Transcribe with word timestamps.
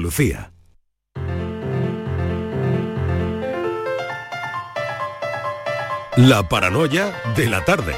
Lucía. 0.00 0.52
La 6.16 6.48
paranoia 6.48 7.14
de 7.36 7.48
la 7.48 7.64
tarde. 7.64 7.94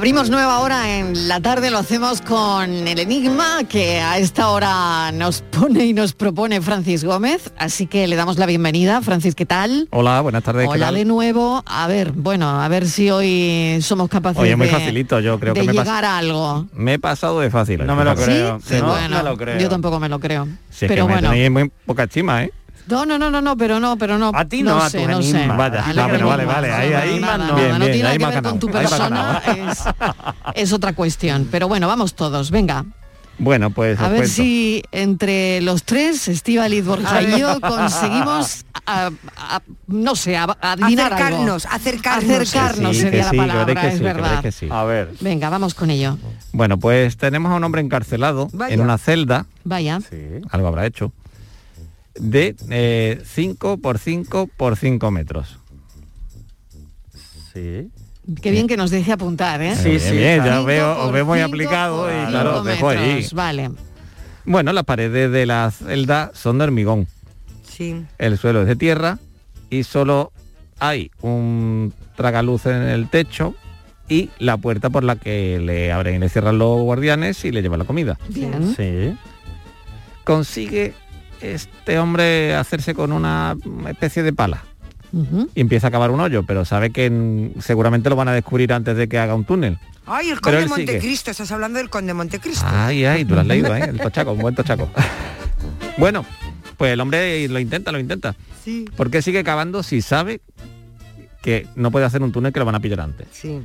Abrimos 0.00 0.30
nueva 0.30 0.60
hora 0.60 0.96
en 0.98 1.28
la 1.28 1.40
tarde, 1.42 1.70
lo 1.70 1.76
hacemos 1.76 2.22
con 2.22 2.88
el 2.88 2.98
enigma 2.98 3.64
que 3.68 4.00
a 4.00 4.16
esta 4.16 4.48
hora 4.48 5.12
nos 5.12 5.42
pone 5.42 5.84
y 5.84 5.92
nos 5.92 6.14
propone 6.14 6.62
Francis 6.62 7.04
Gómez, 7.04 7.52
así 7.58 7.86
que 7.86 8.06
le 8.06 8.16
damos 8.16 8.38
la 8.38 8.46
bienvenida. 8.46 9.02
Francis, 9.02 9.34
¿qué 9.34 9.44
tal? 9.44 9.88
Hola, 9.90 10.22
buenas 10.22 10.42
tardes. 10.42 10.62
¿qué 10.66 10.70
Hola 10.72 10.86
tal? 10.86 10.94
de 10.94 11.04
nuevo. 11.04 11.62
A 11.66 11.86
ver, 11.86 12.12
bueno, 12.12 12.48
a 12.62 12.66
ver 12.68 12.88
si 12.88 13.10
hoy 13.10 13.78
somos 13.82 14.08
capaces 14.08 14.40
Oye, 14.40 14.56
muy 14.56 14.68
de, 14.68 14.72
facilito, 14.72 15.20
yo 15.20 15.38
creo 15.38 15.52
de 15.52 15.60
que 15.60 15.66
me, 15.66 15.72
he 15.72 15.74
pas- 15.74 15.84
llegar 15.84 16.04
a 16.06 16.16
algo. 16.16 16.64
me 16.72 16.94
he 16.94 16.98
pasado 16.98 17.38
de 17.40 17.50
fácil. 17.50 17.84
No 17.84 17.94
me 17.94 18.02
lo 18.04 18.14
creo. 18.14 18.58
¿Sí? 18.64 18.76
No, 18.80 18.86
bueno, 18.86 19.18
no 19.18 19.22
lo 19.22 19.36
creo. 19.36 19.58
yo 19.58 19.68
tampoco 19.68 20.00
me 20.00 20.08
lo 20.08 20.18
creo. 20.18 20.48
Si 20.70 20.86
es 20.86 20.88
pero 20.90 21.06
que 21.08 21.14
me 21.14 21.20
bueno. 21.20 21.50
muy 21.50 21.70
poca 21.84 22.04
estima, 22.04 22.44
¿eh? 22.44 22.52
No, 22.90 23.06
no, 23.06 23.18
no, 23.18 23.30
no, 23.30 23.40
no, 23.40 23.56
pero 23.56 23.78
no, 23.80 23.96
pero 23.96 24.18
no. 24.18 24.32
A 24.34 24.44
ti 24.44 24.62
no, 24.62 24.76
a 24.78 24.90
sé, 24.90 25.06
no 25.06 25.22
sé. 25.22 25.36
ah, 25.44 25.92
los 25.94 26.08
bueno, 26.08 26.26
vale, 26.26 26.44
vale, 26.44 26.72
ahí- 26.72 26.90
no, 26.90 26.98
ahí- 26.98 27.20
nada, 27.20 27.36
bien, 27.36 27.46
nada, 27.46 27.54
bien, 27.54 27.78
no 27.78 27.84
tiene 27.86 28.02
nada 28.02 28.12
que 28.12 28.18
ver 28.24 28.34
ganado, 28.34 28.50
con 28.50 28.58
tu 28.58 28.66
persona, 28.68 29.42
es, 29.46 29.84
es 30.54 30.72
otra 30.72 30.92
cuestión. 30.92 31.48
Pero 31.50 31.68
bueno, 31.68 31.86
vamos 31.88 32.14
todos, 32.14 32.50
venga. 32.50 32.84
Bueno, 33.42 33.70
pues 33.70 33.98
A 34.00 34.08
ver 34.08 34.18
cuento. 34.18 34.34
si 34.34 34.82
entre 34.92 35.62
los 35.62 35.84
tres, 35.84 36.28
Estíbaliz, 36.28 36.84
Borja 36.84 37.22
y 37.22 37.38
yo, 37.40 37.58
conseguimos, 37.60 38.66
a- 38.84 39.10
a- 39.38 39.62
no 39.86 40.14
sé, 40.14 40.36
a- 40.36 40.44
a 40.60 40.72
adivinar 40.72 41.12
Acercarnos, 41.14 41.64
algo. 41.64 41.76
acercarnos. 41.76 42.24
Acercarnos 42.30 42.96
Sí, 42.96 43.02
sería 43.02 43.30
sí, 43.30 43.36
la 43.36 43.42
palabra, 43.46 43.86
es 43.88 43.96
sí, 43.98 44.02
verdad. 44.04 44.22
veréis 44.24 44.40
que 44.42 44.52
sí. 44.52 44.68
A 44.70 44.84
ver. 44.84 45.14
Venga, 45.20 45.48
vamos 45.48 45.74
con 45.74 45.88
ello. 45.88 46.18
Bueno, 46.52 46.78
pues 46.78 47.16
tenemos 47.16 47.50
a 47.50 47.54
un 47.54 47.64
hombre 47.64 47.80
encarcelado 47.80 48.48
Vaya. 48.52 48.74
en 48.74 48.80
una 48.82 48.98
celda, 48.98 49.46
Vaya. 49.64 50.00
Sí. 50.00 50.18
algo 50.50 50.68
habrá 50.68 50.84
hecho, 50.84 51.12
de 52.20 53.20
5 53.24 53.78
por 53.78 53.98
5 53.98 54.48
por 54.56 54.76
5 54.76 55.10
metros. 55.10 55.58
Sí. 57.52 57.90
Qué 58.40 58.50
bien 58.50 58.68
que 58.68 58.76
nos 58.76 58.90
deje 58.90 59.12
apuntar, 59.12 59.60
¿eh? 59.60 59.74
Sí, 59.74 59.98
sí, 59.98 60.16
bien, 60.16 60.44
ya 60.44 60.56
Cinco 60.56 60.64
veo, 60.66 61.04
os 61.04 61.12
veo 61.12 61.26
muy 61.26 61.40
aplicado 61.40 62.08
y 62.08 62.26
claro, 62.28 62.58
os 62.60 62.64
dejo 62.64 62.88
ahí. 62.88 63.26
Vale. 63.32 63.70
Bueno, 64.44 64.72
las 64.72 64.84
paredes 64.84 65.32
de 65.32 65.46
la 65.46 65.70
celda 65.70 66.30
son 66.34 66.58
de 66.58 66.64
hormigón. 66.64 67.06
Sí. 67.68 68.04
el 68.18 68.36
suelo 68.36 68.60
es 68.60 68.66
de 68.66 68.76
tierra 68.76 69.18
y 69.70 69.84
solo 69.84 70.32
hay 70.80 71.10
un 71.22 71.94
tragaluz 72.14 72.66
en 72.66 72.82
el 72.82 73.08
techo 73.08 73.54
y 74.08 74.28
la 74.38 74.58
puerta 74.58 74.90
por 74.90 75.02
la 75.02 75.16
que 75.16 75.58
le 75.60 75.90
abren 75.92 76.16
y 76.16 76.18
le 76.18 76.28
cierran 76.28 76.58
los 76.58 76.80
guardianes 76.82 77.44
y 77.44 77.52
le 77.52 77.62
llevan 77.62 77.78
la 77.78 77.84
comida. 77.86 78.18
Bien. 78.28 78.74
Sí. 78.76 79.16
Consigue 80.24 80.94
este 81.40 81.98
hombre 81.98 82.54
hacerse 82.54 82.94
con 82.94 83.12
una 83.12 83.56
especie 83.88 84.22
de 84.22 84.32
pala 84.32 84.64
y 85.54 85.60
empieza 85.60 85.88
a 85.88 85.90
cavar 85.90 86.10
un 86.12 86.20
hoyo, 86.20 86.44
pero 86.44 86.64
sabe 86.64 86.90
que 86.90 87.50
seguramente 87.60 88.08
lo 88.10 88.16
van 88.16 88.28
a 88.28 88.32
descubrir 88.32 88.72
antes 88.72 88.96
de 88.96 89.08
que 89.08 89.18
haga 89.18 89.34
un 89.34 89.44
túnel. 89.44 89.78
Ay, 90.06 90.30
el 90.30 90.40
conde. 90.40 90.66
Montecristo, 90.66 91.30
estás 91.30 91.50
hablando 91.52 91.78
del 91.78 91.90
conde 91.90 92.08
de 92.08 92.14
Montecristo. 92.14 92.64
Ay, 92.68 93.04
ay, 93.04 93.24
tú 93.24 93.34
lo 93.34 93.40
has 93.40 93.46
leído, 93.48 93.74
¿eh? 93.74 93.86
El 93.90 93.98
tochaco, 94.00 94.32
un 94.32 94.38
buen 94.38 94.54
tochaco. 94.54 94.88
bueno, 95.98 96.24
pues 96.76 96.92
el 96.92 97.00
hombre 97.00 97.46
lo 97.48 97.58
intenta, 97.58 97.92
lo 97.92 97.98
intenta. 97.98 98.34
Sí, 98.64 98.84
¿Por 98.96 99.10
qué 99.10 99.20
sigue 99.22 99.42
cavando 99.44 99.82
si 99.82 100.00
sabe 100.00 100.40
que 101.42 101.66
no 101.74 101.90
puede 101.90 102.06
hacer 102.06 102.22
un 102.22 102.32
túnel 102.32 102.52
que 102.52 102.58
lo 102.60 102.64
van 102.66 102.74
a 102.76 102.80
pillar 102.80 103.00
antes? 103.00 103.26
sí. 103.32 103.60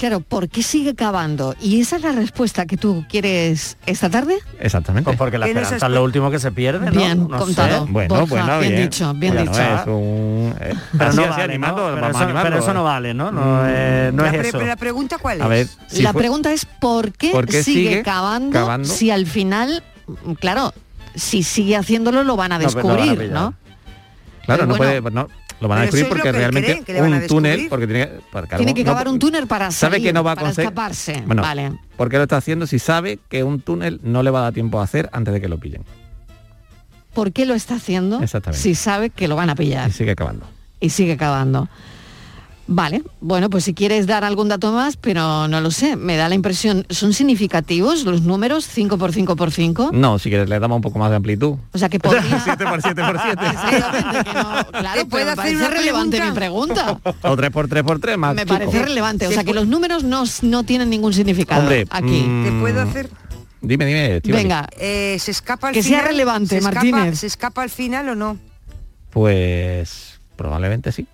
Claro, 0.00 0.20
¿por 0.20 0.48
qué 0.48 0.62
sigue 0.62 0.94
cavando? 0.94 1.54
¿Y 1.60 1.78
esa 1.82 1.96
es 1.96 2.02
la 2.02 2.12
respuesta 2.12 2.64
que 2.64 2.78
tú 2.78 3.04
quieres 3.06 3.76
esta 3.84 4.08
tarde? 4.08 4.38
Exactamente. 4.58 5.04
Pues 5.04 5.18
porque 5.18 5.36
la 5.36 5.44
no 5.44 5.50
esperanza 5.50 5.86
es 5.86 5.92
lo 5.92 6.02
último 6.02 6.30
que 6.30 6.38
se 6.38 6.50
pierde, 6.52 6.86
¿no? 6.86 6.92
Bien 6.92 7.28
No 7.28 7.36
contado. 7.36 7.84
sé. 7.84 7.92
Bueno, 7.92 8.08
Borja, 8.14 8.24
bueno, 8.30 8.58
bien 8.60 8.72
bien. 8.72 8.82
dicho, 8.88 9.12
bien 9.12 9.34
Bueno, 9.34 9.50
dicho. 9.52 9.62
es 9.62 9.86
un... 9.88 10.54
eh, 10.58 10.74
Pero 10.96 11.12
no 11.12 11.28
vale, 11.28 11.42
animando, 11.42 11.90
¿no? 11.90 11.94
Pero 11.96 12.08
eso, 12.08 12.18
animando, 12.18 12.48
pero 12.48 12.58
eso 12.62 12.70
eh. 12.70 12.74
no 12.74 12.84
vale, 12.84 13.12
¿no? 13.12 13.30
No, 13.30 13.40
Mm. 13.42 13.66
eh, 13.68 14.10
no 14.14 14.22
la, 14.22 14.30
es 14.30 14.46
eso. 14.46 14.56
pero 14.56 14.66
la 14.68 14.76
pregunta 14.76 15.18
cuál 15.18 15.36
es? 15.36 15.42
A 15.42 15.48
ver, 15.48 15.66
si 15.88 16.00
la 16.00 16.12
fue- 16.14 16.22
pregunta 16.22 16.50
es 16.50 16.64
¿por 16.64 17.12
qué, 17.12 17.30
¿por 17.32 17.44
qué 17.44 17.62
sigue, 17.62 17.90
sigue 17.90 18.02
cavando, 18.02 18.52
cavando? 18.58 18.88
si 18.88 19.10
al 19.10 19.26
final, 19.26 19.82
claro, 20.40 20.72
si 21.14 21.42
sigue 21.42 21.76
haciéndolo 21.76 22.24
lo 22.24 22.36
van 22.36 22.52
a 22.52 22.58
No, 22.58 22.64
van 22.64 22.74
descubrir. 22.74 23.30
¿no? 23.30 23.52
Claro, 24.46 24.64
no 24.66 24.74
Bueno, 24.76 25.00
puede... 25.02 25.14
No, 25.14 25.28
lo 25.60 25.68
van 25.68 25.78
a 25.78 25.82
descubrir 25.82 26.08
porque 26.08 26.32
realmente 26.32 26.82
un 27.00 27.26
túnel, 27.26 27.66
porque 27.68 27.86
tiene 27.86 28.06
que... 28.08 28.20
porque 28.32 28.56
Tiene 28.56 28.74
que 28.74 28.84
cavar 28.84 29.08
un 29.08 29.18
túnel 29.18 29.46
para 29.46 29.70
sabe 29.70 29.96
salir, 29.96 30.08
que 30.08 30.12
no 30.12 30.24
va 30.24 30.32
a 30.32 30.34
para 30.34 30.46
conseguir... 30.46 30.68
escaparse. 30.68 31.22
Bueno, 31.26 31.42
vale. 31.42 31.72
¿por 31.96 32.08
qué 32.08 32.16
lo 32.16 32.22
está 32.24 32.38
haciendo 32.38 32.66
si 32.66 32.78
sabe 32.78 33.18
que 33.28 33.44
un 33.44 33.60
túnel 33.60 34.00
no 34.02 34.22
le 34.22 34.30
va 34.30 34.40
a 34.40 34.42
dar 34.44 34.52
tiempo 34.54 34.80
a 34.80 34.84
hacer 34.84 35.08
antes 35.12 35.34
de 35.34 35.40
que 35.40 35.48
lo 35.48 35.58
pillen? 35.58 35.84
¿Por 37.12 37.32
qué 37.32 37.44
lo 37.44 37.54
está 37.54 37.74
haciendo 37.74 38.22
Exactamente. 38.22 38.62
si 38.62 38.74
sabe 38.74 39.10
que 39.10 39.28
lo 39.28 39.36
van 39.36 39.50
a 39.50 39.54
pillar 39.56 39.88
Y 39.88 39.92
sigue 39.92 40.14
cavando. 40.16 40.46
y 40.80 40.90
sigue 40.90 41.16
cavando? 41.16 41.68
Vale, 42.72 43.02
bueno, 43.20 43.50
pues 43.50 43.64
si 43.64 43.74
quieres 43.74 44.06
dar 44.06 44.22
algún 44.22 44.48
dato 44.48 44.70
más, 44.70 44.96
pero 44.96 45.48
no 45.48 45.60
lo 45.60 45.72
sé, 45.72 45.96
me 45.96 46.16
da 46.16 46.28
la 46.28 46.36
impresión, 46.36 46.86
¿son 46.88 47.12
significativos 47.12 48.04
los 48.04 48.22
números 48.22 48.64
5 48.68 48.96
por 48.96 49.12
5 49.12 49.34
por 49.34 49.50
5? 49.50 49.90
No, 49.92 50.20
si 50.20 50.28
quieres 50.28 50.48
le 50.48 50.60
damos 50.60 50.76
un 50.76 50.82
poco 50.82 51.00
más 51.00 51.10
de 51.10 51.16
amplitud. 51.16 51.56
O 51.72 51.78
sea 51.78 51.88
que 51.88 51.98
podría... 51.98 52.38
7 52.38 52.64
por 52.64 52.80
7 52.82 53.02
por 53.02 53.20
7. 53.20 53.44
Exactamente, 53.50 54.24
que 54.30 54.34
no, 54.34 54.66
claro, 54.70 55.00
¿Te 55.00 55.04
puedo 55.06 55.10
pero 55.10 55.24
me 55.24 55.30
hacer 55.32 55.36
parece 55.36 55.56
una 55.56 55.68
relevante 55.70 56.16
pregunta? 56.18 56.30
mi 56.30 56.36
pregunta. 56.36 57.00
O 57.22 57.36
3 57.36 57.50
por 57.50 57.66
3 57.68 57.82
por 57.82 57.98
3 57.98 58.18
más 58.18 58.34
Me 58.36 58.42
chico. 58.42 58.54
parece 58.54 58.82
relevante, 58.84 59.26
o 59.26 59.32
sea 59.32 59.42
que 59.42 59.52
los 59.52 59.66
números 59.66 60.04
no, 60.04 60.22
no 60.42 60.62
tienen 60.62 60.90
ningún 60.90 61.12
significado 61.12 61.62
Hombre, 61.62 61.86
aquí. 61.90 62.22
mm, 62.22 62.44
¿Te 62.44 62.52
puedo 62.60 62.80
hacer? 62.82 63.10
Dime, 63.62 63.84
dime, 63.84 64.16
Estíbaliz. 64.18 64.44
Venga, 64.44 64.68
Eh, 64.78 65.16
¿Se 65.18 65.32
escapa 65.32 65.68
al 65.68 65.74
Que 65.74 65.82
sea 65.82 65.98
final? 65.98 66.12
relevante, 66.12 66.48
¿Se 66.50 66.58
escapa- 66.58 66.74
Martínez. 66.90 67.18
¿Se 67.18 67.26
escapa 67.26 67.62
al 67.62 67.70
final 67.70 68.10
o 68.10 68.14
no? 68.14 68.38
Pues 69.10 70.20
probablemente 70.36 70.92
sí. 70.92 71.06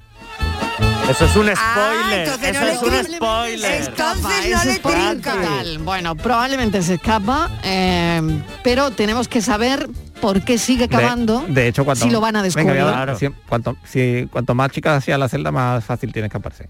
Eso 1.08 1.24
es 1.24 1.36
un 1.36 1.48
Ah, 1.50 1.54
spoiler. 1.56 2.26
entonces 2.26 2.50
eso 2.50 2.60
no 2.60 2.66
es 2.96 3.08
un 3.08 3.14
spoiler. 3.14 3.82
Entonces 3.82 4.50
no 4.50 4.64
le 4.64 4.78
trinca. 4.80 5.32
total. 5.34 5.78
Bueno, 5.78 6.14
probablemente 6.16 6.82
se 6.82 6.94
escapa, 6.94 7.50
eh, 7.62 8.42
pero 8.64 8.90
tenemos 8.90 9.28
que 9.28 9.40
saber 9.40 9.88
por 10.20 10.42
qué 10.42 10.58
sigue 10.58 10.88
cavando. 10.88 11.42
De, 11.46 11.52
de 11.54 11.68
hecho, 11.68 11.84
cuanto, 11.84 12.04
si 12.04 12.10
lo 12.10 12.20
van 12.20 12.36
a 12.36 12.42
descubrir. 12.42 12.72
Venga, 12.72 12.84
voy 12.84 12.92
a 12.92 12.96
dar- 12.96 13.04
Claro. 13.16 13.18
si- 13.18 13.28
cuanto, 13.48 13.76
si- 13.84 14.28
cuanto 14.32 14.54
más 14.54 14.70
chica 14.72 14.96
hacía 14.96 15.16
la 15.18 15.28
celda, 15.28 15.52
más 15.52 15.84
fácil 15.84 16.12
tiene 16.12 16.26
escaparse. 16.26 16.68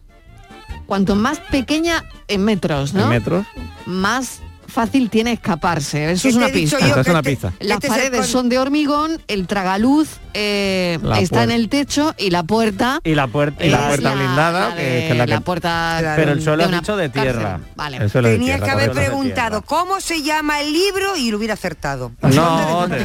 Cuanto 0.86 1.16
más 1.16 1.38
pequeña 1.40 2.04
en 2.28 2.44
metros, 2.44 2.92
¿no? 2.94 3.04
En 3.04 3.08
metros. 3.08 3.46
Más 3.86 4.40
fácil 4.68 5.10
tiene 5.10 5.32
escaparse. 5.32 6.12
Eso 6.12 6.22
¿Qué 6.22 6.28
es 6.28 6.34
una 6.36 6.46
dicho 6.48 6.76
pista. 6.76 6.80
yo 6.80 6.92
Eso 6.92 7.00
es 7.00 7.08
una 7.08 7.22
pista. 7.22 7.52
Las 7.60 7.76
este 7.76 7.88
paredes 7.88 8.20
con- 8.20 8.28
son 8.28 8.48
de 8.48 8.58
hormigón, 8.58 9.20
el 9.28 9.46
tragaluz 9.46 10.08
eh, 10.34 10.98
La 11.02 11.18
está 11.20 11.44
en 11.44 11.50
el 11.50 11.68
techo 11.70 12.14
y 12.18 12.28
la 12.30 12.42
puerta 12.42 13.00
Y 13.04 13.14
la 13.14 13.26
puerta. 13.26 13.64
Y 13.64 13.70
la 13.70 13.88
puerta 13.88 14.14
blindada, 14.14 14.68
la 14.70 14.76
que- 14.76 14.82
de- 14.82 14.90
que 15.00 15.10
es 15.12 15.16
la 15.16 15.24
que- 15.24 15.30
la 15.32 15.40
puerta. 15.40 16.12
Pero 16.16 16.32
el 16.32 16.42
suelo 16.42 16.62
de 16.64 16.68
una 16.68 16.80
dicho 16.80 16.96
de 16.96 17.08
tierra. 17.08 17.60
Vale. 17.74 17.96
El 17.98 18.10
suelo 18.10 18.28
de 18.28 18.34
Tenía 18.36 18.54
tierra, 18.56 18.66
que 18.66 18.72
haber 18.72 18.90
preguntado 18.92 19.62
cómo 19.62 20.00
se 20.00 20.22
llama 20.22 20.60
el 20.60 20.72
libro 20.72 21.16
y 21.16 21.30
lo 21.30 21.38
hubiera 21.38 21.54
acertado. 21.54 22.12
No, 22.22 22.86
te 22.88 22.98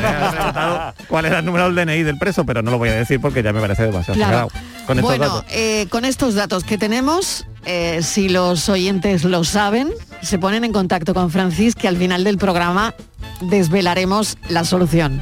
cuál 1.07 1.25
era 1.25 1.39
el 1.39 1.45
número 1.45 1.65
del 1.71 1.75
DNI 1.75 2.03
del 2.03 2.17
preso, 2.17 2.45
pero 2.45 2.61
no 2.61 2.71
lo 2.71 2.77
voy 2.77 2.89
a 2.89 2.93
decir 2.95 3.19
porque 3.21 3.41
ya 3.43 3.53
me 3.53 3.61
parece 3.61 3.83
demasiado 3.83 4.15
Claro. 4.17 4.49
sagrado. 4.49 4.49
Con 4.85 4.99
estos 4.99 5.17
bueno, 5.17 5.35
datos. 5.35 5.45
eh, 5.51 5.87
con 5.89 6.05
estos 6.05 6.35
datos 6.35 6.63
que 6.63 6.77
tenemos, 6.77 7.45
eh, 7.65 8.01
si 8.01 8.29
los 8.29 8.69
oyentes 8.69 9.23
lo 9.23 9.43
saben, 9.43 9.89
se 10.21 10.39
ponen 10.39 10.63
en 10.63 10.71
contacto 10.71 11.13
con 11.13 11.29
Francis, 11.29 11.75
que 11.75 11.87
al 11.87 11.97
final 11.97 12.23
del 12.23 12.37
programa 12.37 12.95
desvelaremos 13.41 14.37
la 14.49 14.63
solución. 14.63 15.21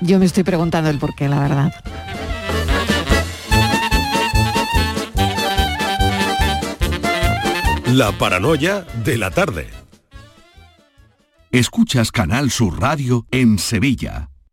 Yo 0.00 0.18
me 0.18 0.26
estoy 0.26 0.42
preguntando 0.42 0.90
el 0.90 0.98
por 0.98 1.14
qué, 1.14 1.28
la 1.28 1.40
verdad. 1.40 1.72
La 7.86 8.10
paranoia 8.12 8.86
de 9.04 9.18
la 9.18 9.30
tarde. 9.30 9.68
Escuchas 11.50 12.10
Canal 12.10 12.50
Sur 12.50 12.80
Radio 12.80 13.26
en 13.30 13.58
Sevilla. 13.58 14.31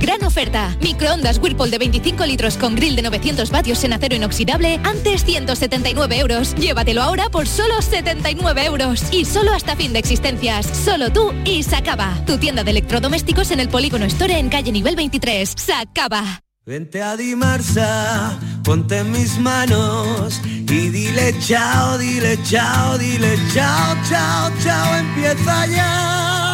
Gran 0.00 0.22
oferta. 0.24 0.76
Microondas 0.80 1.38
Whirlpool 1.38 1.70
de 1.70 1.78
25 1.78 2.26
litros 2.26 2.56
con 2.56 2.74
grill 2.74 2.96
de 2.96 3.02
900 3.02 3.50
vatios 3.50 3.82
en 3.84 3.92
acero 3.92 4.16
inoxidable, 4.16 4.80
antes 4.84 5.24
179 5.24 6.18
euros. 6.18 6.54
Llévatelo 6.54 7.02
ahora 7.02 7.28
por 7.30 7.46
solo 7.46 7.80
79 7.80 8.64
euros. 8.64 9.02
Y 9.12 9.24
solo 9.24 9.52
hasta 9.52 9.76
fin 9.76 9.92
de 9.92 9.98
existencias. 9.98 10.66
Solo 10.66 11.10
tú 11.10 11.32
y 11.44 11.62
Sacaba. 11.62 12.14
Tu 12.26 12.38
tienda 12.38 12.64
de 12.64 12.70
electrodomésticos 12.72 13.50
en 13.50 13.60
el 13.60 13.68
Polígono 13.68 14.04
Store 14.06 14.38
en 14.38 14.48
calle 14.48 14.72
nivel 14.72 14.96
23. 14.96 15.54
Sacaba. 15.56 16.44
Vente 16.66 17.02
a 17.02 17.14
Dimarsa, 17.14 18.38
ponte 18.62 18.96
en 18.96 19.12
mis 19.12 19.38
manos 19.38 20.40
y 20.46 20.88
dile 20.88 21.38
chao, 21.38 21.98
dile 21.98 22.38
chao, 22.42 22.96
dile 22.96 23.38
chao, 23.52 23.94
chao, 24.08 24.50
chao, 24.62 24.96
empieza 24.96 25.66
ya. 25.66 26.53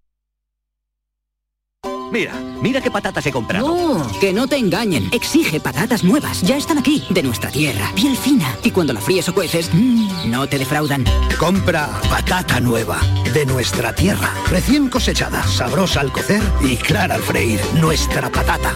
Mira, 2.11 2.33
mira 2.61 2.81
qué 2.81 2.91
patatas 2.91 3.25
he 3.25 3.31
comprado. 3.31 3.67
No, 3.67 4.19
que 4.19 4.33
no 4.33 4.45
te 4.45 4.57
engañen. 4.57 5.09
Exige 5.13 5.61
patatas 5.61 6.03
nuevas. 6.03 6.41
Ya 6.41 6.57
están 6.57 6.77
aquí, 6.77 7.05
de 7.09 7.23
nuestra 7.23 7.49
tierra. 7.49 7.89
Piel 7.95 8.17
fina. 8.17 8.57
Y 8.63 8.71
cuando 8.71 8.91
la 8.91 8.99
fríes 8.99 9.29
o 9.29 9.33
cueces, 9.33 9.69
mmm, 9.73 10.29
no 10.29 10.45
te 10.47 10.57
defraudan. 10.57 11.05
Compra 11.39 11.87
patata 12.09 12.59
nueva, 12.59 12.99
de 13.33 13.45
nuestra 13.45 13.95
tierra. 13.95 14.33
Recién 14.49 14.89
cosechada, 14.89 15.41
sabrosa 15.43 16.01
al 16.01 16.11
cocer 16.11 16.41
y 16.61 16.75
clara 16.75 17.15
al 17.15 17.21
freír. 17.21 17.61
Nuestra 17.79 18.29
patata. 18.29 18.75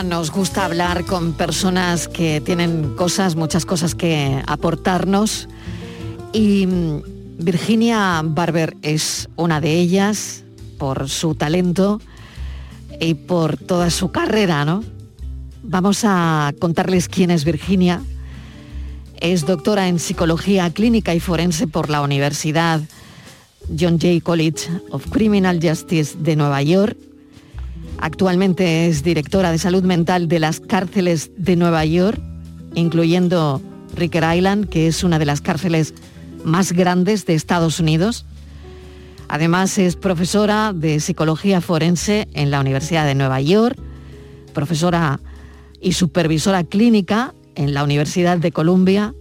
Nos 0.03 0.31
gusta 0.31 0.65
hablar 0.65 1.05
con 1.05 1.35
personas 1.35 2.09
que 2.09 2.41
tienen 2.41 2.95
cosas, 2.97 3.37
muchas 3.37 3.65
cosas 3.65 3.95
que 3.95 4.43
aportarnos. 4.47 5.49
Y 6.33 6.67
mm, 6.67 7.03
Virginia 7.39 8.21
Barber 8.25 8.77
es 8.83 9.29
una 9.37 9.61
de 9.61 9.75
ellas 9.75 10.43
por 10.79 11.09
su 11.09 11.35
talento 11.35 12.01
y 13.01 13.15
por 13.15 13.57
toda 13.57 13.91
su 13.91 14.11
carrera, 14.11 14.65
¿no? 14.65 14.83
Vamos 15.63 16.03
a 16.05 16.53
contarles 16.59 17.09
quién 17.09 17.31
es 17.31 17.45
Virginia. 17.45 18.03
Es 19.21 19.47
doctora 19.47 19.89
en 19.89 19.99
psicología 19.99 20.71
clínica 20.71 21.15
y 21.15 21.21
forense 21.21 21.67
por 21.67 21.89
la 21.89 22.03
Universidad 22.03 22.81
John 23.79 23.99
Jay 24.01 24.21
College 24.21 24.69
of 24.91 25.09
Criminal 25.11 25.61
Justice 25.63 26.17
de 26.19 26.37
Nueva 26.37 26.63
York. 26.63 26.97
Actualmente 28.05 28.87
es 28.87 29.03
directora 29.03 29.51
de 29.51 29.57
salud 29.57 29.83
mental 29.83 30.29
de 30.29 30.39
las 30.39 30.61
cárceles 30.61 31.31
de 31.39 31.57
Nueva 31.57 31.87
York, 31.87 32.21
incluyendo 32.75 33.63
Ricker 33.97 34.23
Island, 34.37 34.69
que 34.69 34.87
es 34.87 35.05
una 35.05 35.19
de 35.19 35.25
las 35.25 35.41
cárceles 35.41 35.95
más 36.45 36.73
grandes 36.73 37.25
de 37.25 37.33
Estados 37.33 37.81
Unidos. 37.81 38.27
Además 39.27 39.79
es 39.79 39.97
profesora 39.97 40.75
de 40.75 41.01
psicología 41.01 41.63
forense 41.63 42.29
en 42.35 42.51
la 42.51 42.61
Universidad 42.61 43.07
de 43.07 43.15
Nueva 43.15 43.41
York, 43.41 43.79
profesora 44.53 45.19
y 45.81 45.93
supervisora 45.93 46.63
clínica 46.63 47.33
en 47.55 47.73
la 47.73 47.85
Universidad 47.85 48.37
de 48.37 48.53
Columbia. 48.53 49.15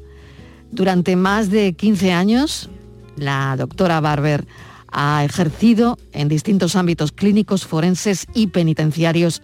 Durante 0.73 1.15
más 1.15 1.49
de 1.49 1.71
15 1.71 2.11
años, 2.11 2.69
la 3.15 3.55
doctora 3.57 4.01
Barber 4.01 4.45
ha 4.93 5.23
ejercido 5.23 5.97
en 6.11 6.29
distintos 6.29 6.75
ámbitos 6.75 7.11
clínicos, 7.11 7.65
forenses 7.65 8.27
y 8.33 8.47
penitenciarios 8.47 9.41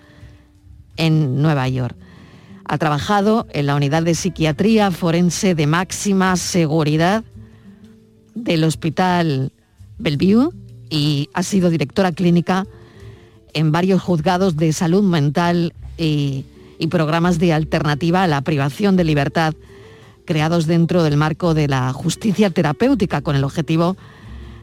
en 0.95 1.41
Nueva 1.41 1.67
York. 1.67 1.95
Ha 2.65 2.77
trabajado 2.77 3.47
en 3.51 3.65
la 3.65 3.75
unidad 3.75 4.03
de 4.03 4.13
psiquiatría 4.13 4.91
forense 4.91 5.55
de 5.55 5.65
máxima 5.65 6.35
seguridad 6.35 7.23
del 8.35 8.63
Hospital 8.63 9.51
Bellevue 9.97 10.51
y 10.89 11.29
ha 11.33 11.41
sido 11.41 11.69
directora 11.69 12.11
clínica 12.11 12.67
en 13.53 13.71
varios 13.71 14.01
juzgados 14.01 14.55
de 14.55 14.71
salud 14.71 15.03
mental 15.03 15.73
y, 15.97 16.45
programas 16.89 17.39
de 17.39 17.51
alternativa 17.53 18.23
a 18.23 18.27
la 18.27 18.41
privación 18.41 18.95
de 18.95 19.03
libertad 19.03 19.53
creados 20.25 20.65
dentro 20.65 21.03
del 21.03 21.17
marco 21.17 21.53
de 21.53 21.67
la 21.67 21.91
justicia 21.91 22.49
terapéutica 22.49 23.21
con 23.21 23.35
el 23.35 23.43
objetivo 23.43 23.95
de 23.95 24.18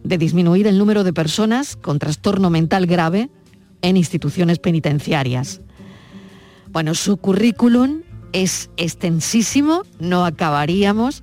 disminuir 0.07 0.67
el 0.67 0.79
número 0.79 1.05
de 1.05 1.13
personas 1.13 1.77
con 1.77 1.99
trastorno 1.99 2.51
mental 2.51 2.87
grave 2.87 3.29
en 3.83 3.97
instituciones 3.97 4.59
penitenciarias. 4.59 5.61
Bueno, 6.71 6.95
su 6.95 7.17
currículum 7.17 8.03
es 8.33 8.71
extensísimo, 8.77 9.83
no 9.99 10.25
acabaríamos, 10.25 11.23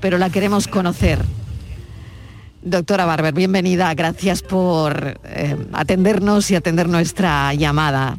pero 0.00 0.18
la 0.18 0.30
queremos 0.30 0.68
conocer. 0.68 1.24
Doctora 2.62 3.04
Barber, 3.04 3.34
bienvenida, 3.34 3.92
gracias 3.94 4.42
por 4.42 5.20
eh, 5.24 5.56
atendernos 5.72 6.50
y 6.50 6.54
atender 6.54 6.88
nuestra 6.88 7.52
llamada. 7.52 8.18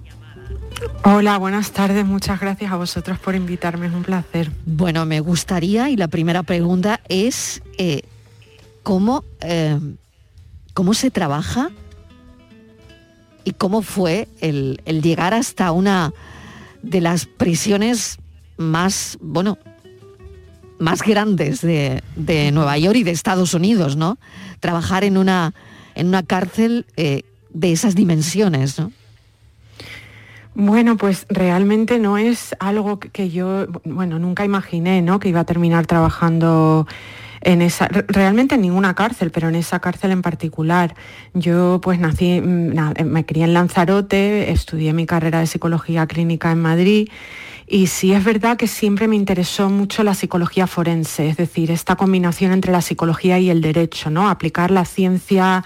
Hola, 1.03 1.37
buenas 1.37 1.71
tardes, 1.71 2.05
muchas 2.05 2.39
gracias 2.39 2.71
a 2.71 2.75
vosotros 2.75 3.17
por 3.17 3.33
invitarme, 3.33 3.87
es 3.87 3.93
un 3.93 4.03
placer. 4.03 4.51
Bueno, 4.65 5.05
me 5.05 5.19
gustaría, 5.19 5.89
y 5.89 5.95
la 5.95 6.07
primera 6.07 6.43
pregunta 6.43 6.99
es, 7.09 7.63
eh, 7.77 8.03
¿cómo, 8.85 9.23
eh, 9.41 9.79
¿cómo 10.75 10.93
se 10.93 11.09
trabaja 11.09 11.71
y 13.43 13.53
cómo 13.53 13.81
fue 13.81 14.27
el, 14.41 14.79
llegar 14.85 15.33
hasta 15.33 15.71
una 15.71 16.13
de 16.83 17.01
las 17.01 17.25
prisiones 17.25 18.19
más, 18.57 19.17
bueno, 19.19 19.57
más 20.77 21.01
grandes 21.01 21.61
de, 21.61 22.03
de 22.15 22.51
Nueva 22.51 22.77
York 22.77 22.97
y 22.97 23.03
de 23.03 23.09
Estados 23.09 23.55
Unidos, 23.55 23.95
¿no? 23.95 24.19
Trabajar 24.59 25.03
en 25.03 25.17
una, 25.17 25.55
en 25.95 26.07
una 26.07 26.21
cárcel 26.21 26.85
eh, 26.95 27.23
de 27.49 27.71
esas 27.71 27.95
dimensiones, 27.95 28.77
¿no? 28.77 28.91
Bueno, 30.53 30.95
pues 30.95 31.25
realmente 31.27 31.97
no 31.97 32.19
es 32.19 32.55
algo 32.59 32.99
que 32.99 33.31
yo, 33.31 33.65
bueno, 33.83 34.19
nunca 34.19 34.45
imaginé, 34.45 35.01
¿no? 35.01 35.19
Que 35.19 35.29
iba 35.29 35.39
a 35.39 35.45
terminar 35.45 35.87
trabajando 35.87 36.87
en 37.45 37.61
esa, 37.61 37.87
realmente 37.87 38.55
en 38.55 38.61
ninguna 38.61 38.95
cárcel, 38.95 39.31
pero 39.31 39.47
en 39.47 39.55
esa 39.55 39.79
cárcel 39.79 40.11
en 40.11 40.21
particular. 40.21 40.95
Yo 41.33 41.79
pues 41.81 41.99
nací, 41.99 42.41
mm, 42.41 43.05
me 43.05 43.25
crié 43.25 43.45
en 43.45 43.53
Lanzarote, 43.53 44.51
estudié 44.51 44.91
mi 44.93 45.05
carrera 45.05 45.39
de 45.39 45.47
psicología 45.47 46.07
clínica 46.07 46.51
en 46.51 46.61
Madrid 46.61 47.09
y 47.67 47.87
sí 47.87 48.13
es 48.13 48.23
verdad 48.23 48.57
que 48.57 48.67
siempre 48.67 49.07
me 49.07 49.15
interesó 49.15 49.69
mucho 49.69 50.03
la 50.03 50.15
psicología 50.15 50.67
forense, 50.67 51.29
es 51.29 51.37
decir, 51.37 51.71
esta 51.71 51.95
combinación 51.95 52.51
entre 52.51 52.71
la 52.71 52.81
psicología 52.81 53.39
y 53.39 53.49
el 53.49 53.61
derecho, 53.61 54.09
¿no? 54.09 54.29
Aplicar 54.29 54.71
la 54.71 54.85
ciencia 54.85 55.63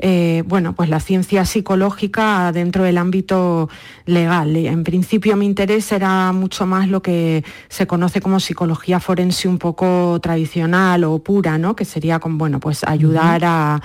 eh, 0.00 0.44
bueno, 0.46 0.74
pues 0.74 0.88
la 0.88 1.00
ciencia 1.00 1.44
psicológica 1.44 2.52
dentro 2.52 2.84
del 2.84 2.98
ámbito 2.98 3.68
legal. 4.06 4.54
En 4.54 4.84
principio 4.84 5.36
mi 5.36 5.46
interés 5.46 5.90
era 5.90 6.32
mucho 6.32 6.66
más 6.66 6.88
lo 6.88 7.02
que 7.02 7.44
se 7.68 7.86
conoce 7.86 8.20
como 8.20 8.38
psicología 8.38 9.00
forense 9.00 9.48
un 9.48 9.58
poco 9.58 10.20
tradicional 10.20 11.02
o 11.04 11.18
pura, 11.18 11.58
¿no? 11.58 11.74
Que 11.74 11.84
sería 11.84 12.20
con, 12.20 12.38
bueno, 12.38 12.60
pues 12.60 12.84
ayudar 12.84 13.42
a, 13.44 13.80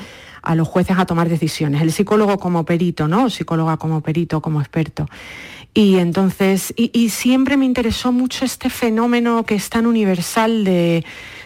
los 0.55 0.67
jueces 0.67 0.97
a 0.99 1.05
tomar 1.05 1.29
decisiones. 1.29 1.81
El 1.81 1.91
psicólogo 1.91 2.37
como 2.37 2.63
perito, 2.65 3.07
¿no? 3.07 3.25
O 3.25 3.29
psicóloga 3.29 3.77
como 3.77 4.01
perito, 4.01 4.41
como 4.41 4.59
experto. 4.61 5.07
Y 5.73 5.97
entonces, 5.97 6.73
y 6.77 7.09
siempre 7.09 7.57
me 7.57 7.65
interesó 7.65 8.11
mucho 8.11 8.45
este 8.45 8.69
fenómeno 8.69 9.43
que 9.43 9.55
es 9.55 9.69
tan 9.69 9.87
universal 9.87 10.63
de 10.63 11.03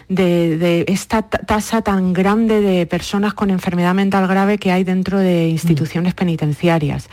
de, 0.08 0.84
esta 0.88 1.22
tasa 1.22 1.82
tan 1.82 2.12
grande 2.12 2.60
de 2.60 2.86
personas 2.86 3.34
con 3.34 3.50
enfermedad 3.50 3.94
mental 3.94 4.26
grave 4.26 4.58
que 4.58 4.72
hay 4.72 4.84
dentro 4.84 5.18
de 5.18 5.48
instituciones 5.48 6.14
penitenciarias. 6.14 7.08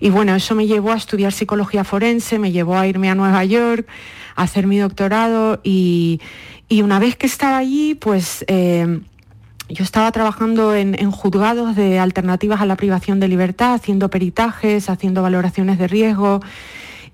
Y 0.00 0.10
bueno, 0.10 0.34
eso 0.34 0.54
me 0.54 0.66
llevó 0.66 0.92
a 0.92 0.96
estudiar 0.96 1.32
psicología 1.32 1.84
forense, 1.84 2.38
me 2.38 2.52
llevó 2.52 2.76
a 2.78 2.86
irme 2.86 3.10
a 3.10 3.14
Nueva 3.14 3.44
York, 3.44 3.86
a 4.34 4.42
hacer 4.42 4.66
mi 4.66 4.78
doctorado 4.78 5.60
y, 5.62 6.20
una 6.70 6.98
vez 6.98 7.16
que 7.16 7.26
estaba 7.26 7.58
allí, 7.58 7.94
pues... 7.94 8.44
Eh, 8.48 9.00
yo 9.68 9.84
estaba 9.84 10.10
trabajando 10.12 10.74
en, 10.74 11.10
juzgados 11.10 11.76
de 11.76 11.98
alternativas 11.98 12.60
a 12.60 12.66
la 12.66 12.76
privación 12.76 13.20
de 13.20 13.28
libertad, 13.28 13.74
haciendo 13.74 14.08
peritajes, 14.08 14.88
haciendo 14.88 15.22
valoraciones 15.22 15.78
de 15.78 15.88
riesgo 15.88 16.40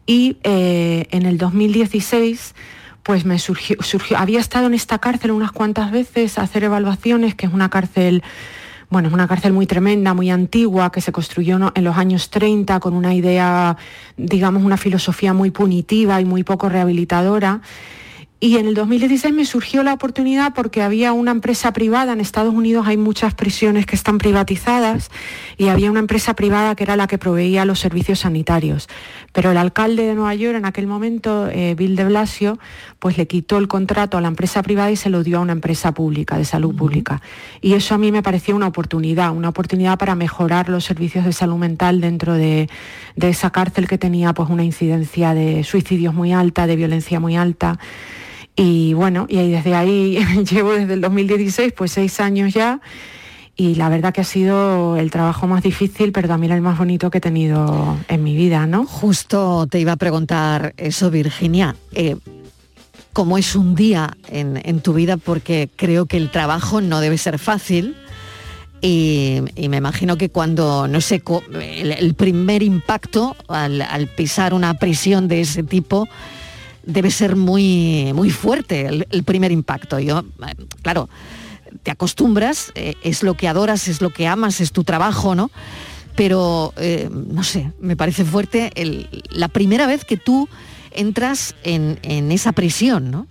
y 0.06 0.36
eh, 0.44 1.06
en 1.10 1.26
el 1.26 1.38
2016 1.38 2.54
pues 3.02 3.26
me 3.26 3.38
surgió, 3.38 3.76
surgió, 3.80 4.16
había 4.16 4.40
estado 4.40 4.66
en 4.66 4.74
esta 4.74 4.98
cárcel 4.98 5.30
unas 5.30 5.52
cuantas 5.52 5.90
veces 5.90 6.38
a 6.38 6.42
hacer 6.42 6.64
evaluaciones, 6.64 7.34
que 7.34 7.44
es 7.44 7.52
una 7.52 7.68
cárcel, 7.68 8.22
bueno, 8.88 9.08
es 9.08 9.14
una 9.14 9.28
cárcel 9.28 9.52
muy 9.52 9.66
tremenda, 9.66 10.14
muy 10.14 10.30
antigua, 10.30 10.90
que 10.90 11.02
se 11.02 11.12
construyó 11.12 11.72
en 11.74 11.84
los 11.84 11.98
años 11.98 12.30
30 12.30 12.80
con 12.80 12.94
una 12.94 13.14
idea, 13.14 13.76
digamos, 14.16 14.62
una 14.62 14.78
filosofía 14.78 15.34
muy 15.34 15.50
punitiva 15.50 16.18
y 16.22 16.24
muy 16.24 16.44
poco 16.44 16.70
rehabilitadora. 16.70 17.60
Y 18.44 18.58
en 18.58 18.66
el 18.66 18.74
2016 18.74 19.32
me 19.32 19.46
surgió 19.46 19.82
la 19.82 19.94
oportunidad 19.94 20.52
porque 20.52 20.82
había 20.82 21.14
una 21.14 21.30
empresa 21.30 21.72
privada, 21.72 22.12
en 22.12 22.20
Estados 22.20 22.52
Unidos 22.52 22.86
hay 22.86 22.98
muchas 22.98 23.32
prisiones 23.32 23.86
que 23.86 23.96
están 23.96 24.18
privatizadas 24.18 25.10
y 25.56 25.68
había 25.68 25.90
una 25.90 26.00
empresa 26.00 26.34
privada 26.34 26.74
que 26.74 26.82
era 26.82 26.94
la 26.94 27.06
que 27.06 27.16
proveía 27.16 27.64
los 27.64 27.80
servicios 27.80 28.18
sanitarios. 28.18 28.86
Pero 29.32 29.52
el 29.52 29.56
alcalde 29.56 30.04
de 30.04 30.14
Nueva 30.14 30.34
York 30.34 30.58
en 30.58 30.66
aquel 30.66 30.86
momento, 30.86 31.48
eh, 31.48 31.74
Bill 31.74 31.96
de 31.96 32.04
Blasio, 32.04 32.58
pues 32.98 33.16
le 33.16 33.26
quitó 33.26 33.56
el 33.56 33.66
contrato 33.66 34.18
a 34.18 34.20
la 34.20 34.28
empresa 34.28 34.62
privada 34.62 34.90
y 34.90 34.96
se 34.96 35.08
lo 35.08 35.22
dio 35.22 35.38
a 35.38 35.40
una 35.40 35.52
empresa 35.52 35.94
pública, 35.94 36.36
de 36.36 36.44
salud 36.44 36.76
pública. 36.76 37.22
Y 37.62 37.72
eso 37.72 37.94
a 37.94 37.98
mí 37.98 38.12
me 38.12 38.22
parecía 38.22 38.54
una 38.54 38.66
oportunidad, 38.66 39.34
una 39.34 39.48
oportunidad 39.48 39.96
para 39.96 40.16
mejorar 40.16 40.68
los 40.68 40.84
servicios 40.84 41.24
de 41.24 41.32
salud 41.32 41.56
mental 41.56 42.02
dentro 42.02 42.34
de, 42.34 42.68
de 43.16 43.28
esa 43.30 43.48
cárcel 43.48 43.88
que 43.88 43.96
tenía 43.96 44.34
pues 44.34 44.50
una 44.50 44.64
incidencia 44.64 45.32
de 45.32 45.64
suicidios 45.64 46.12
muy 46.12 46.34
alta, 46.34 46.66
de 46.66 46.76
violencia 46.76 47.20
muy 47.20 47.36
alta. 47.36 47.78
Y 48.56 48.94
bueno, 48.94 49.26
y 49.28 49.50
desde 49.50 49.74
ahí 49.74 50.18
llevo 50.50 50.72
desde 50.72 50.94
el 50.94 51.00
2016, 51.00 51.72
pues 51.72 51.92
seis 51.92 52.20
años 52.20 52.54
ya, 52.54 52.80
y 53.56 53.76
la 53.76 53.88
verdad 53.88 54.12
que 54.12 54.20
ha 54.20 54.24
sido 54.24 54.96
el 54.96 55.10
trabajo 55.10 55.46
más 55.46 55.62
difícil, 55.62 56.10
pero 56.10 56.26
también 56.26 56.52
el 56.52 56.60
más 56.60 56.76
bonito 56.76 57.10
que 57.10 57.18
he 57.18 57.20
tenido 57.20 57.96
en 58.08 58.24
mi 58.24 58.34
vida, 58.34 58.66
¿no? 58.66 58.84
Justo 58.84 59.68
te 59.68 59.78
iba 59.78 59.92
a 59.92 59.96
preguntar 59.96 60.74
eso, 60.76 61.10
Virginia. 61.10 61.76
Eh, 61.92 62.16
¿Cómo 63.12 63.38
es 63.38 63.54
un 63.54 63.76
día 63.76 64.16
en, 64.26 64.80
tu 64.80 64.92
vida? 64.92 65.16
Porque 65.16 65.70
creo 65.76 66.06
que 66.06 66.16
el 66.16 66.32
trabajo 66.32 66.80
no 66.80 66.98
debe 67.00 67.16
ser 67.16 67.38
fácil. 67.38 67.96
Y, 68.80 69.40
me 69.56 69.76
imagino 69.76 70.16
que 70.16 70.30
cuando, 70.30 70.88
no 70.88 71.00
sé, 71.00 71.22
el, 71.62 72.14
primer 72.14 72.64
impacto 72.64 73.36
al, 73.46 74.08
pisar 74.16 74.52
una 74.52 74.74
prisión 74.74 75.28
de 75.28 75.42
ese 75.42 75.62
tipo, 75.62 76.08
debe 76.86 77.10
ser 77.10 77.36
muy, 77.36 78.12
muy 78.14 78.30
fuerte 78.30 78.86
el, 78.86 79.24
primer 79.24 79.52
impacto. 79.52 79.98
Yo, 79.98 80.24
claro, 80.82 81.08
te 81.82 81.90
acostumbras, 81.90 82.72
eh, 82.74 82.94
es 83.02 83.22
lo 83.22 83.34
que 83.34 83.48
adoras, 83.48 83.88
es 83.88 84.00
lo 84.00 84.10
que 84.10 84.26
amas, 84.26 84.60
es 84.60 84.72
tu 84.72 84.84
trabajo, 84.84 85.34
¿no? 85.34 85.50
Pero, 86.16 86.72
eh, 86.76 87.08
no 87.10 87.42
sé, 87.42 87.72
me 87.80 87.96
parece 87.96 88.24
fuerte 88.24 88.70
la 89.30 89.48
primera 89.48 89.86
vez 89.86 90.04
que 90.04 90.16
tú 90.16 90.48
entras 90.92 91.56
en, 91.64 91.98
esa 92.30 92.52
prisión, 92.52 93.10
¿no? 93.10 93.26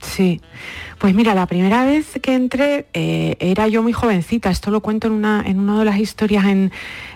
Sí, 0.00 0.40
pues 0.98 1.12
mira, 1.12 1.34
la 1.34 1.46
primera 1.46 1.84
vez 1.84 2.20
que 2.22 2.36
entré 2.36 2.86
eh, 2.92 3.36
era 3.40 3.66
yo 3.66 3.82
muy 3.82 3.92
jovencita, 3.92 4.48
esto 4.48 4.70
lo 4.70 4.80
cuento 4.80 5.08
en 5.08 5.14
una, 5.14 5.42
en 5.44 5.58
una 5.58 5.80
de 5.80 5.84
las 5.84 5.98
historias 5.98 6.44
en, 6.44 6.70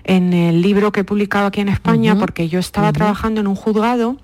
el 0.04 0.62
libro 0.62 0.90
que 0.90 1.00
he 1.00 1.04
publicado 1.04 1.46
aquí 1.46 1.60
en 1.60 1.68
España, 1.68 2.18
porque 2.18 2.48
yo 2.48 2.58
estaba 2.58 2.92
trabajando 2.92 3.40
en 3.40 3.46
un 3.46 3.54
juzgado 3.54 4.16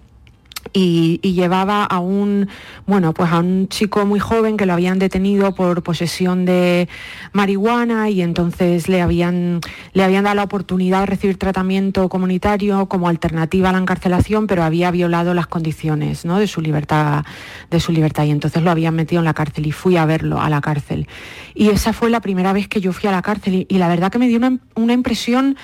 y, 0.73 1.21
llevaba 1.23 1.85
a 1.85 2.01
un 2.01 2.49
bueno 2.87 3.13
pues 3.13 3.31
a 3.31 3.39
un 3.39 3.69
chico 3.69 4.05
muy 4.07 4.19
joven 4.19 4.57
que 4.57 4.67
lo 4.67 4.73
habían 4.73 4.99
detenido 4.99 5.55
por 5.55 5.83
posesión 5.83 6.45
de 6.45 6.89
marihuana 7.33 8.11
y 8.11 8.23
entonces 8.23 8.89
le 8.89 9.01
habían 9.01 9.61
le 9.93 10.03
habían 10.03 10.25
dado 10.25 10.35
la 10.35 10.43
oportunidad 10.43 11.01
de 11.01 11.07
recibir 11.07 11.39
tratamiento 11.39 12.09
comunitario 12.09 12.87
como 12.87 13.09
alternativa 13.09 13.69
a 13.69 13.73
la 13.73 13.79
encarcelación 13.79 14.47
pero 14.47 14.65
había 14.65 14.91
violado 14.91 15.35
las 15.35 15.47
condiciones 15.47 16.25
¿no? 16.25 16.39
de 16.39 16.49
su 16.49 16.61
libertad 16.61 17.25
de 17.71 17.79
su 17.79 17.93
libertad 17.93 18.25
y 18.25 18.31
entonces 18.31 18.63
lo 18.63 18.71
habían 18.71 18.95
metido 18.95 19.21
en 19.21 19.27
la 19.27 19.35
cárcel 19.35 19.67
y 19.67 19.73
fui 19.73 19.97
a 19.97 20.07
verlo 20.07 20.41
a 20.41 20.51
la 20.51 20.61
cárcel 20.61 21.07
y 21.55 21.69
esa 21.69 21.93
fue 21.93 22.11
la 22.11 22.21
primera 22.21 22.53
vez 22.53 22.69
que 22.69 22.81
yo 22.81 22.93
fui 22.93 23.09
a 23.09 23.13
la 23.13 23.23
cárcel 23.23 23.67
y, 23.69 23.79
la 23.79 23.89
verdad 23.89 24.11
que 24.11 24.19
me 24.19 24.29
dio 24.29 24.39
una, 24.39 24.59
una 24.75 24.93
impresión 24.93 25.57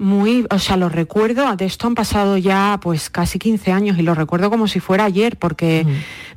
muy, 0.00 0.46
o 0.50 0.58
sea, 0.58 0.78
lo 0.78 0.88
recuerdo, 0.88 1.54
de 1.56 1.66
esto 1.66 1.86
han 1.86 1.94
pasado 1.94 2.38
ya 2.38 2.80
pues 2.82 3.10
casi 3.10 3.38
15 3.38 3.70
años 3.70 3.98
y 3.98 4.02
lo 4.02 4.14
recuerdo 4.14 4.48
como 4.48 4.66
si 4.66 4.80
fuera 4.80 5.04
ayer, 5.04 5.36
porque 5.36 5.86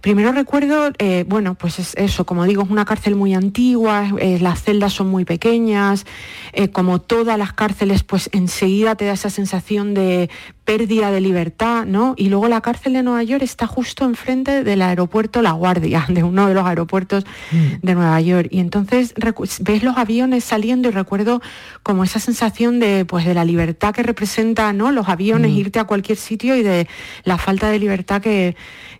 primero 0.01 0.33
recuerdo, 0.33 0.91
eh, 0.99 1.23
bueno, 1.27 1.55
pues 1.55 1.79
es 1.79 1.95
eso, 1.95 2.25
como 2.25 2.43
digo, 2.43 2.63
es 2.63 2.69
una 2.69 2.83
cárcel 2.83 3.15
muy 3.15 3.33
antigua, 3.33 4.11
eh, 4.19 4.37
las 4.39 4.63
celdas 4.63 4.91
son 4.91 5.07
muy 5.07 5.23
pequeñas, 5.23 6.05
eh, 6.51 6.67
como 6.67 6.99
todas 6.99 7.37
las 7.37 7.53
cárceles, 7.53 8.03
pues 8.03 8.29
enseguida 8.33 8.95
te 8.95 9.05
da 9.05 9.13
esa 9.13 9.29
sensación 9.29 9.93
de 9.93 10.29
pérdida 10.65 11.11
de 11.11 11.19
libertad, 11.19 11.85
¿no? 11.85 12.13
Y 12.17 12.29
luego 12.29 12.47
la 12.47 12.61
cárcel 12.61 12.93
de 12.93 13.03
Nueva 13.03 13.23
York 13.23 13.43
está 13.43 13.67
justo 13.67 14.05
enfrente 14.05 14.63
del 14.63 14.81
aeropuerto 14.81 15.41
La 15.41 15.51
Guardia, 15.51 16.05
de 16.09 16.23
uno 16.23 16.47
de 16.47 16.53
los 16.53 16.65
aeropuertos 16.65 17.25
mm. 17.51 17.85
de 17.85 17.95
Nueva 17.95 18.19
York. 18.21 18.47
Y 18.51 18.59
entonces 18.59 19.13
ves 19.61 19.83
los 19.83 19.97
aviones 19.97 20.43
saliendo 20.43 20.89
y 20.89 20.91
recuerdo 20.91 21.41
como 21.83 22.03
esa 22.03 22.19
sensación 22.19 22.79
de, 22.79 23.05
pues, 23.05 23.25
de 23.25 23.33
la 23.33 23.43
libertad 23.45 23.93
que 23.93 24.03
representa, 24.03 24.71
¿no? 24.73 24.91
Los 24.91 25.09
aviones, 25.09 25.51
mm. 25.51 25.55
irte 25.55 25.79
a 25.79 25.83
cualquier 25.83 26.17
sitio 26.17 26.55
y 26.55 26.63
de 26.63 26.87
la 27.23 27.37
falta 27.37 27.69
de 27.69 27.79
libertad 27.79 28.21
que, 28.21 28.55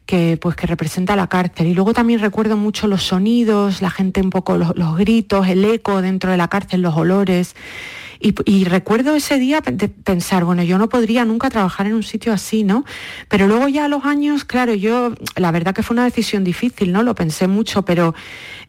que, 0.05 0.37
pues, 0.41 0.55
que 0.55 0.67
representa 0.67 1.15
la 1.15 1.27
cárcel. 1.27 1.67
Y 1.67 1.73
luego 1.73 1.93
también 1.93 2.19
recuerdo 2.19 2.57
mucho 2.57 2.87
los 2.87 3.03
sonidos, 3.03 3.81
la 3.81 3.89
gente 3.89 4.21
un 4.21 4.29
poco, 4.29 4.57
los 4.57 4.97
gritos, 4.97 5.47
el 5.47 5.63
eco 5.63 6.01
dentro 6.01 6.31
de 6.31 6.37
la 6.37 6.49
cárcel, 6.49 6.81
los 6.81 6.95
olores. 6.95 7.55
Y, 8.25 8.63
recuerdo 8.63 9.15
ese 9.15 9.37
día 9.37 9.61
pensar, 9.61 10.45
bueno, 10.45 10.63
yo 10.63 10.77
no 10.77 10.87
podría 10.87 11.25
nunca 11.25 11.49
trabajar 11.49 11.87
en 11.87 11.93
un 11.93 12.03
sitio 12.03 12.31
así, 12.31 12.63
¿no? 12.63 12.85
Pero 13.27 13.47
luego 13.47 13.67
ya 13.67 13.83
a 13.83 13.87
los 13.89 14.05
años, 14.05 14.45
claro, 14.45 14.73
yo, 14.73 15.13
la 15.35 15.51
verdad 15.51 15.75
que 15.75 15.83
fue 15.83 15.93
una 15.93 16.05
decisión 16.05 16.45
difícil, 16.45 16.93
¿no? 16.93 17.03
Lo 17.03 17.15
pensé 17.15 17.49
mucho, 17.49 17.83
pero 17.83 18.15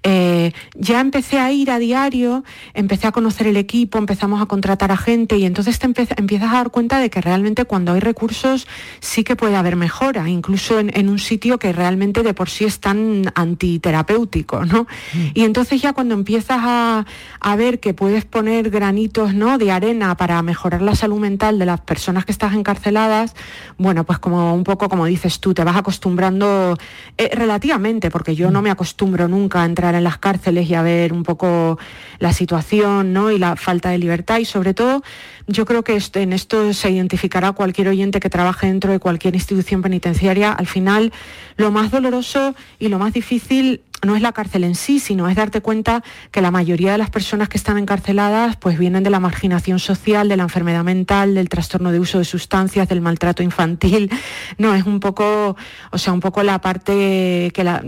eh, 0.07 0.53
ya 0.75 1.01
empecé 1.01 1.39
a 1.39 1.51
ir 1.51 1.71
a 1.71 1.79
diario, 1.79 2.45
empecé 2.75 3.07
a 3.07 3.13
conocer 3.13 3.47
el 3.47 3.57
equipo, 3.57 3.97
empezamos 3.97 4.43
a 4.43 4.47
contratar 4.47 4.93
a 4.93 4.99
gente 4.99 5.39
y 5.39 5.47
entonces 5.47 5.79
te 5.79 5.87
empiezas 5.87 6.53
a 6.53 6.57
dar 6.57 6.71
cuenta 6.71 6.99
de 6.99 7.09
que 7.09 7.23
realmente 7.23 7.65
cuando 7.65 7.93
hay 7.93 8.01
recursos 8.01 8.67
sí 9.01 9.25
que 9.25 9.35
puede 9.35 9.57
haber 9.57 9.77
mejora, 9.77 10.29
incluso 10.29 10.79
en, 10.79 11.09
un 11.09 11.19
sitio 11.19 11.59
que 11.59 11.73
realmente 11.73 12.23
de 12.23 12.35
por 12.35 12.51
sí 12.51 12.65
es 12.65 12.81
tan 12.81 13.33
antiterapéutico, 13.35 14.65
¿no? 14.67 14.83
Mm. 15.15 15.27
Y 15.33 15.43
entonces 15.45 15.81
ya 15.81 15.95
cuando 15.95 16.15
empiezas 16.15 16.59
a, 16.61 17.07
a 17.41 17.57
ver 17.57 17.81
que 17.81 17.95
puedes 17.95 18.27
poner 18.27 18.69
granitos, 18.69 19.33
¿no? 19.33 19.57
de 19.57 19.71
arena 19.71 20.17
para 20.17 20.41
mejorar 20.43 20.83
la 20.83 20.95
salud 20.95 21.19
mental 21.19 21.59
de 21.59 21.67
las 21.67 21.81
personas 21.81 22.25
que 22.25 22.33
están 22.33 22.55
encarceladas, 22.55 23.35
bueno, 23.79 24.05
pues 24.05 24.19
como 24.19 24.55
un 24.55 24.65
poco 24.65 24.89
como 24.89 25.07
dices 25.07 25.41
tú, 25.41 25.55
te 25.55 25.65
vas 25.65 25.77
acostumbrando 25.77 26.77
eh, 27.17 27.31
relativamente, 27.35 28.11
porque 28.11 28.35
yo 28.35 28.51
no 28.51 28.63
me 28.63 28.71
acostumbro 28.71 29.29
nunca 29.29 29.63
a 29.63 29.65
entrar 29.65 29.94
en 29.99 30.05
las 30.05 30.19
cárceles 30.19 30.69
y 30.69 30.75
a 30.75 30.83
ver 30.83 31.13
un 31.13 31.23
poco 31.23 31.79
la 32.19 32.33
situación 32.33 33.13
¿no? 33.13 33.31
y 33.31 33.39
la 33.39 33.57
falta 33.57 33.91
de 33.91 33.99
libertad 33.99 34.39
y 34.39 34.45
sobre 34.45 34.75
todo 34.75 35.03
yo 35.47 35.65
creo 35.65 35.83
que 35.85 35.99
en 36.15 36.33
esto 36.33 36.73
se 36.73 36.91
identificará 36.91 37.53
cualquier 37.53 37.89
oyente 37.89 38.21
que 38.21 38.31
trabaje 38.31 38.67
dentro 38.67 38.93
de 38.93 38.99
cualquier 38.99 39.35
institución 39.35 39.83
penitenciaria. 39.83 40.53
Al 40.53 40.67
final, 40.67 41.13
lo 41.57 41.71
más 41.71 41.91
doloroso 41.91 42.55
y 42.79 42.89
lo 42.89 42.99
más 42.99 43.13
difícil 43.13 43.83
no 44.05 44.17
es 44.17 44.23
la 44.23 44.33
cárcel 44.33 44.65
en 44.65 44.75
sí, 44.75 44.99
sino 44.99 45.29
es 45.29 45.37
darte 45.37 45.61
cuenta 45.61 46.03
que 46.31 46.41
la 46.41 46.51
mayoría 46.51 46.93
de 46.93 46.99
las 46.99 47.11
personas 47.11 47.49
que 47.49 47.57
están 47.57 47.79
encarceladas 47.79 48.57
pues 48.57 48.79
vienen 48.79 49.03
de 49.03 49.11
la 49.11 49.21
marginación 49.21 49.79
social, 49.79 50.29
de 50.29 50.37
la 50.37 50.43
enfermedad 50.43 50.85
mental, 50.85 51.35
del 51.35 51.49
trastorno 51.49 51.93
de 51.93 52.01
uso 52.01 52.19
de 52.19 52.25
sustancias, 52.25 52.89
del 52.89 53.01
maltrato 53.01 53.43
infantil. 53.43 54.11
No, 54.59 54.75
es 54.75 54.85
un 54.85 55.01
poco, 55.01 55.57
o 55.91 55.99
sea, 55.99 56.13
un 56.13 56.21
poco 56.21 56.43
la 56.43 56.61
parte 56.61 57.51
que 57.55 57.65
la, 57.65 57.83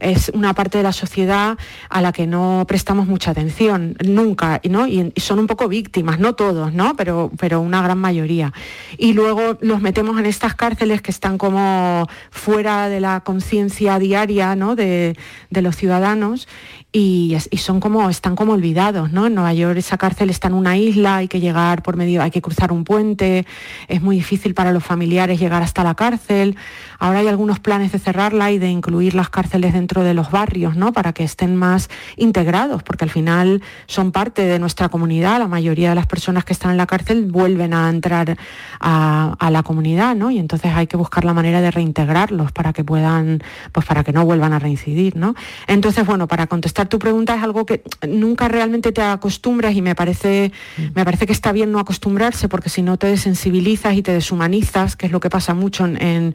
es 0.00 0.30
una 0.34 0.54
parte 0.54 0.78
de 0.78 0.84
la 0.84 0.92
sociedad 0.92 1.56
a 1.88 2.00
la 2.00 2.12
que 2.12 2.26
no 2.26 2.64
prestamos 2.66 3.06
mucha 3.06 3.30
atención, 3.30 3.96
nunca, 4.04 4.60
¿no? 4.68 4.86
Y, 4.86 5.12
y 5.14 5.20
son 5.20 5.38
un 5.38 5.46
poco 5.46 5.68
víctimas, 5.68 6.18
no 6.18 6.34
todos, 6.34 6.72
¿no? 6.72 6.96
Pero, 7.00 7.30
pero 7.38 7.62
una 7.62 7.80
gran 7.80 7.96
mayoría. 7.96 8.52
Y 8.98 9.14
luego 9.14 9.56
los 9.62 9.80
metemos 9.80 10.18
en 10.18 10.26
estas 10.26 10.54
cárceles 10.54 11.00
que 11.00 11.10
están 11.10 11.38
como 11.38 12.06
fuera 12.30 12.90
de 12.90 13.00
la 13.00 13.20
conciencia 13.20 13.98
diaria. 13.98 14.50
De, 14.76 15.16
los 15.62 15.76
ciudadanos 15.76 16.48
y, 16.92 17.36
y, 17.50 17.56
son 17.58 17.80
como, 17.80 18.10
están 18.10 18.36
como 18.36 18.52
olvidados, 18.52 19.12
¿no? 19.12 19.26
En 19.26 19.34
Nueva 19.34 19.52
York 19.54 19.78
esa 19.78 19.96
cárcel 19.96 20.28
está 20.28 20.48
en 20.48 20.54
una 20.54 20.76
isla, 20.76 21.16
hay 21.16 21.28
que 21.28 21.40
llegar 21.40 21.82
por 21.82 21.96
medio, 21.96 22.22
hay 22.22 22.30
que 22.30 22.42
cruzar 22.42 22.72
un 22.72 22.84
puente, 22.84 23.46
es 23.88 24.02
muy 24.02 24.16
difícil 24.16 24.54
para 24.54 24.72
los 24.72 24.82
familiares 24.82 25.38
llegar 25.38 25.62
hasta 25.62 25.84
la 25.84 25.94
cárcel. 25.94 26.56
Ahora 26.98 27.20
hay 27.20 27.28
algunos 27.28 27.60
planes 27.60 27.92
de 27.92 27.98
cerrarla 27.98 28.50
y 28.50 28.58
de 28.58 28.68
incluir 28.68 29.14
las 29.14 29.30
cárceles 29.30 29.72
dentro 29.72 30.02
de 30.02 30.14
los 30.14 30.30
barrios, 30.30 30.76
¿no? 30.76 30.92
Para 30.92 31.12
que 31.12 31.24
estén 31.24 31.56
más 31.56 31.88
integrados, 32.16 32.82
porque 32.82 33.04
al 33.04 33.10
final 33.10 33.62
son 33.86 34.12
parte 34.12 34.42
de 34.42 34.58
nuestra 34.58 34.88
comunidad. 34.88 35.38
La 35.38 35.48
mayoría 35.48 35.90
de 35.90 35.94
las 35.94 36.06
personas 36.06 36.44
que 36.44 36.52
están 36.52 36.72
en 36.72 36.76
la 36.76 36.86
cárcel 36.90 37.24
vuelven 37.30 37.72
a 37.72 37.88
entrar 37.88 38.36
a, 38.80 39.36
a 39.38 39.50
la 39.50 39.62
comunidad, 39.62 40.14
¿no? 40.16 40.30
Y 40.30 40.38
entonces 40.38 40.72
hay 40.74 40.86
que 40.86 40.96
buscar 40.96 41.24
la 41.24 41.32
manera 41.32 41.60
de 41.60 41.70
reintegrarlos 41.70 42.52
para 42.52 42.72
que 42.72 42.84
puedan, 42.84 43.42
pues 43.72 43.86
para 43.86 44.04
que 44.04 44.12
no 44.12 44.24
vuelvan 44.24 44.52
a 44.52 44.58
reincidir, 44.58 45.16
¿no? 45.16 45.34
Entonces, 45.66 46.04
bueno, 46.04 46.26
para 46.28 46.46
contestar 46.48 46.88
tu 46.88 46.98
pregunta 46.98 47.34
es 47.36 47.42
algo 47.42 47.64
que 47.64 47.82
nunca 48.06 48.48
realmente 48.48 48.92
te 48.92 49.02
acostumbras 49.02 49.74
y 49.74 49.82
me 49.82 49.94
parece, 49.94 50.52
me 50.94 51.04
parece 51.04 51.26
que 51.26 51.32
está 51.32 51.52
bien 51.52 51.72
no 51.72 51.78
acostumbrarse 51.78 52.48
porque 52.48 52.68
si 52.68 52.82
no 52.82 52.96
te 52.96 53.06
desensibilizas 53.06 53.94
y 53.94 54.02
te 54.02 54.12
deshumanizas, 54.12 54.96
que 54.96 55.06
es 55.06 55.12
lo 55.12 55.20
que 55.20 55.30
pasa 55.30 55.54
mucho 55.54 55.86
en, 55.86 56.02
en 56.02 56.34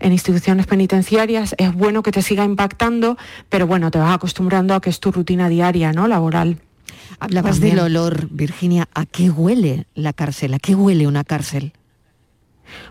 en 0.00 0.12
instituciones 0.12 0.66
penitenciarias, 0.66 1.56
es 1.58 1.74
bueno 1.74 2.04
que 2.04 2.12
te 2.12 2.22
siga 2.22 2.44
impactando, 2.44 3.16
pero 3.48 3.66
bueno, 3.66 3.90
te 3.90 3.98
vas 3.98 4.14
acostumbrando 4.14 4.74
a 4.74 4.80
que 4.80 4.90
es 4.90 5.00
tu 5.00 5.10
rutina 5.10 5.48
diaria, 5.48 5.92
¿no? 5.92 6.06
Laboral. 6.06 6.60
Hablabas 7.20 7.56
También. 7.56 7.76
del 7.76 7.84
olor, 7.84 8.28
Virginia. 8.30 8.88
¿A 8.94 9.06
qué 9.06 9.30
huele 9.30 9.86
la 9.94 10.12
cárcel? 10.12 10.54
¿A 10.54 10.58
qué 10.58 10.74
huele 10.74 11.06
una 11.06 11.24
cárcel? 11.24 11.72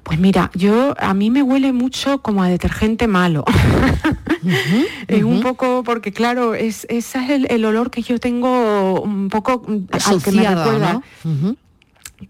Pues 0.04 0.20
mira, 0.20 0.50
yo 0.56 0.96
a 1.00 1.14
mí 1.14 1.30
me 1.30 1.44
huele 1.44 1.72
mucho 1.72 2.22
como 2.22 2.42
a 2.42 2.50
detergente 2.50 3.08
malo. 3.08 3.46
es 5.08 5.24
un 5.24 5.42
poco 5.42 5.84
porque 5.84 6.12
claro, 6.12 6.56
es 6.56 6.86
ese 6.90 7.20
es 7.20 7.30
el, 7.30 7.48
el 7.50 7.66
olor 7.66 7.92
que 7.92 8.02
yo 8.02 8.20
tengo 8.20 9.02
un 9.02 9.30
poco 9.30 9.64
mm, 9.68 9.72
al 9.92 10.24
que 10.24 10.32
me 10.32 10.48
Asociado, 10.48 10.64
recuerda. 10.64 11.02
¿no? 11.24 11.56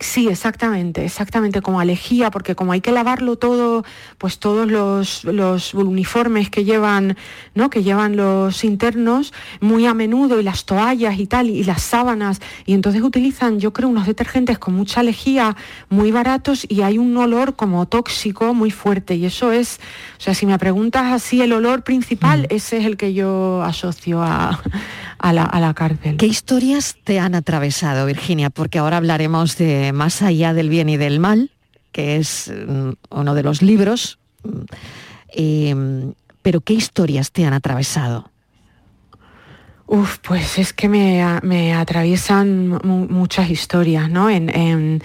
Sí, 0.01 0.27
exactamente, 0.27 1.05
exactamente, 1.05 1.61
como 1.61 1.79
alejía, 1.79 2.29
porque 2.29 2.55
como 2.55 2.73
hay 2.73 2.81
que 2.81 2.91
lavarlo 2.91 3.37
todo, 3.37 3.85
pues 4.17 4.37
todos 4.37 4.69
los, 4.69 5.23
los 5.23 5.73
uniformes 5.73 6.49
que 6.49 6.65
llevan, 6.65 7.15
¿no? 7.55 7.69
Que 7.69 7.83
llevan 7.83 8.17
los 8.17 8.65
internos 8.65 9.33
muy 9.61 9.85
a 9.85 9.93
menudo 9.93 10.41
y 10.41 10.43
las 10.43 10.65
toallas 10.65 11.17
y 11.19 11.25
tal, 11.25 11.49
y 11.49 11.63
las 11.63 11.83
sábanas, 11.83 12.41
y 12.65 12.73
entonces 12.73 13.01
utilizan, 13.01 13.61
yo 13.61 13.71
creo, 13.71 13.87
unos 13.87 14.07
detergentes 14.07 14.59
con 14.59 14.75
mucha 14.75 14.99
alejía, 14.99 15.55
muy 15.87 16.11
baratos, 16.11 16.65
y 16.67 16.81
hay 16.81 16.97
un 16.97 17.15
olor 17.15 17.55
como 17.55 17.85
tóxico 17.85 18.53
muy 18.53 18.71
fuerte, 18.71 19.15
y 19.15 19.25
eso 19.25 19.53
es, 19.53 19.79
o 20.17 20.21
sea, 20.21 20.33
si 20.33 20.45
me 20.45 20.59
preguntas 20.59 21.13
así 21.13 21.41
el 21.41 21.53
olor 21.53 21.85
principal, 21.85 22.45
ese 22.49 22.79
es 22.79 22.85
el 22.85 22.97
que 22.97 23.13
yo 23.13 23.63
asocio 23.63 24.21
a, 24.21 24.61
a 25.19 25.33
la, 25.33 25.43
a 25.43 25.59
la 25.59 25.73
cárcel. 25.73 26.17
¿Qué 26.17 26.27
historias 26.27 26.95
te 27.03 27.19
han 27.19 27.35
atravesado, 27.35 28.05
Virginia? 28.05 28.49
Porque 28.49 28.79
ahora 28.79 28.97
hablaremos 28.97 29.57
de 29.57 29.91
Más 29.93 30.21
allá 30.21 30.53
del 30.53 30.69
bien 30.69 30.89
y 30.89 30.97
del 30.97 31.19
mal, 31.19 31.51
que 31.91 32.17
es 32.17 32.51
mm, 32.67 32.89
uno 33.11 33.33
de 33.35 33.43
los 33.43 33.61
libros. 33.61 34.19
Mm, 34.43 34.49
eh, 35.29 35.75
pero 36.41 36.61
¿qué 36.61 36.73
historias 36.73 37.31
te 37.31 37.45
han 37.45 37.53
atravesado? 37.53 38.31
Uf, 39.89 40.17
pues 40.19 40.57
es 40.59 40.73
que 40.73 40.89
me, 40.89 41.23
me 41.43 41.73
atraviesan 41.73 42.67
mu- 42.67 43.07
muchas 43.07 43.49
historias, 43.49 44.09
¿no? 44.09 44.29
En, 44.29 44.49
en- 44.49 45.01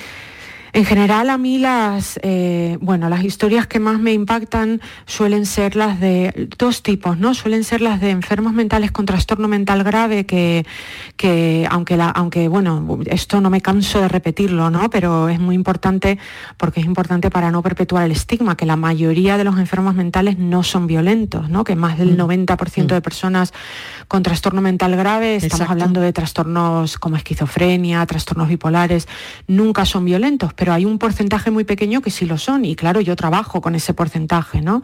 en 0.75 0.85
general 0.87 1.29
a 1.29 1.37
mí 1.37 1.59
las, 1.59 2.19
eh, 2.23 2.79
bueno, 2.81 3.11
las 3.11 3.25
historias 3.25 3.67
que 3.67 3.79
más 3.79 4.01
me 4.01 4.15
impactan 4.15 4.81
suelen 5.05 5.45
ser 5.45 5.77
las 5.77 6.01
de 6.01 6.49
dos 6.57 6.83
tipos, 6.83 7.19
¿no? 7.19 7.35
Suelen 7.35 7.63
ser 7.63 7.83
las 7.83 8.01
de 8.01 8.11
enfermos 8.11 8.55
mentales 8.55 8.91
con 8.91 9.05
trastorno 9.05 9.49
mental 9.49 9.85
grave 9.85 10.25
que, 10.25 10.65
que 11.17 11.67
aunque, 11.71 11.99
la, 11.99 12.09
aunque 12.09 12.49
bueno, 12.49 13.01
esto 13.05 13.43
no 13.43 13.51
me 13.51 13.61
canso 13.61 14.01
de 14.01 14.09
repetirlo, 14.09 14.71
¿no? 14.71 14.89
Pero 14.89 15.29
es 15.29 15.39
muy 15.39 15.55
importante 15.55 16.19
porque 16.57 16.81
es 16.81 16.87
importante 16.87 17.31
para 17.31 17.51
no 17.51 17.63
perpetuar 17.63 18.07
el 18.07 18.13
estigma, 18.13 18.57
que 18.57 18.65
la 18.65 18.77
mayoría 18.77 19.37
de 19.37 19.45
los 19.45 19.59
enfermos 19.59 19.95
mentales 19.95 20.39
no 20.39 20.63
son 20.63 20.87
violentos, 20.87 21.51
¿no? 21.51 21.65
Que 21.65 21.77
más 21.77 21.99
del 21.99 22.17
90% 22.17 22.87
de 22.87 23.01
personas 23.03 23.53
con 24.09 24.23
trastorno 24.23 24.63
mental 24.63 24.97
grave, 24.97 25.37
estamos 25.37 25.55
Exacto. 25.55 25.73
hablando 25.73 26.01
de 26.01 26.15
trastornos 26.15 26.97
como 26.97 27.17
esquizofrenia, 27.17 28.05
trastornos 28.07 28.49
bipolares, 28.49 29.07
nunca 29.47 29.85
son 29.85 30.07
violentos, 30.07 30.55
pero 30.62 30.75
hay 30.75 30.85
un 30.85 31.01
porcentaje 31.01 31.51
muy 31.51 31.64
pequeño 31.64 32.03
que 32.03 32.12
sí 32.12 32.25
lo 32.25 32.38
son 32.38 32.64
y 32.64 32.77
claro, 32.77 33.01
yo 33.01 33.16
trabajo 33.16 33.61
con 33.61 33.75
ese 33.75 33.94
porcentaje, 33.94 34.61
¿no? 34.61 34.81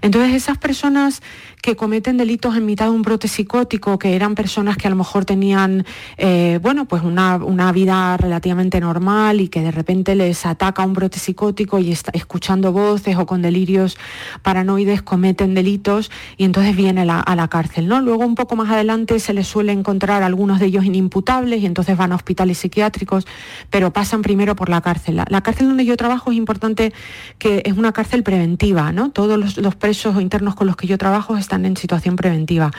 Entonces 0.00 0.32
esas 0.32 0.58
personas 0.58 1.22
que 1.62 1.76
cometen 1.76 2.16
delitos 2.16 2.56
en 2.56 2.66
mitad 2.66 2.86
de 2.86 2.92
un 2.92 3.02
brote 3.02 3.28
psicótico, 3.28 3.98
que 3.98 4.14
eran 4.14 4.34
personas 4.34 4.76
que 4.76 4.86
a 4.86 4.90
lo 4.90 4.96
mejor 4.96 5.24
tenían, 5.24 5.84
eh, 6.16 6.58
bueno, 6.62 6.86
pues 6.86 7.02
una, 7.02 7.36
una 7.36 7.72
vida 7.72 8.16
relativamente 8.16 8.80
normal 8.80 9.40
y 9.40 9.48
que 9.48 9.62
de 9.62 9.70
repente 9.70 10.14
les 10.14 10.46
ataca 10.46 10.84
un 10.84 10.92
brote 10.92 11.18
psicótico 11.18 11.78
y 11.78 11.92
está 11.92 12.10
escuchando 12.14 12.72
voces 12.72 13.16
o 13.16 13.26
con 13.26 13.42
delirios 13.42 13.98
paranoides 14.42 15.02
cometen 15.02 15.54
delitos 15.54 16.10
y 16.36 16.44
entonces 16.44 16.76
viene 16.76 17.02
a 17.02 17.36
la 17.36 17.48
cárcel, 17.48 17.88
¿no? 17.88 18.00
Luego 18.00 18.24
un 18.24 18.34
poco 18.34 18.56
más 18.56 18.70
adelante 18.70 19.18
se 19.20 19.32
les 19.32 19.46
suele 19.46 19.72
encontrar 19.72 20.22
algunos 20.22 20.60
de 20.60 20.66
ellos 20.66 20.84
inimputables 20.84 21.62
y 21.62 21.66
entonces 21.66 21.96
van 21.96 22.12
a 22.12 22.16
hospitales 22.16 22.58
psiquiátricos, 22.58 23.26
pero 23.70 23.92
pasan 23.92 24.22
primero 24.22 24.56
por 24.56 24.68
la 24.68 24.80
cárcel. 24.80 25.22
La, 25.28 25.40
cárcel 25.40 25.68
donde 25.68 25.84
yo 25.84 25.96
trabajo 25.96 26.30
es 26.30 26.36
importante 26.36 26.92
que 27.38 27.62
es 27.64 27.76
una 27.76 27.92
cárcel 27.92 28.22
preventiva, 28.22 28.92
¿no? 28.92 29.10
Todos 29.10 29.38
los, 29.38 29.56
los 29.56 29.74
presos 29.74 30.16
o 30.16 30.20
internos 30.20 30.54
con 30.54 30.66
los 30.66 30.76
que 30.76 30.86
yo 30.86 30.98
trabajo 30.98 31.36
están 31.48 31.64
en 31.64 31.76
situación 31.78 32.14
preventiva. 32.16 32.70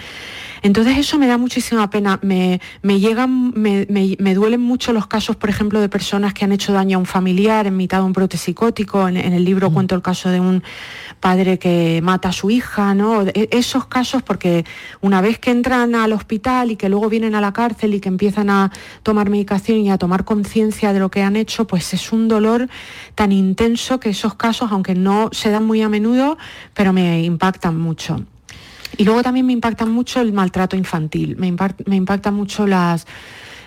Entonces 0.62 0.98
eso 0.98 1.18
me 1.18 1.26
da 1.26 1.38
muchísima 1.38 1.90
pena. 1.90 2.20
Me, 2.22 2.60
me 2.84 3.00
llegan, 3.00 3.52
me, 3.56 3.88
me- 3.90 4.18
me 4.20 4.34
duelen 4.36 4.60
mucho 4.62 4.92
los 4.94 5.08
casos, 5.08 5.36
por 5.38 5.50
ejemplo, 5.50 5.80
de 5.80 5.88
personas 5.90 6.34
que 6.34 6.44
han 6.46 6.52
hecho 6.52 6.74
daño 6.74 6.98
a 6.98 7.00
un 7.00 7.06
familiar 7.06 7.66
en 7.66 7.78
mitad 7.78 8.00
de 8.00 8.04
un 8.04 8.12
brote 8.14 8.38
psicótico. 8.38 9.08
En, 9.08 9.16
en 9.18 9.32
el 9.34 9.44
libro 9.46 9.72
cuento 9.72 9.96
el 9.96 10.02
caso 10.02 10.30
de 10.30 10.40
un 10.42 10.62
padre 11.22 11.58
que 11.58 12.02
mata 12.04 12.30
a 12.30 12.32
su 12.34 12.50
hija, 12.52 12.94
¿no? 12.94 13.24
E- 13.24 13.48
esos 13.52 13.86
casos, 13.88 14.22
porque 14.22 14.66
una 15.02 15.22
vez 15.22 15.40
que 15.40 15.50
entran 15.52 15.96
al 15.96 16.12
hospital 16.14 16.72
y 16.72 16.76
que 16.76 16.90
luego 16.90 17.08
vienen 17.10 17.36
a 17.36 17.42
la 17.42 17.54
cárcel 17.54 17.94
y 17.94 18.02
que 18.02 18.10
empiezan 18.10 18.50
a 18.50 18.70
tomar 19.02 19.30
medicación 19.30 19.80
y 19.80 19.90
a 19.92 19.98
tomar 19.98 20.26
conciencia 20.26 20.92
de 20.94 21.00
lo 21.00 21.10
que 21.10 21.24
han 21.24 21.38
hecho, 21.38 21.66
pues 21.68 21.94
es 21.94 22.12
un 22.12 22.28
dolor 22.28 22.68
tan 23.16 23.32
intenso 23.32 24.00
que 24.02 24.10
esos 24.10 24.36
casos, 24.36 24.72
aunque 24.74 24.94
no 24.94 25.30
se 25.32 25.50
dan 25.52 25.66
muy 25.66 25.82
a 25.82 25.88
menudo, 25.90 26.38
pero 26.74 26.92
me 26.92 27.24
impactan 27.24 27.80
mucho. 27.80 28.26
Y 29.00 29.06
luego 29.06 29.24
también 29.24 29.46
me 29.46 29.54
impacta 29.54 29.86
mucho 29.86 30.20
el 30.20 30.34
maltrato 30.34 30.76
infantil, 30.76 31.38
me, 31.38 31.48
impar- 31.48 31.86
me 31.86 31.96
impacta 31.96 32.32
mucho 32.32 32.68
las, 32.68 33.08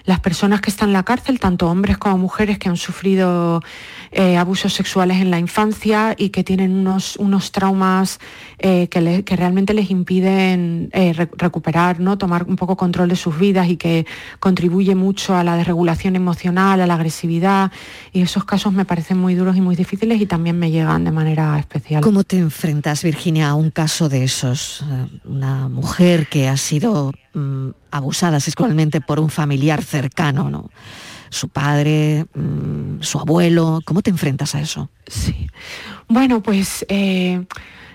las 0.04 0.20
personas 0.20 0.60
que 0.60 0.70
están 0.70 0.88
en 0.90 0.92
la 0.94 1.02
cárcel, 1.02 1.38
tanto 1.40 1.68
hombres 1.68 1.98
como 1.98 2.18
mujeres 2.18 2.58
que 2.58 2.68
han 2.68 2.76
sufrido 2.76 3.62
eh, 4.10 4.36
abusos 4.36 4.72
sexuales 4.74 5.18
en 5.20 5.30
la 5.30 5.38
infancia 5.38 6.14
y 6.18 6.30
que 6.30 6.44
tienen 6.44 6.72
unos, 6.74 7.16
unos 7.16 7.52
traumas 7.52 8.18
eh, 8.58 8.88
que, 8.88 9.24
que 9.24 9.36
realmente 9.36 9.74
les 9.74 9.90
impiden 9.90 10.90
eh, 10.92 11.12
re- 11.12 11.30
recuperar, 11.36 12.00
¿no? 12.00 12.18
tomar 12.18 12.44
un 12.44 12.56
poco 12.56 12.76
control 12.76 13.08
de 13.08 13.16
sus 13.16 13.38
vidas 13.38 13.68
y 13.68 13.76
que 13.76 14.06
contribuye 14.40 14.94
mucho 14.94 15.36
a 15.36 15.44
la 15.44 15.56
desregulación 15.56 16.16
emocional, 16.16 16.80
a 16.80 16.86
la 16.86 16.94
agresividad. 16.94 17.70
Y 18.12 18.22
esos 18.22 18.44
casos 18.44 18.72
me 18.72 18.84
parecen 18.84 19.18
muy 19.18 19.34
duros 19.34 19.56
y 19.56 19.60
muy 19.60 19.76
difíciles 19.76 20.20
y 20.20 20.26
también 20.26 20.58
me 20.58 20.70
llegan 20.70 21.04
de 21.04 21.10
manera 21.12 21.58
especial. 21.58 22.02
¿Cómo 22.02 22.24
te 22.24 22.38
enfrentas, 22.38 23.02
Virginia, 23.02 23.48
a 23.50 23.54
un 23.54 23.70
caso 23.70 24.08
de 24.08 24.24
esos? 24.24 24.84
Una 25.24 25.68
mujer 25.68 26.26
que 26.28 26.48
ha 26.48 26.56
sido 26.56 27.12
mm, 27.34 27.68
abusada 27.92 28.40
sexualmente 28.40 29.00
por 29.00 29.20
un 29.20 29.31
familiar 29.31 29.83
cercano, 29.83 30.50
¿no? 30.50 30.70
su 31.33 31.48
padre, 31.48 32.26
mm, 32.35 33.00
su 33.00 33.18
abuelo. 33.18 33.81
¿Cómo 33.87 34.02
te 34.02 34.11
enfrentas 34.11 34.55
a 34.55 34.61
eso? 34.61 34.90
Sí. 35.07 35.48
Bueno, 36.07 36.42
pues 36.42 36.85
eh, 36.88 37.46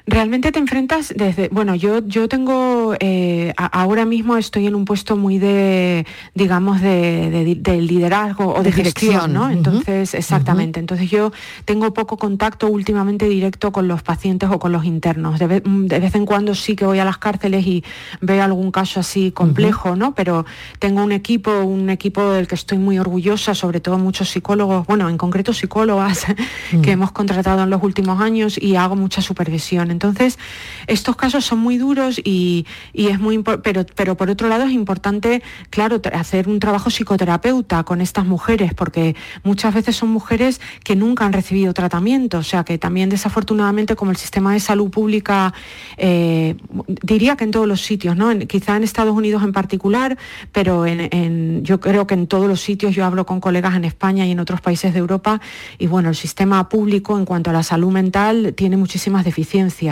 realmente 0.07 0.53
te 0.53 0.59
enfrentas 0.59 1.13
desde, 1.15 1.49
bueno, 1.49 1.75
yo, 1.75 1.99
yo 2.07 2.29
tengo, 2.29 2.95
eh, 2.99 3.53
ahora 3.57 4.05
mismo 4.05 4.37
estoy 4.37 4.65
en 4.65 4.73
un 4.73 4.85
puesto 4.85 5.17
muy 5.17 5.37
de, 5.37 6.05
digamos, 6.33 6.81
de, 6.81 7.57
liderazgo 7.81 8.55
o 8.55 8.63
de, 8.63 8.71
gestión, 8.71 9.33
¿no? 9.33 9.49
Entonces, 9.49 10.13
exactamente. 10.13 10.79
Entonces 10.79 11.11
yo 11.11 11.33
tengo 11.65 11.93
poco 11.93 12.17
contacto 12.17 12.67
últimamente 12.67 13.27
directo 13.27 13.73
con 13.73 13.89
los 13.89 14.01
pacientes 14.01 14.49
o 14.49 14.59
con 14.59 14.71
los 14.71 14.85
internos. 14.85 15.39
De 15.39 15.47
vez, 15.47 16.15
en 16.15 16.25
cuando 16.25 16.55
sí 16.55 16.77
que 16.77 16.85
voy 16.85 16.99
a 16.99 17.05
las 17.05 17.17
cárceles 17.17 17.67
y 17.67 17.83
veo 18.21 18.41
algún 18.41 18.71
caso 18.71 19.01
así 19.01 19.31
complejo, 19.31 19.97
¿no? 19.97 20.15
Pero 20.15 20.45
tengo 20.79 21.03
un 21.03 21.11
equipo, 21.11 21.51
un 21.51 21.89
equipo 21.89 22.31
del 22.31 22.47
que 22.47 22.55
estoy 22.55 22.77
muy 22.77 22.97
orgullosa, 22.97 23.53
sobre 23.53 23.81
todo 23.81 23.97
muchos 23.97 24.29
psicólogos, 24.29 24.87
bueno, 24.87 25.09
en 25.09 25.17
concreto 25.17 25.51
psicólogas 25.51 26.25
que 26.81 26.91
hemos 26.91 27.11
contratado 27.11 27.63
en 27.63 27.69
los 27.69 27.83
últimos 27.83 28.21
años 28.21 28.57
y 28.57 28.77
hago 28.77 28.95
mucha 28.95 29.21
supervisión. 29.21 29.96
Entonces, 29.97 30.37
estos 30.85 31.15
casos 31.15 31.43
son 31.43 31.57
muy 31.57 31.79
duros 31.79 32.21
y, 32.23 32.67
es 32.93 33.19
muy 33.19 33.41
pero, 33.63 33.83
pero 33.95 34.15
por 34.15 34.29
otro 34.29 34.47
lado 34.47 34.65
es 34.65 34.71
importante, 34.71 35.41
claro, 35.71 35.99
hacer 36.13 36.47
un 36.47 36.59
trabajo 36.59 36.91
psicoterapeuta 36.91 37.83
con 37.83 37.99
estas 37.99 38.25
mujeres, 38.25 38.75
porque 38.75 39.15
muchas 39.43 39.73
veces 39.73 39.95
son 39.95 40.09
mujeres 40.09 40.61
que 40.83 40.95
nunca 40.95 41.25
han 41.25 41.33
recibido 41.33 41.73
tratamiento, 41.73 42.37
o 42.37 42.43
sea 42.43 42.63
que 42.63 42.77
también 42.77 43.09
desafortunadamente 43.09 43.95
como 43.95 44.11
el 44.11 44.17
sistema 44.17 44.53
de 44.53 44.59
salud 44.59 44.91
pública, 44.91 45.51
eh, 45.97 46.55
diría 47.01 47.35
que 47.35 47.45
en 47.45 47.51
todos 47.51 47.67
los 47.67 47.81
sitios, 47.81 48.15
¿no? 48.15 48.37
quizá 48.47 48.75
en 48.77 48.83
Estados 48.83 49.15
Unidos 49.15 49.41
en 49.43 49.51
particular, 49.51 50.15
pero 50.51 50.85
en, 50.85 51.63
yo 51.63 51.79
creo 51.79 52.05
que 52.05 52.13
en 52.13 52.27
todos 52.27 52.47
los 52.47 52.61
sitios, 52.61 52.93
yo 52.93 53.03
hablo 53.03 53.25
con 53.25 53.39
colegas 53.39 53.75
en 53.75 53.83
España 53.83 54.27
y 54.27 54.31
en 54.31 54.39
otros 54.39 54.61
países 54.61 54.93
de 54.93 54.99
Europa, 54.99 55.41
y 55.79 55.87
bueno, 55.87 56.09
el 56.09 56.15
sistema 56.15 56.69
público 56.69 57.17
en 57.17 57.25
cuanto 57.25 57.49
a 57.49 57.53
la 57.53 57.63
salud 57.63 57.91
mental 57.91 58.53
tiene 58.55 58.77
muchísimas 58.77 59.25
deficiencias 59.25 59.86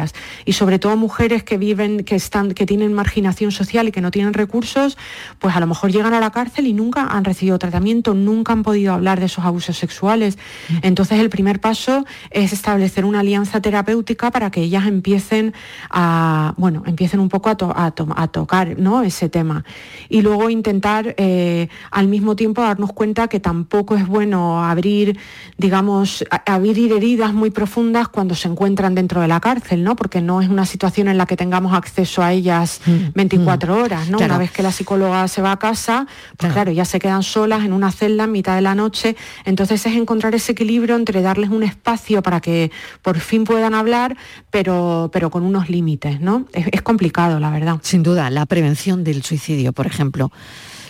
y 0.46 0.54
sobre 0.54 0.80
todo 0.80 0.98
mujeres 0.98 1.44
que 1.44 1.58
viven, 1.58 2.04
que 2.04 2.16
están, 2.16 2.54
que 2.54 2.66
tienen 2.66 2.94
marginación 2.94 3.52
social 3.52 3.88
y 3.88 3.92
que 3.92 4.02
no 4.02 4.12
tienen 4.12 4.34
recursos, 4.34 4.98
pues 5.40 5.56
a 5.56 5.60
lo 5.60 5.68
mejor 5.68 5.92
llegan 5.92 6.14
a 6.14 6.20
la 6.20 6.32
cárcel 6.32 6.68
y 6.68 6.74
nunca 6.74 7.04
han 7.04 7.24
recibido 7.24 7.58
tratamiento, 7.60 8.14
nunca 8.14 8.54
han 8.54 8.64
podido 8.64 8.94
hablar 8.94 9.20
de 9.20 9.28
esos 9.28 9.46
abusos 9.46 9.78
sexuales. 9.78 10.38
Mm. 10.70 10.78
Entonces 10.82 11.20
el 11.20 11.30
primer 11.30 11.60
paso 11.60 12.06
es 12.32 12.54
establecer 12.54 13.06
una 13.06 13.20
alianza 13.22 13.62
terapéutica 13.62 14.32
para 14.32 14.52
que 14.52 14.62
ellas 14.62 14.88
empiecen 14.88 15.54
a, 15.90 16.54
bueno, 16.58 16.84
empiecen 16.86 17.20
un 17.20 17.30
poco 17.30 17.50
a, 17.50 17.92
tocar 18.32 18.78
¿no? 18.78 19.04
ese 19.04 19.30
tema. 19.30 19.64
Y 20.10 20.22
luego 20.22 20.50
intentar 20.50 21.16
eh, 21.18 21.70
al 21.92 22.08
mismo 22.08 22.36
tiempo 22.36 22.62
darnos 22.62 22.94
cuenta 22.94 23.28
que 23.28 23.40
tampoco 23.40 23.96
es 23.96 24.08
bueno 24.08 24.64
abrir, 24.64 25.18
digamos, 25.58 26.24
abrir 26.46 26.92
heridas 26.92 27.34
muy 27.34 27.52
profundas 27.52 28.08
cuando 28.08 28.36
se 28.36 28.48
encuentran 28.48 28.96
dentro 28.96 29.22
de 29.22 29.28
la 29.28 29.40
cárcel. 29.40 29.84
Porque 29.94 30.22
no 30.22 30.42
es 30.42 30.50
una 30.50 30.66
situación 30.66 31.08
en 31.08 31.18
la 31.18 31.26
que 31.26 31.36
tengamos 31.36 31.74
acceso 31.74 32.24
a 32.24 32.32
ellas 32.32 32.82
24 33.14 33.74
mm, 33.74 33.78
mm. 33.78 33.84
horas, 33.84 34.10
¿no? 34.10 34.18
Una 34.18 34.38
vez 34.38 34.52
que 34.52 34.64
la 34.64 34.72
psicóloga 34.72 35.28
se 35.28 35.42
va 35.42 35.52
a 35.52 35.60
casa, 35.60 36.08
pues 36.38 36.54
claro. 36.54 36.72
ya 36.72 36.86
se 36.86 37.00
quedan 37.00 37.22
solas 37.22 37.64
en 37.64 37.74
una 37.74 37.92
celda 37.92 38.24
en 38.24 38.32
mitad 38.32 38.56
de 38.56 38.62
la 38.62 38.74
noche. 38.74 39.16
Entonces 39.44 39.86
es 39.86 39.94
encontrar 39.94 40.34
ese 40.34 40.54
equilibrio 40.54 40.96
entre 40.96 41.22
darles 41.22 41.50
un 41.50 41.64
espacio 41.64 42.24
para 42.24 42.40
que 42.40 42.72
por 43.02 43.20
fin 43.20 43.44
puedan 43.44 43.76
hablar, 43.76 44.18
pero, 44.50 45.10
pero 45.12 45.30
con 45.30 45.44
unos 45.44 45.70
límites, 45.70 46.22
¿no? 46.22 46.46
Es, 46.54 46.82
complicado, 46.82 47.40
la 47.40 47.50
verdad. 47.50 47.80
Sin 47.82 48.04
duda, 48.04 48.30
la 48.30 48.46
prevención 48.46 49.04
del 49.04 49.24
suicidio, 49.24 49.74
por 49.74 49.88
ejemplo. 49.88 50.32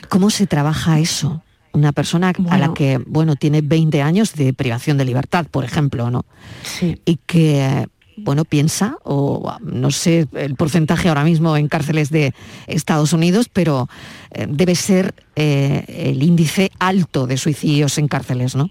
¿Cómo 0.10 0.30
se 0.30 0.48
trabaja 0.48 1.00
eso? 1.00 1.42
una 1.74 1.92
persona 1.92 2.32
a 2.50 2.58
la 2.58 2.74
que, 2.74 3.02
bueno, 3.06 3.36
tiene 3.36 3.60
20 3.62 4.02
años 4.02 4.34
de 4.34 4.54
privación 4.54 4.98
de 4.98 5.04
libertad, 5.04 5.46
por 5.52 5.66
ejemplo, 5.66 6.10
¿no? 6.10 6.24
Sí. 6.64 7.02
Y 7.04 7.18
que 7.26 7.90
bueno, 8.18 8.46
piensa, 8.46 8.98
o 9.04 9.58
no 9.62 9.92
sé 9.92 10.28
el 10.34 10.56
porcentaje 10.56 11.10
ahora 11.10 11.24
mismo 11.24 11.58
en 11.58 11.68
cárceles 11.68 12.10
de 12.10 12.34
Estados 12.68 13.14
Unidos, 13.14 13.50
pero 13.52 13.90
eh, 14.32 14.48
debe 14.50 14.76
ser 14.76 15.14
eh, 15.36 15.86
el 16.12 16.24
índice 16.24 16.72
alto 16.80 17.28
de 17.28 17.38
suicidios 17.38 17.98
en 17.98 18.08
cárceles, 18.08 18.56
¿no? 18.56 18.70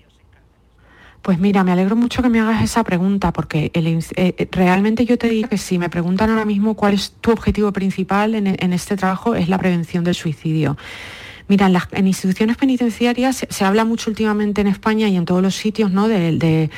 Pues 1.22 1.38
mira, 1.38 1.64
me 1.64 1.72
alegro 1.72 1.96
mucho 1.96 2.22
que 2.22 2.28
me 2.28 2.40
hagas 2.40 2.62
esa 2.62 2.84
pregunta, 2.84 3.32
porque 3.32 3.70
eh, 3.72 4.48
realmente 4.50 5.06
yo 5.06 5.16
te 5.16 5.28
digo 5.30 5.48
que 5.48 5.56
si 5.56 5.78
me 5.78 5.88
preguntan 5.88 6.28
ahora 6.28 6.44
mismo 6.44 6.74
cuál 6.74 6.94
es 6.94 7.14
tu 7.20 7.30
objetivo 7.30 7.72
principal 7.72 8.34
en 8.34 8.72
este 8.74 8.96
trabajo, 8.96 9.34
es 9.34 9.48
la 9.48 9.56
prevención 9.56 10.04
del 10.04 10.14
suicidio. 10.14 10.76
Mira, 11.46 11.70
en, 11.92 12.06
instituciones 12.06 12.56
penitenciarias 12.56 13.44
se, 13.48 13.64
habla 13.64 13.84
mucho 13.84 14.10
últimamente 14.10 14.62
en 14.62 14.66
España 14.66 15.08
y 15.08 15.16
en 15.16 15.26
todos 15.26 15.42
los 15.42 15.54
sitios 15.54 15.90
¿no? 15.90 16.08
del 16.08 16.38
de, 16.38 16.70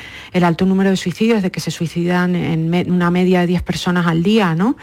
alto 0.43 0.67
número 0.67 0.91
de 0.91 0.97
suicidios, 0.97 1.43
de 1.43 1.51
que 1.51 1.61
se 1.61 1.71
suicidan 1.71 2.35
en 2.35 2.91
una 2.91 3.11
media 3.11 3.41
de 3.41 3.47
10 3.47 3.63
personas 3.63 4.07
al 4.07 4.23
día, 4.23 4.55
¿no? 4.55 4.77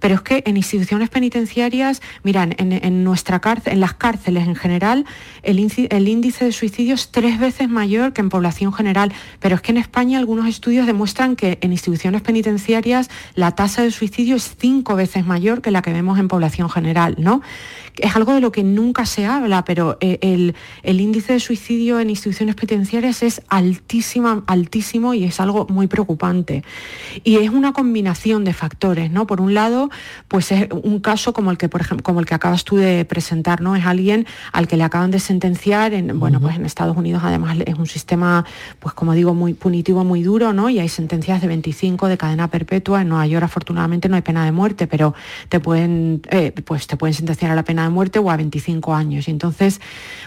Pero 0.00 0.16
es 0.16 0.20
que 0.20 0.42
en 0.46 0.56
instituciones 0.56 1.08
penitenciarias, 1.08 2.02
mira, 2.22 2.48
en, 2.56 3.04
nuestra 3.04 3.40
cárcel, 3.40 3.74
en 3.74 3.80
las 3.80 3.94
cárceles 3.94 4.46
en 4.46 4.54
general, 4.54 5.04
el, 5.42 5.58
índice 5.58 6.44
de 6.44 6.52
suicidio 6.52 6.94
es 6.94 7.10
tres 7.10 7.38
veces 7.38 7.68
mayor 7.68 8.12
que 8.12 8.20
en 8.20 8.28
población 8.28 8.72
general. 8.72 9.12
Pero 9.40 9.56
es 9.56 9.60
que 9.60 9.72
en 9.72 9.78
España 9.78 10.18
algunos 10.18 10.46
estudios 10.46 10.86
demuestran 10.86 11.36
que 11.36 11.58
en 11.60 11.72
instituciones 11.72 12.22
penitenciarias 12.22 13.10
la 13.34 13.52
tasa 13.52 13.82
de 13.82 13.90
suicidio 13.90 14.36
es 14.36 14.56
cinco 14.58 14.96
veces 14.96 15.26
mayor 15.26 15.62
que 15.62 15.70
la 15.70 15.82
que 15.82 15.92
vemos 15.92 16.18
en 16.18 16.28
población 16.28 16.70
general, 16.70 17.16
¿no? 17.18 17.42
Es 17.98 18.14
algo 18.14 18.34
de 18.34 18.40
lo 18.40 18.52
que 18.52 18.62
nunca 18.62 19.06
se 19.06 19.24
habla, 19.24 19.64
pero 19.64 19.96
eh, 20.00 20.18
el, 20.20 21.00
índice 21.00 21.32
de 21.32 21.40
suicidio 21.40 21.98
en 21.98 22.10
instituciones 22.10 22.54
penitenciarias 22.54 23.22
es 23.22 23.42
altísima, 23.48 24.44
altísimo 24.46 25.14
y 25.14 25.24
es 25.24 25.40
algo 25.40 25.66
muy 25.70 25.86
preocupante. 25.86 26.62
Y 27.24 27.36
es 27.36 27.50
una 27.50 27.72
combinación 27.72 28.44
de 28.44 28.52
factores, 28.52 29.10
¿no? 29.10 29.26
Por 29.26 29.40
un 29.40 29.54
lado, 29.54 29.85
pues 30.28 30.52
es 30.52 30.68
un 30.70 31.00
caso 31.00 31.32
como 31.32 31.50
el 31.50 31.58
que, 31.58 31.68
por 31.68 31.80
ejemplo, 31.80 32.02
como 32.02 32.20
el 32.20 32.26
que 32.26 32.34
acabas 32.34 32.64
tú 32.64 32.76
de 32.76 33.04
presentar, 33.04 33.60
¿no? 33.60 33.76
Es 33.76 33.86
alguien 33.86 34.26
al 34.52 34.68
que 34.68 34.76
le 34.76 34.84
acaban 34.84 35.10
de 35.10 35.20
sentenciar, 35.20 35.94
en, 35.94 36.18
bueno, 36.18 36.40
pues 36.40 36.56
en 36.56 36.66
Estados 36.66 36.96
Unidos 36.96 37.22
además 37.24 37.56
es 37.64 37.74
un 37.74 37.86
sistema, 37.86 38.44
pues 38.78 38.94
como 38.94 39.12
digo, 39.12 39.34
muy 39.34 39.54
punitivo, 39.54 40.04
muy 40.04 40.22
duro, 40.22 40.52
¿no? 40.52 40.70
Y 40.70 40.78
hay 40.78 40.88
sentencias 40.88 41.40
de 41.40 41.48
25 41.48 42.08
de 42.08 42.18
cadena 42.18 42.48
perpetua. 42.48 43.02
En 43.02 43.08
Nueva 43.08 43.26
York 43.26 43.44
afortunadamente 43.44 44.08
no 44.08 44.16
hay 44.16 44.22
pena 44.22 44.44
de 44.44 44.52
muerte, 44.52 44.86
pero 44.86 45.14
te 45.48 45.60
pueden, 45.60 46.22
eh, 46.30 46.52
pues 46.64 46.86
te 46.86 46.96
pueden 46.96 47.14
sentenciar 47.14 47.50
a 47.50 47.54
la 47.54 47.64
pena 47.64 47.84
de 47.84 47.90
muerte 47.90 48.18
o 48.18 48.30
a 48.30 48.36
25 48.36 48.94
años. 48.94 49.28
Y 49.28 49.30
entonces, 49.30 49.80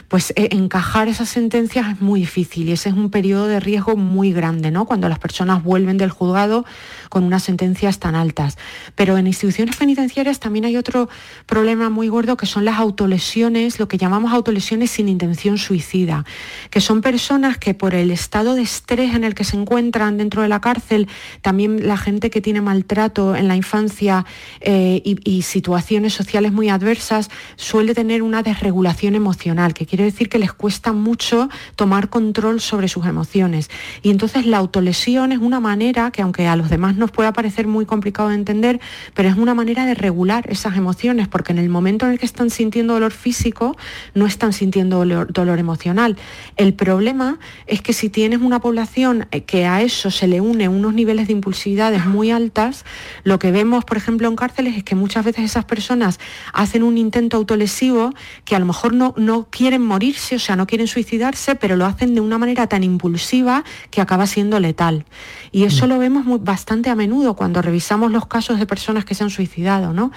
pues 0.08 0.32
eh, 0.36 0.50
encajar 0.52 1.08
esas 1.08 1.30
sentencias 1.30 1.88
es 1.88 2.02
muy 2.02 2.22
difícil 2.22 2.70
y 2.70 2.74
ese 2.74 2.90
es 2.90 2.96
un 2.96 3.10
periodo 3.10 3.48
de 3.48 3.60
riesgo 3.60 3.96
muy 3.96 4.32
grande, 4.32 4.72
¿no? 4.72 4.86
Cuando 4.86 5.10
las 5.10 5.20
personas 5.20 5.64
vuelven 5.64 5.98
del 5.98 6.10
juzgado 6.10 6.66
con 7.10 7.24
unas 7.24 7.44
sentencias 7.44 8.00
tan 8.00 8.16
altas. 8.16 8.58
Pero 8.96 9.18
en 9.18 9.28
instituciones 9.28 9.49
penitenciarias 9.78 10.40
también 10.40 10.66
hay 10.66 10.78
otro 10.78 11.10
problema 11.46 11.90
muy 11.90 12.08
gordo 12.08 12.38
que 12.38 12.46
son 12.46 12.66
las 12.66 12.78
autolesiones, 12.80 13.80
lo 13.80 13.88
que 13.88 13.98
llamamos 13.98 14.34
autolesiones 14.34 14.92
sin 14.92 15.10
intención 15.10 15.58
suicida, 15.58 16.26
que 16.70 16.82
son 16.82 17.02
personas 17.02 17.58
que 17.58 17.74
por 17.74 17.96
el 17.96 18.12
estado 18.12 18.56
de 18.56 18.62
estrés 18.62 19.16
en 19.16 19.24
el 19.24 19.36
que 19.36 19.44
se 19.44 19.58
encuentran 19.58 20.18
dentro 20.18 20.42
de 20.42 20.50
la 20.50 20.62
cárcel, 20.62 21.08
también 21.42 21.88
la 21.88 21.98
gente 21.98 22.30
que 22.30 22.42
tiene 22.42 22.62
maltrato 22.62 23.36
en 23.36 23.48
la 23.48 23.56
infancia 23.56 24.26
eh, 24.62 25.02
y, 25.04 25.40
situaciones 25.42 26.14
sociales 26.14 26.52
muy 26.52 26.70
adversas, 26.70 27.30
suele 27.56 27.96
tener 27.96 28.22
una 28.22 28.44
desregulación 28.44 29.16
emocional, 29.16 29.74
que 29.74 29.86
quiere 29.86 30.04
decir 30.04 30.30
que 30.30 30.38
les 30.38 30.54
cuesta 30.54 30.92
mucho 30.92 31.50
tomar 31.76 32.10
control 32.10 32.62
sobre 32.62 32.88
sus 32.88 33.06
emociones. 33.06 33.70
Y 34.02 34.12
entonces 34.12 34.46
la 34.46 34.58
autolesión 34.58 35.32
es 35.32 35.40
una 35.40 35.60
manera 35.60 36.12
que 36.12 36.22
aunque 36.22 36.48
a 36.48 36.56
los 36.56 36.70
demás 36.70 36.98
nos 36.98 37.12
pueda 37.12 37.34
parecer 37.34 37.68
muy 37.68 37.86
complicado 37.86 38.30
de 38.30 38.36
entender, 38.36 38.80
pero 39.14 39.30
es 39.30 39.38
una 39.40 39.54
manera 39.54 39.86
de 39.86 39.94
regular 39.94 40.46
esas 40.50 40.78
emociones, 40.78 41.28
porque 41.28 41.52
en 41.52 41.60
el 41.60 41.70
momento 41.70 42.06
en 42.06 42.14
el 42.14 42.20
que 42.20 42.26
están 42.26 42.50
sintiendo 42.50 42.94
dolor 42.94 43.12
físico, 43.12 43.76
no 44.14 44.26
están 44.26 44.54
sintiendo 44.54 44.98
dolor, 44.98 45.60
emocional. 45.60 46.18
El 46.58 46.74
problema 46.74 47.40
es 47.68 47.82
que 47.82 47.94
si 47.94 48.10
tienes 48.10 48.40
una 48.42 48.60
población 48.60 49.28
eh, 49.32 49.44
que 49.44 49.66
a 49.66 49.82
eso 49.82 50.12
se 50.12 50.28
le 50.28 50.42
une 50.42 50.70
unos 50.70 50.94
niveles 50.94 51.28
de 51.28 51.34
impulsividades 51.34 52.06
muy 52.06 52.32
altas, 52.32 52.86
lo 53.24 53.40
que 53.40 53.52
vemos, 53.52 53.86
por 53.86 53.98
ejemplo, 53.98 54.28
en 54.28 54.36
cárceles 54.36 54.78
es 54.78 54.84
que 54.84 54.96
muchas 54.96 55.26
veces 55.26 55.46
esas 55.46 55.66
personas 55.66 56.20
hacen 56.54 56.84
un 56.84 56.98
intento 56.98 57.38
autolesivo 57.38 58.14
que 58.46 58.56
a 58.56 58.60
lo 58.60 58.66
mejor 58.66 58.94
no, 58.94 59.14
no 59.18 59.48
quieren 59.50 59.82
morirse, 59.82 60.36
o 60.36 60.40
sea, 60.40 60.56
no 60.56 60.68
quieren 60.68 60.88
suicidarse, 60.88 61.56
pero 61.56 61.76
lo 61.76 61.86
hacen 61.86 62.16
de 62.16 62.22
una 62.22 62.38
manera 62.38 62.68
tan 62.68 62.84
impulsiva 62.84 63.64
que 63.90 64.02
acaba 64.02 64.28
siendo 64.28 64.60
letal. 64.60 65.06
Y 65.52 65.64
eso 65.64 65.86
mm. 65.86 65.90
lo 65.90 66.00
vemos 66.00 66.44
bastante 66.44 66.90
a 66.90 66.96
menudo 66.96 67.36
cuando 67.36 67.62
revisamos 67.62 68.12
los 68.12 68.28
casos 68.28 68.60
de 68.60 68.66
personas 68.66 69.06
que 69.06 69.16
se 69.16 69.24
han 69.24 69.29
suicidado, 69.30 69.94
¿no? 69.94 70.12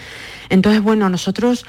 Entonces, 0.49 0.83
bueno, 0.83 1.09
nosotros 1.09 1.65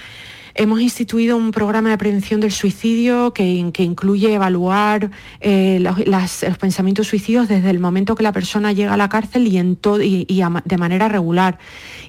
hemos 0.56 0.82
instituido 0.82 1.36
un 1.36 1.52
programa 1.52 1.90
de 1.90 1.98
prevención 1.98 2.40
del 2.40 2.52
suicidio 2.52 3.34
que, 3.34 3.72
que 3.74 3.84
incluye 3.84 4.34
evaluar 4.34 5.10
eh, 5.40 5.80
los, 5.80 6.46
pensamientos 6.60 7.08
suicidios 7.08 7.48
desde 7.48 7.70
el 7.70 7.80
momento 7.80 8.16
que 8.16 8.24
la 8.24 8.32
persona 8.32 8.72
llega 8.72 8.94
a 8.94 8.98
la 8.98 9.10
cárcel 9.10 9.48
y, 9.48 9.58
en 9.58 9.80
y, 10.02 10.26
y 10.28 10.44
de 10.66 10.78
manera 10.78 11.08
regular. 11.10 11.58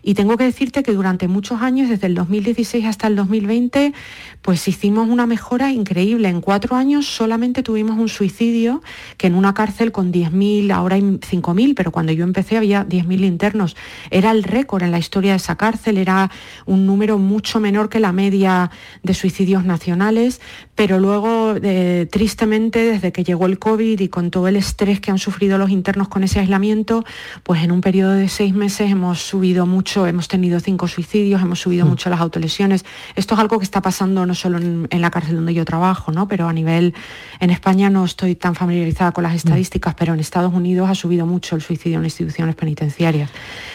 Y 0.05 0.15
tengo 0.15 0.37
que 0.37 0.45
decirte 0.45 0.83
que 0.83 0.93
durante 0.93 1.27
muchos 1.29 1.63
años, 1.63 1.89
desde 1.89 2.07
el 2.07 2.15
2016 2.15 2.85
hasta 2.85 3.07
el 3.07 3.17
2020, 3.17 3.95
pues 4.43 4.69
hicimos 4.69 5.09
una 5.09 5.27
mejora 5.27 5.73
increíble. 5.73 6.29
En 6.29 6.43
cuatro 6.43 6.77
años 6.77 7.07
solamente 7.07 7.63
tuvimos 7.63 7.99
un 7.99 8.11
suicidio, 8.11 8.83
que 9.17 9.29
en 9.29 9.35
una 9.35 9.55
cárcel 9.55 9.91
con 9.91 10.13
10.000, 10.13 10.71
ahora 10.71 10.97
hay 10.97 11.03
5.000, 11.03 11.75
pero 11.75 11.91
cuando 11.91 12.13
yo 12.13 12.25
empecé 12.25 12.59
había 12.59 12.87
10.000 12.87 13.25
internos. 13.25 13.77
Era 14.11 14.31
el 14.31 14.43
récord 14.43 14.83
en 14.83 14.91
la 14.91 14.99
historia 14.99 15.31
de 15.31 15.39
esa 15.39 15.57
cárcel, 15.57 15.97
era 15.97 16.31
un 16.67 16.85
número 16.85 17.17
mucho 17.17 17.59
menor 17.59 17.89
que 17.89 18.01
la 18.01 18.13
media 18.13 18.71
de 19.03 19.15
suicidios 19.15 19.65
nacionales, 19.65 20.43
pero 20.75 21.01
luego, 21.01 21.55
eh, 21.63 22.07
tristemente, 22.11 22.81
desde 22.85 23.13
que 23.13 23.25
llegó 23.25 23.47
el 23.47 23.59
COVID 23.59 23.99
y 24.01 24.09
con 24.09 24.31
todo 24.31 24.49
el 24.49 24.57
estrés 24.57 25.01
que 25.01 25.11
han 25.11 25.19
sufrido 25.19 25.57
los 25.57 25.71
internos 25.71 26.09
con 26.09 26.23
ese 26.23 26.41
aislamiento, 26.41 27.05
pues 27.45 27.63
en 27.63 27.73
un 27.73 27.81
periodo 27.81 28.13
de 28.13 28.29
seis 28.29 28.53
meses 28.53 28.91
hemos 28.91 29.21
subido 29.21 29.65
mucho, 29.67 29.94
hemos 30.07 30.29
tenido 30.29 30.61
cinco 30.61 30.89
suicidios, 30.89 31.41
hemos 31.43 31.61
subido 31.61 31.87
mucho 31.87 32.11
las 32.11 32.21
autolesiones. 32.21 32.85
Esto 33.15 33.35
es 33.35 33.41
algo 33.41 33.59
que 33.59 33.65
está 33.65 33.81
pasando 33.81 34.27
no 34.27 34.35
solo 34.35 34.59
en, 34.59 34.87
en 34.91 35.01
la 35.01 35.11
cárcel 35.11 35.37
donde 35.37 35.55
yo 35.55 35.65
trabajo, 35.65 36.13
¿no? 36.13 36.29
pero 36.29 36.49
a 36.49 36.53
nivel, 36.53 36.95
en 37.41 37.51
España 37.51 37.91
no 37.91 38.05
estoy 38.05 38.35
tan 38.35 38.55
familiarizada 38.55 39.13
con 39.13 39.23
las 39.23 39.35
estadísticas, 39.35 39.95
pero 39.95 40.15
en 40.15 40.21
Estados 40.21 40.53
Unidos 40.53 40.91
ha 40.91 40.95
subido 40.95 41.27
mucho 41.27 41.55
el 41.57 41.63
suicidio 41.63 41.99
en 41.99 42.05
instituciones 42.05 42.55
penitenciarias. 42.57 43.31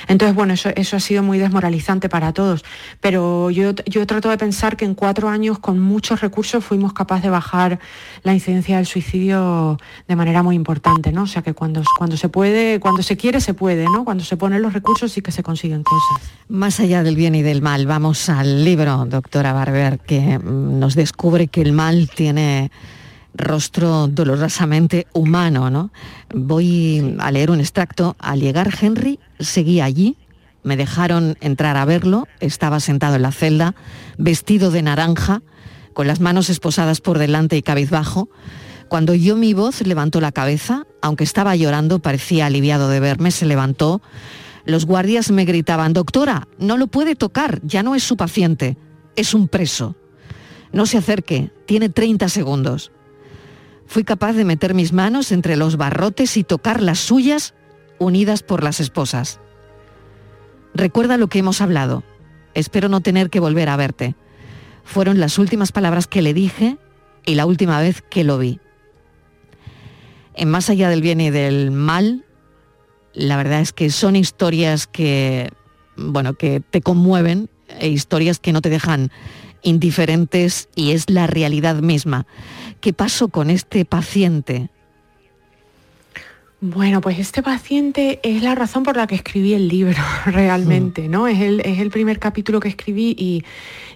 Entonces, 0.07 0.35
bueno, 0.35 0.53
eso, 0.53 0.69
eso 0.75 0.97
ha 0.97 0.99
sido 0.99 1.23
muy 1.23 1.37
desmoralizante 1.37 2.09
para 2.09 2.33
todos, 2.33 2.65
pero 2.99 3.49
yo, 3.49 3.73
yo 3.85 4.05
trato 4.07 4.29
de 4.29 4.37
pensar 4.37 4.75
que 4.75 4.85
en 4.85 4.95
cuatro 4.95 5.29
años 5.29 5.59
con 5.59 5.79
muchos 5.79 6.21
recursos 6.21 6.63
fuimos 6.63 6.93
capaces 6.93 7.23
de 7.23 7.29
bajar 7.29 7.79
la 8.23 8.33
incidencia 8.33 8.77
del 8.77 8.85
suicidio 8.85 9.77
de 10.07 10.15
manera 10.15 10.43
muy 10.43 10.55
importante, 10.55 11.11
¿no? 11.11 11.23
O 11.23 11.27
sea 11.27 11.41
que 11.41 11.53
cuando, 11.53 11.83
cuando 11.97 12.17
se 12.17 12.29
puede, 12.29 12.79
cuando 12.79 13.03
se 13.03 13.17
quiere, 13.17 13.41
se 13.41 13.53
puede, 13.53 13.85
¿no? 13.85 14.03
Cuando 14.03 14.23
se 14.23 14.37
ponen 14.37 14.61
los 14.61 14.73
recursos 14.73 15.11
sí 15.11 15.21
que 15.21 15.31
se 15.31 15.43
consiguen 15.43 15.83
cosas. 15.83 16.08
Más 16.47 16.79
allá 16.79 17.03
del 17.03 17.15
bien 17.15 17.35
y 17.35 17.43
del 17.43 17.61
mal, 17.61 17.85
vamos 17.85 18.27
al 18.27 18.65
libro, 18.65 19.05
doctora 19.05 19.53
Barber, 19.53 19.99
que 19.99 20.39
mm, 20.39 20.79
nos 20.79 20.95
descubre 20.95 21.47
que 21.47 21.61
el 21.61 21.73
mal 21.73 22.09
tiene 22.09 22.71
rostro 23.35 24.07
dolorosamente 24.07 25.05
humano, 25.13 25.69
¿no? 25.69 25.91
Voy 26.33 27.15
a 27.19 27.31
leer 27.31 27.51
un 27.51 27.59
extracto. 27.59 28.15
Al 28.19 28.39
llegar 28.39 28.73
Henry, 28.81 29.19
seguí 29.39 29.79
allí, 29.79 30.17
me 30.63 30.75
dejaron 30.77 31.37
entrar 31.41 31.77
a 31.77 31.85
verlo, 31.85 32.27
estaba 32.39 32.79
sentado 32.79 33.15
en 33.15 33.21
la 33.21 33.31
celda, 33.31 33.75
vestido 34.17 34.71
de 34.71 34.81
naranja, 34.81 35.41
con 35.93 36.07
las 36.07 36.19
manos 36.19 36.49
esposadas 36.49 37.01
por 37.01 37.19
delante 37.19 37.57
y 37.57 37.61
cabizbajo. 37.61 38.29
Cuando 38.87 39.13
oyó 39.13 39.35
mi 39.35 39.53
voz, 39.53 39.81
levantó 39.85 40.19
la 40.19 40.31
cabeza, 40.31 40.85
aunque 41.01 41.23
estaba 41.23 41.55
llorando, 41.55 41.99
parecía 41.99 42.47
aliviado 42.47 42.89
de 42.89 42.99
verme, 42.99 43.31
se 43.31 43.45
levantó. 43.45 44.01
Los 44.69 44.85
guardias 44.85 45.31
me 45.31 45.45
gritaban, 45.45 45.93
doctora, 45.93 46.47
no 46.59 46.77
lo 46.77 46.85
puede 46.85 47.15
tocar, 47.15 47.59
ya 47.63 47.81
no 47.81 47.95
es 47.95 48.03
su 48.03 48.17
paciente, 48.17 48.77
es 49.15 49.33
un 49.33 49.47
preso. 49.47 49.95
No 50.71 50.85
se 50.85 50.99
acerque, 50.99 51.51
tiene 51.65 51.89
30 51.89 52.29
segundos. 52.29 52.91
Fui 53.87 54.03
capaz 54.03 54.33
de 54.33 54.45
meter 54.45 54.75
mis 54.75 54.93
manos 54.93 55.31
entre 55.31 55.55
los 55.55 55.75
barrotes 55.75 56.37
y 56.37 56.43
tocar 56.43 56.83
las 56.83 56.99
suyas 56.99 57.55
unidas 57.97 58.43
por 58.43 58.63
las 58.63 58.79
esposas. 58.79 59.39
Recuerda 60.75 61.17
lo 61.17 61.29
que 61.29 61.39
hemos 61.39 61.61
hablado. 61.61 62.03
Espero 62.53 62.89
no 62.89 63.01
tener 63.01 63.31
que 63.31 63.39
volver 63.39 63.69
a 63.69 63.75
verte. 63.75 64.13
Fueron 64.83 65.19
las 65.19 65.39
últimas 65.39 65.71
palabras 65.71 66.05
que 66.05 66.21
le 66.21 66.35
dije 66.35 66.77
y 67.25 67.33
la 67.33 67.47
última 67.47 67.81
vez 67.81 68.03
que 68.07 68.23
lo 68.23 68.37
vi. 68.37 68.59
En 70.35 70.51
Más 70.51 70.69
allá 70.69 70.89
del 70.89 71.01
bien 71.01 71.21
y 71.21 71.31
del 71.31 71.71
mal, 71.71 72.23
la 73.13 73.37
verdad 73.37 73.61
es 73.61 73.73
que 73.73 73.89
son 73.89 74.15
historias 74.15 74.87
que, 74.87 75.49
bueno, 75.95 76.33
que 76.33 76.59
te 76.59 76.81
conmueven 76.81 77.49
e 77.79 77.89
historias 77.89 78.39
que 78.39 78.53
no 78.53 78.61
te 78.61 78.69
dejan 78.69 79.11
indiferentes 79.61 80.69
y 80.75 80.91
es 80.91 81.09
la 81.09 81.27
realidad 81.27 81.75
misma. 81.81 82.25
¿Qué 82.81 82.93
pasó 82.93 83.27
con 83.27 83.49
este 83.49 83.85
paciente? 83.85 84.69
Bueno, 86.61 86.99
pues 86.99 87.19
este 87.19 87.41
paciente 87.41 88.19
es 88.21 88.43
la 88.43 88.53
razón 88.53 88.83
por 88.83 88.97
la 88.97 89.07
que 89.07 89.15
escribí 89.15 89.53
el 89.53 89.69
libro, 89.69 90.01
realmente, 90.25 91.07
¿no? 91.07 91.27
Es 91.27 91.39
el, 91.39 91.61
es 91.61 91.79
el 91.79 91.89
primer 91.89 92.19
capítulo 92.19 92.59
que 92.59 92.67
escribí 92.67 93.15
y, 93.17 93.43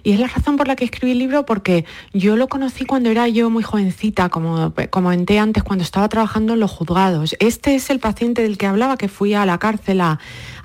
y 0.04 0.12
es 0.12 0.20
la 0.20 0.28
razón 0.28 0.58
por 0.58 0.68
la 0.68 0.76
que 0.76 0.84
escribí 0.84 1.12
el 1.12 1.18
libro 1.18 1.46
porque 1.46 1.86
yo 2.12 2.36
lo 2.36 2.46
conocí 2.48 2.84
cuando 2.84 3.10
era 3.10 3.26
yo 3.26 3.48
muy 3.48 3.62
jovencita, 3.62 4.28
como 4.28 4.74
comenté 4.90 5.38
antes, 5.38 5.62
cuando 5.62 5.82
estaba 5.82 6.08
trabajando 6.10 6.52
en 6.52 6.60
los 6.60 6.70
juzgados. 6.70 7.34
Este 7.40 7.74
es 7.74 7.88
el 7.88 8.00
paciente 8.00 8.42
del 8.42 8.58
que 8.58 8.66
hablaba, 8.66 8.98
que 8.98 9.08
fui 9.08 9.32
a 9.32 9.46
la 9.46 9.58
cárcel 9.58 10.02
a, 10.02 10.20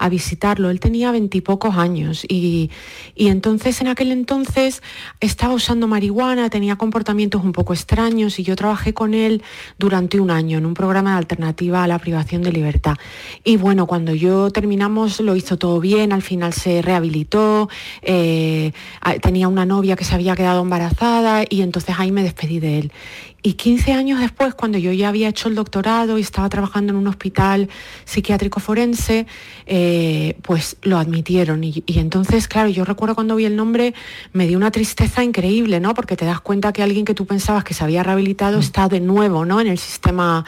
visitarlo. 0.09 0.69
Él 0.69 0.79
tenía 0.79 1.11
veintipocos 1.11 1.75
años 1.75 2.25
y, 2.27 2.71
y 3.15 3.27
entonces 3.27 3.79
en 3.81 3.87
aquel 3.87 4.11
entonces 4.11 4.81
estaba 5.19 5.53
usando 5.53 5.87
marihuana, 5.87 6.49
tenía 6.49 6.77
comportamientos 6.77 7.43
un 7.43 7.51
poco 7.51 7.73
extraños 7.73 8.39
y 8.39 8.43
yo 8.43 8.55
trabajé 8.55 8.93
con 8.93 9.13
él 9.13 9.43
durante 9.77 10.19
un 10.19 10.31
año 10.31 10.57
en 10.57 10.65
un 10.65 10.73
programa 10.73 11.11
de 11.11 11.17
alternativa 11.17 11.83
a 11.83 11.87
la 11.87 11.99
privación 11.99 12.41
de 12.41 12.51
libertad. 12.51 12.95
Y 13.43 13.57
bueno, 13.57 13.87
cuando 13.87 14.15
yo 14.15 14.49
terminamos 14.51 15.19
lo 15.19 15.35
hizo 15.35 15.57
todo 15.57 15.79
bien, 15.79 16.13
al 16.13 16.21
final 16.21 16.53
se 16.53 16.81
rehabilitó, 16.81 17.69
eh, 18.01 18.71
tenía 19.29 19.47
una 19.47 19.63
novia 19.63 19.95
que 19.95 20.05
se 20.05 20.15
había 20.15 20.35
quedado 20.35 20.63
embarazada 20.63 21.43
y 21.47 21.61
entonces 21.61 21.93
ahí 21.99 22.11
me 22.11 22.23
despedí 22.23 22.59
de 22.59 22.79
él. 22.79 22.91
Y 23.43 23.53
15 23.53 23.93
años 23.93 24.19
después, 24.19 24.55
cuando 24.55 24.79
yo 24.79 24.91
ya 24.91 25.07
había 25.07 25.29
hecho 25.29 25.49
el 25.49 25.53
doctorado 25.53 26.17
y 26.17 26.21
estaba 26.21 26.49
trabajando 26.49 26.93
en 26.93 26.97
un 26.97 27.05
hospital 27.05 27.69
psiquiátrico 28.05 28.59
forense, 28.59 29.27
eh, 29.67 30.35
pues 30.41 30.77
lo 30.81 30.97
admitieron. 30.97 31.63
Y, 31.63 31.83
y 31.85 31.99
entonces, 31.99 32.47
claro, 32.47 32.69
yo 32.69 32.85
recuerdo 32.85 33.13
cuando 33.13 33.35
vi 33.35 33.45
el 33.45 33.55
nombre, 33.55 33.93
me 34.33 34.47
dio 34.47 34.57
una 34.57 34.71
tristeza 34.71 35.23
increíble, 35.23 35.79
¿no? 35.79 35.93
Porque 35.93 36.15
te 36.15 36.25
das 36.25 36.41
cuenta 36.41 36.73
que 36.73 36.81
alguien 36.81 37.05
que 37.05 37.13
tú 37.13 37.27
pensabas 37.27 37.63
que 37.63 37.75
se 37.75 37.83
había 37.83 38.01
rehabilitado 38.01 38.57
está 38.57 38.87
de 38.87 38.99
nuevo, 38.99 39.45
¿no? 39.45 39.61
En 39.61 39.67
el 39.67 39.77
sistema 39.77 40.43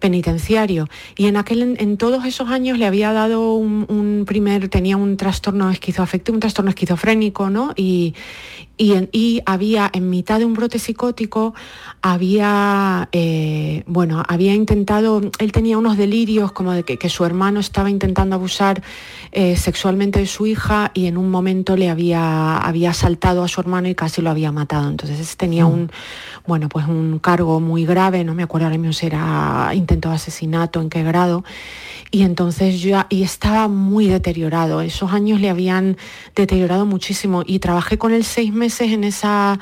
penitenciario. 0.00 0.88
Y 1.16 1.26
en 1.26 1.36
aquel, 1.36 1.76
en 1.78 1.96
todos 1.96 2.24
esos 2.24 2.48
años 2.50 2.78
le 2.78 2.86
había 2.86 3.12
dado 3.12 3.54
un, 3.54 3.86
un 3.88 4.24
primer, 4.26 4.68
tenía 4.68 4.96
un 4.96 5.16
trastorno 5.16 5.70
esquizoafectivo, 5.70 6.34
un 6.34 6.40
trastorno 6.40 6.70
esquizofrénico, 6.70 7.50
¿no? 7.50 7.72
Y, 7.76 8.14
y, 8.76 8.92
en- 8.94 9.08
y 9.12 9.42
había, 9.46 9.90
en 9.92 10.08
mitad 10.10 10.38
de 10.38 10.46
un 10.46 10.54
brote 10.54 10.78
psicótico, 10.78 11.54
había, 12.02 13.08
eh, 13.12 13.84
bueno, 13.86 14.22
había 14.26 14.54
intentado, 14.54 15.20
él 15.38 15.52
tenía 15.52 15.76
unos 15.78 15.96
delirios 15.96 16.50
como 16.52 16.72
de 16.72 16.82
que, 16.82 16.96
que 16.96 17.08
su 17.10 17.24
hermano 17.24 17.60
estaba 17.60 17.90
intentando 17.90 18.34
abusar 18.36 18.82
eh, 19.32 19.56
sexualmente 19.56 20.18
de 20.18 20.26
su 20.26 20.46
hija 20.46 20.90
y 20.94 21.06
en 21.06 21.18
un 21.18 21.30
momento 21.30 21.76
le 21.76 21.90
había, 21.90 22.56
había 22.56 22.90
asaltado 22.90 23.44
a 23.44 23.48
su 23.48 23.60
hermano 23.60 23.88
y 23.88 23.94
casi 23.94 24.22
lo 24.22 24.30
había 24.30 24.50
matado. 24.50 24.88
Entonces 24.88 25.36
tenía 25.36 25.66
un, 25.66 25.90
bueno, 26.46 26.68
pues 26.70 26.86
un 26.86 27.18
cargo 27.18 27.60
muy 27.60 27.84
grave, 27.84 28.24
no 28.24 28.34
me 28.34 28.42
acuerdo 28.42 28.66
ahora 28.66 28.78
mismo 28.78 28.92
si 28.94 29.06
era 29.06 29.70
intento 29.90 30.10
asesinato, 30.10 30.80
en 30.80 30.88
qué 30.88 31.02
grado. 31.02 31.44
Y 32.12 32.22
entonces 32.22 32.80
yo, 32.80 33.00
y 33.08 33.22
estaba 33.22 33.66
muy 33.68 34.06
deteriorado. 34.06 34.80
Esos 34.80 35.12
años 35.12 35.40
le 35.40 35.50
habían 35.50 35.96
deteriorado 36.36 36.86
muchísimo 36.86 37.42
y 37.44 37.58
trabajé 37.58 37.98
con 37.98 38.12
él 38.12 38.24
seis 38.24 38.52
meses 38.52 38.92
en 38.92 39.04
esa 39.04 39.58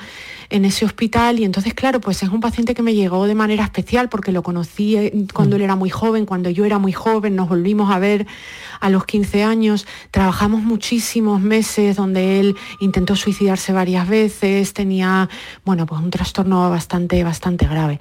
en 0.51 0.65
ese 0.65 0.85
hospital 0.85 1.39
y 1.41 1.45
entonces 1.45 1.75
claro 1.75 2.01
pues 2.01 2.23
es 2.23 2.31
un 2.31 2.41
paciente 2.41 2.75
que 2.75 2.83
me 2.83 2.95
llegó 2.95 3.27
de 3.27 3.35
manera 3.35 3.65
especial 3.65 4.09
porque 4.09 4.33
lo 4.33 4.43
conocí 4.43 4.97
eh, 4.97 5.13
cuando 5.35 5.57
él 5.57 5.63
era 5.63 5.77
muy 5.77 5.91
joven 5.91 6.25
cuando 6.25 6.49
yo 6.49 6.65
era 6.65 6.79
muy 6.79 6.93
joven 6.93 7.37
nos 7.37 7.49
volvimos 7.49 7.91
a 7.91 7.99
ver 7.99 8.27
a 8.81 8.89
los 8.89 9.05
15 9.05 9.43
años 9.45 9.87
trabajamos 10.11 10.63
muchísimos 10.63 11.41
meses 11.43 11.97
donde 11.97 12.41
él 12.41 12.57
intentó 12.81 13.15
suicidarse 13.15 13.73
varias 13.73 14.09
veces 14.09 14.73
tenía 14.73 15.29
bueno 15.65 15.85
pues 15.85 16.01
un 16.01 16.11
trastorno 16.11 16.71
bastante 16.71 17.23
bastante 17.25 17.67
grave 17.67 18.01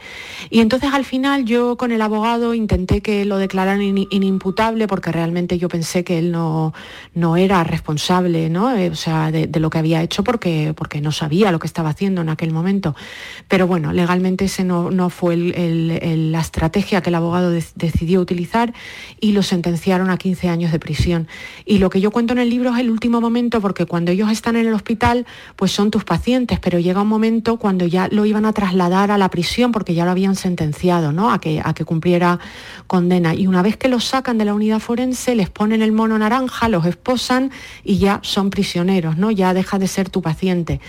y 0.50 0.60
entonces 0.62 0.92
al 0.94 1.04
final 1.04 1.44
yo 1.46 1.76
con 1.78 1.92
el 1.92 2.02
abogado 2.02 2.54
intenté 2.54 3.02
que 3.02 3.26
lo 3.26 3.38
declararan 3.38 3.82
in- 3.82 4.08
inimputable 4.10 4.88
porque 4.88 5.12
realmente 5.12 5.58
yo 5.58 5.68
pensé 5.68 6.04
que 6.04 6.20
él 6.20 6.32
no, 6.32 6.74
no 7.14 7.36
era 7.38 7.64
responsable, 7.64 8.50
¿no? 8.50 8.76
Eh, 8.76 8.90
o 8.90 8.96
sea, 8.96 9.32
de, 9.32 9.48
de 9.48 9.60
lo 9.60 9.70
que 9.70 9.78
había 9.80 10.02
hecho 10.02 10.24
porque, 10.24 10.74
porque 10.76 11.02
no 11.02 11.12
sabía 11.12 11.52
lo 11.52 11.60
que 11.60 11.68
estaba 11.68 11.90
haciendo 11.90 12.22
en 12.22 12.30
momento. 12.54 12.96
Pero 13.48 13.68
bueno, 13.68 13.94
legalmente 13.94 14.46
ese 14.46 14.64
no, 14.64 14.92
no 14.92 15.10
fue 15.10 15.36
la 15.38 16.40
estrategia 16.40 17.02
que 17.02 17.10
el 17.10 17.16
abogado 17.16 17.52
de- 17.52 17.64
decidió 17.76 18.22
utilizar 18.22 18.74
y 19.20 19.32
lo 19.32 19.44
sentenciaron 19.44 20.10
a 20.10 20.18
15 20.18 20.50
años 20.50 20.72
de 20.72 20.80
prisión. 20.80 21.28
Y 21.66 21.80
lo 21.80 21.90
que 21.90 22.02
yo 22.02 22.12
cuento 22.12 22.34
en 22.34 22.40
el 22.40 22.50
libro 22.50 22.74
es 22.74 22.80
el 22.80 22.90
último 22.90 23.22
momento 23.22 23.62
porque 23.62 23.86
cuando 23.86 24.12
ellos 24.12 24.30
están 24.32 24.56
en 24.56 24.68
el 24.68 24.74
hospital, 24.74 25.26
pues 25.56 25.72
son 25.72 25.92
tus 25.92 26.04
pacientes, 26.04 26.60
pero 26.60 26.80
llega 26.80 27.02
un 27.02 27.08
momento 27.08 27.58
cuando 27.58 27.86
ya 27.86 28.08
lo 28.12 28.26
iban 28.26 28.46
a 28.46 28.54
trasladar 28.54 29.12
a 29.12 29.18
la 29.18 29.30
prisión 29.30 29.72
porque 29.72 29.94
ya 29.94 30.06
lo 30.06 30.12
habían 30.12 30.36
sentenciado, 30.36 31.12
¿no? 31.12 31.32
A 31.32 31.40
que, 31.40 31.62
a 31.64 31.74
que 31.74 31.86
cumpliera 31.86 32.40
condena. 32.88 33.34
Y 33.34 33.48
una 33.48 33.62
vez 33.62 33.78
que 33.78 33.88
los 33.88 34.06
sacan 34.06 34.38
de 34.38 34.46
la 34.46 34.54
unidad 34.54 34.80
forense, 34.80 35.36
les 35.36 35.50
ponen 35.50 35.82
el 35.82 35.92
mono 35.92 36.18
naranja, 36.18 36.70
los 36.70 36.86
esposan 36.86 37.52
y 37.84 37.98
ya 37.98 38.20
son 38.24 38.50
prisioneros, 38.50 39.18
¿no? 39.18 39.32
Ya 39.32 39.54
deja 39.54 39.80
de 39.80 39.88
ser 39.88 40.10
tu 40.10 40.22
paciente. 40.22 40.80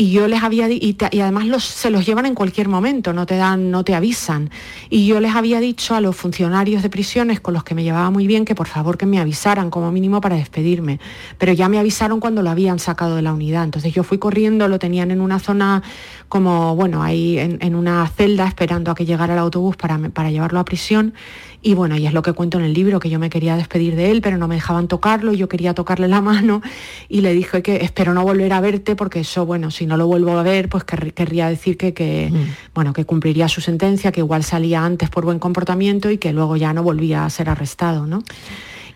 Y 0.00 0.12
yo 0.12 0.28
les 0.28 0.44
había 0.44 0.70
y, 0.70 0.96
y 1.10 1.20
además 1.20 1.64
se 1.64 1.90
los 1.90 2.06
llevan 2.06 2.24
en 2.24 2.36
cualquier 2.36 2.68
momento, 2.68 3.12
no 3.12 3.26
te 3.26 3.36
dan, 3.36 3.72
no 3.72 3.82
te 3.82 3.96
avisan. 3.96 4.48
Y 4.90 5.08
yo 5.08 5.18
les 5.18 5.34
había 5.34 5.58
dicho 5.58 5.96
a 5.96 6.00
los 6.00 6.14
funcionarios 6.14 6.84
de 6.84 6.88
prisiones 6.88 7.40
con 7.40 7.52
los 7.52 7.64
que 7.64 7.74
me 7.74 7.82
llevaba 7.82 8.08
muy 8.10 8.28
bien 8.28 8.44
que 8.44 8.54
por 8.54 8.68
favor 8.68 8.96
que 8.96 9.06
me 9.06 9.18
avisaran 9.18 9.70
como 9.70 9.90
mínimo 9.90 10.20
para 10.20 10.36
despedirme. 10.36 11.00
Pero 11.36 11.52
ya 11.52 11.68
me 11.68 11.80
avisaron 11.80 12.20
cuando 12.20 12.44
lo 12.44 12.50
habían 12.50 12.78
sacado 12.78 13.16
de 13.16 13.22
la 13.22 13.32
unidad. 13.32 13.64
Entonces 13.64 13.92
yo 13.92 14.04
fui 14.04 14.18
corriendo, 14.18 14.68
lo 14.68 14.78
tenían 14.78 15.10
en 15.10 15.20
una 15.20 15.40
zona 15.40 15.82
como, 16.28 16.76
bueno, 16.76 17.02
ahí 17.02 17.36
en, 17.38 17.74
una 17.74 18.06
celda 18.06 18.46
esperando 18.46 18.92
a 18.92 18.94
que 18.94 19.04
llegara 19.04 19.32
el 19.32 19.40
autobús 19.40 19.76
para, 19.76 19.98
para 20.10 20.30
llevarlo 20.30 20.60
a 20.60 20.64
prisión. 20.64 21.14
Y 21.60 21.74
bueno, 21.74 21.96
y 21.96 22.06
es 22.06 22.12
lo 22.12 22.22
que 22.22 22.32
cuento 22.34 22.58
en 22.58 22.64
el 22.64 22.72
libro, 22.72 23.00
que 23.00 23.10
yo 23.10 23.18
me 23.18 23.30
quería 23.30 23.56
despedir 23.56 23.96
de 23.96 24.12
él, 24.12 24.20
pero 24.20 24.38
no 24.38 24.46
me 24.46 24.54
dejaban 24.54 24.86
tocarlo, 24.86 25.32
yo 25.32 25.48
quería 25.48 25.74
tocarle 25.74 26.06
la 26.06 26.20
mano 26.22 26.62
y 27.08 27.20
le 27.20 27.32
dije 27.32 27.62
que 27.62 27.76
espero 27.76 28.14
no 28.14 28.22
volver 28.22 28.52
a 28.52 28.60
verte 28.60 28.94
porque 28.94 29.20
eso, 29.20 29.44
bueno, 29.44 29.70
si 29.70 29.86
no 29.88 29.96
lo 29.96 30.06
vuelvo 30.06 30.38
a 30.38 30.42
ver, 30.42 30.68
pues 30.68 30.84
querr- 30.84 31.12
querría 31.12 31.48
decir 31.48 31.76
que, 31.76 31.92
que, 31.94 32.30
bueno, 32.74 32.92
que 32.92 33.04
cumpliría 33.04 33.48
su 33.48 33.60
sentencia, 33.60 34.12
que 34.12 34.20
igual 34.20 34.44
salía 34.44 34.84
antes 34.84 35.10
por 35.10 35.24
buen 35.24 35.38
comportamiento 35.40 36.10
y 36.10 36.18
que 36.18 36.32
luego 36.32 36.56
ya 36.56 36.72
no 36.72 36.82
volvía 36.84 37.24
a 37.24 37.30
ser 37.30 37.48
arrestado, 37.50 38.06
¿no? 38.06 38.22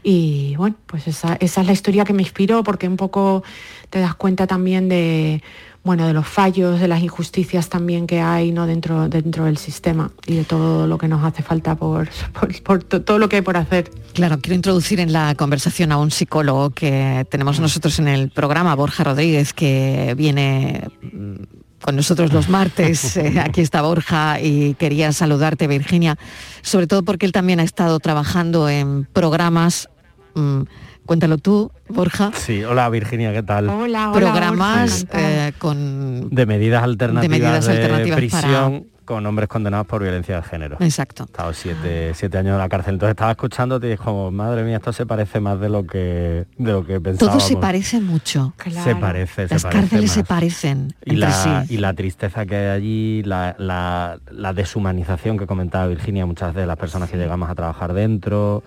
Y 0.05 0.55
bueno, 0.57 0.77
pues 0.87 1.07
esa, 1.09 1.37
esa 1.41 1.61
es 1.61 1.67
la 1.67 1.73
historia 1.73 2.05
que 2.05 2.13
me 2.13 2.23
inspiró 2.23 2.63
porque 2.65 2.89
un 2.89 2.97
poco 2.97 3.43
te 3.89 4.01
das 4.01 4.15
cuenta 4.15 4.47
también 4.47 4.89
de, 4.89 5.43
bueno, 5.85 6.07
de 6.07 6.13
los 6.13 6.27
fallos, 6.29 6.79
de 6.79 6.87
las 6.87 7.03
injusticias 7.03 7.69
también 7.69 8.07
que 8.07 8.21
hay 8.21 8.53
¿no? 8.53 8.67
dentro, 8.67 9.09
dentro 9.09 9.47
del 9.47 9.57
sistema 9.59 10.13
y 10.27 10.37
de 10.37 10.45
todo 10.45 10.87
lo 10.87 10.97
que 10.99 11.09
nos 11.09 11.25
hace 11.25 11.43
falta 11.43 11.75
por, 11.75 12.09
por, 12.41 12.63
por 12.63 12.85
to- 12.85 13.03
todo 13.03 13.19
lo 13.19 13.29
que 13.29 13.37
hay 13.37 13.43
por 13.43 13.57
hacer. 13.57 13.91
Claro, 14.15 14.39
quiero 14.41 14.55
introducir 14.55 15.01
en 15.01 15.13
la 15.13 15.35
conversación 15.35 15.91
a 15.91 15.99
un 15.99 16.11
psicólogo 16.11 16.71
que 16.71 17.27
tenemos 17.31 17.59
nosotros 17.59 17.99
en 17.99 18.09
el 18.09 18.31
programa, 18.31 18.75
Borja 18.77 19.03
Rodríguez, 19.05 19.53
que 19.53 20.15
viene 20.17 20.89
mm, 21.03 21.35
con 21.83 21.97
nosotros 21.97 22.33
los 22.33 22.49
martes. 22.49 23.17
Eh, 23.23 23.41
aquí 23.41 23.61
está 23.61 23.83
Borja 23.83 24.41
y 24.41 24.75
quería 24.75 25.11
saludarte, 25.13 25.67
Virginia, 25.67 26.17
sobre 26.63 26.87
todo 26.87 27.03
porque 27.03 27.27
él 27.27 27.33
también 27.33 27.59
ha 27.59 27.65
estado 27.65 27.99
trabajando 27.99 28.69
en 28.69 29.05
programas. 29.13 29.89
mm, 30.35 30.63
cuéntalo 31.07 31.39
tú, 31.39 31.71
Borja. 31.89 32.31
Sí, 32.35 32.63
hola 32.65 32.89
Virginia, 32.89 33.33
¿qué 33.33 33.43
tal? 33.43 33.67
programas 34.13 35.07
eh, 35.13 35.53
con 35.59 36.31
De 36.31 36.47
medidas 36.47 36.83
alternativas 36.83 37.23
de, 37.31 37.39
medidas 37.45 37.69
alternativas 37.69 38.17
prisión 38.17 38.87
con 39.05 39.27
hombres 39.27 39.49
condenados 39.49 39.87
por 39.89 40.01
violencia 40.01 40.37
de 40.37 40.43
género. 40.45 40.77
Exacto. 40.79 41.25
He 41.25 41.27
estado 41.27 41.53
siete, 41.53 42.13
siete 42.15 42.39
años 42.39 42.53
en 42.53 42.59
la 42.59 42.69
cárcel. 42.69 42.95
Entonces 42.95 43.11
estaba 43.11 43.33
escuchándote 43.33 43.89
y 43.89 43.91
dije 43.91 44.03
como, 44.03 44.31
madre 44.31 44.63
mía, 44.63 44.77
esto 44.77 44.93
se 44.93 45.05
parece 45.07 45.41
más 45.41 45.59
de 45.59 45.69
lo 45.69 45.85
que, 45.85 46.47
de 46.57 46.73
lo 46.73 46.87
que 46.87 46.95
todo 46.95 47.03
pensábamos. 47.03 47.43
se 47.45 47.57
parece 47.57 48.01
mucho. 48.01 48.55
Se 48.85 48.95
parece, 48.95 49.49
se 49.49 49.55
Las 49.55 49.65
parece 49.65 49.81
cárceles 49.81 50.13
se 50.13 50.23
parecen 50.25 50.95
y 51.05 51.15
entre 51.15 51.29
la, 51.29 51.33
sí. 51.65 51.75
y 51.75 51.79
la 51.79 51.95
tristeza 51.95 52.47
que 52.47 52.55
hay 52.57 52.67
allí, 52.69 53.23
la, 53.25 53.57
la- 53.59 54.19
la 54.31 54.53
deshumanización 54.53 55.37
que 55.37 55.47
comentaba 55.49 55.89
Virginia, 55.89 56.25
muchas 56.25 56.55
de 56.55 56.65
las 56.65 56.77
personas 56.77 57.11
que 57.11 57.17
llegamos 57.17 57.51
a 57.51 57.57
trabajar 57.57 57.93
dentro, 57.95 58.63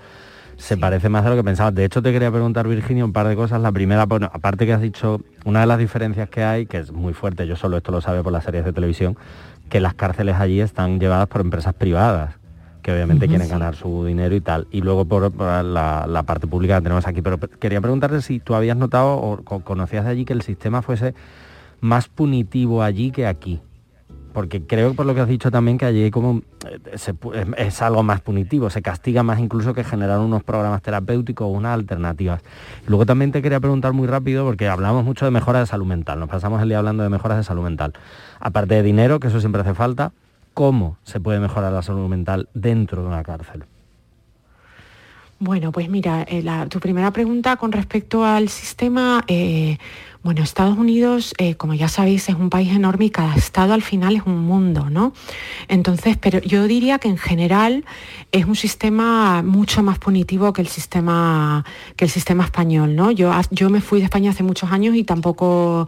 se 0.57 0.77
parece 0.77 1.09
más 1.09 1.23
de 1.23 1.29
lo 1.31 1.35
que 1.35 1.43
pensabas. 1.43 1.75
De 1.75 1.85
hecho, 1.85 2.01
te 2.01 2.11
quería 2.11 2.31
preguntar, 2.31 2.67
Virginia, 2.67 3.03
un 3.05 3.13
par 3.13 3.27
de 3.27 3.35
cosas. 3.35 3.61
La 3.61 3.71
primera, 3.71 4.05
bueno, 4.05 4.29
aparte 4.33 4.65
que 4.65 4.73
has 4.73 4.81
dicho, 4.81 5.21
una 5.43 5.61
de 5.61 5.65
las 5.67 5.77
diferencias 5.77 6.29
que 6.29 6.43
hay, 6.43 6.65
que 6.65 6.77
es 6.77 6.91
muy 6.91 7.13
fuerte, 7.13 7.45
yo 7.47 7.55
solo 7.55 7.77
esto 7.77 7.91
lo 7.91 8.01
sabe 8.01 8.23
por 8.23 8.31
las 8.33 8.43
series 8.43 8.65
de 8.65 8.73
televisión, 8.73 9.17
que 9.69 9.79
las 9.79 9.93
cárceles 9.93 10.35
allí 10.35 10.61
están 10.61 10.99
llevadas 10.99 11.27
por 11.27 11.41
empresas 11.41 11.73
privadas 11.73 12.35
que 12.81 12.91
obviamente 12.93 13.27
quieren 13.27 13.47
Sí. 13.47 13.51
ganar 13.51 13.75
su 13.75 14.05
dinero 14.05 14.35
y 14.35 14.41
tal. 14.41 14.67
Y 14.69 14.81
luego 14.81 15.05
por, 15.05 15.31
por 15.31 15.47
la, 15.63 16.05
la 16.07 16.23
parte 16.23 16.45
pública 16.45 16.75
que 16.77 16.83
tenemos 16.83 17.07
aquí. 17.07 17.23
Pero 17.23 17.39
quería 17.39 17.81
preguntarte 17.81 18.21
si 18.21 18.39
tú 18.39 18.53
habías 18.53 18.77
notado 18.77 19.15
o 19.17 19.37
co- 19.43 19.61
conocías 19.61 20.05
de 20.05 20.11
allí 20.11 20.23
que 20.23 20.33
el 20.33 20.43
sistema 20.43 20.83
fuese 20.83 21.15
más 21.81 22.07
punitivo 22.09 22.83
allí 22.83 23.09
que 23.09 23.25
aquí. 23.25 23.59
Porque 24.35 24.61
creo 24.61 24.93
por 24.95 25.05
lo 25.05 25.15
que 25.15 25.21
has 25.21 25.29
dicho 25.29 25.49
también 25.49 25.77
que 25.77 25.85
allí 25.85 26.03
eh, 26.03 26.11
es, 27.57 27.81
algo 27.81 28.03
más 28.03 28.19
punitivo, 28.19 28.69
se 28.69 28.81
castiga 28.81 29.23
más 29.23 29.39
incluso 29.39 29.73
que 29.73 29.85
generar 29.85 30.19
unos 30.19 30.43
programas 30.43 30.81
terapéuticos 30.81 31.45
o 31.45 31.51
unas 31.51 31.73
alternativas. 31.73 32.43
Luego 32.85 33.05
también 33.05 33.31
te 33.31 33.41
quería 33.41 33.61
preguntar 33.61 33.93
muy 33.93 34.07
rápido, 34.07 34.43
porque 34.43 34.67
hablamos 34.67 35.05
mucho 35.05 35.23
de 35.23 35.31
mejoras 35.31 35.61
de 35.61 35.67
salud 35.67 35.85
mental, 35.85 36.19
nos 36.19 36.27
pasamos 36.27 36.61
el 36.61 36.67
día 36.67 36.79
hablando 36.79 37.03
de 37.03 37.09
mejoras 37.09 37.37
de 37.37 37.45
salud 37.45 37.63
mental. 37.63 37.93
Aparte 38.41 38.75
de 38.75 38.83
dinero, 38.83 39.21
que 39.21 39.27
eso 39.27 39.39
siempre 39.39 39.61
hace 39.61 39.73
falta, 39.73 40.11
¿cómo 40.53 40.97
se 41.03 41.21
puede 41.21 41.39
mejorar 41.39 41.71
la 41.71 41.81
salud 41.81 42.09
mental 42.09 42.49
dentro 42.53 43.03
de 43.03 43.07
una 43.07 43.23
cárcel? 43.23 43.63
Bueno, 45.39 45.71
pues 45.71 45.89
mira, 45.89 46.25
eh, 46.27 46.43
tu 46.69 46.79
primera 46.79 47.11
pregunta 47.11 47.55
con 47.57 47.71
respecto 47.71 48.25
al 48.25 48.49
sistema, 48.49 49.23
eh, 49.27 49.77
bueno, 50.25 50.41
Estados 50.41 50.75
Unidos, 50.75 51.35
eh, 51.37 51.53
como 51.53 51.75
ya 51.75 51.87
sabéis, 51.87 52.29
es 52.29 52.35
un 52.35 52.49
país 52.49 52.71
enorme 52.75 53.05
y 53.05 53.09
cada 53.11 53.35
estado 53.35 53.75
al 53.75 53.83
final 53.83 54.15
es 54.15 54.23
un 54.25 54.39
mundo, 54.39 54.89
¿no? 54.89 55.13
Entonces, 55.67 56.17
pero 56.19 56.41
yo 56.41 56.65
diría 56.65 56.97
que 56.97 57.07
en 57.07 57.19
general 57.19 57.85
es 58.31 58.45
un 58.45 58.55
sistema 58.55 59.43
mucho 59.43 59.83
más 59.83 59.99
punitivo 59.99 60.51
que 60.51 60.63
el 60.63 60.67
sistema 60.67 61.63
que 61.95 62.05
el 62.05 62.09
sistema 62.09 62.43
español, 62.43 62.95
¿no? 62.95 63.11
Yo, 63.11 63.31
yo 63.51 63.69
me 63.69 63.81
fui 63.81 63.99
de 63.99 64.05
España 64.05 64.31
hace 64.31 64.41
muchos 64.41 64.71
años 64.71 64.95
y 64.95 65.03
tampoco, 65.03 65.87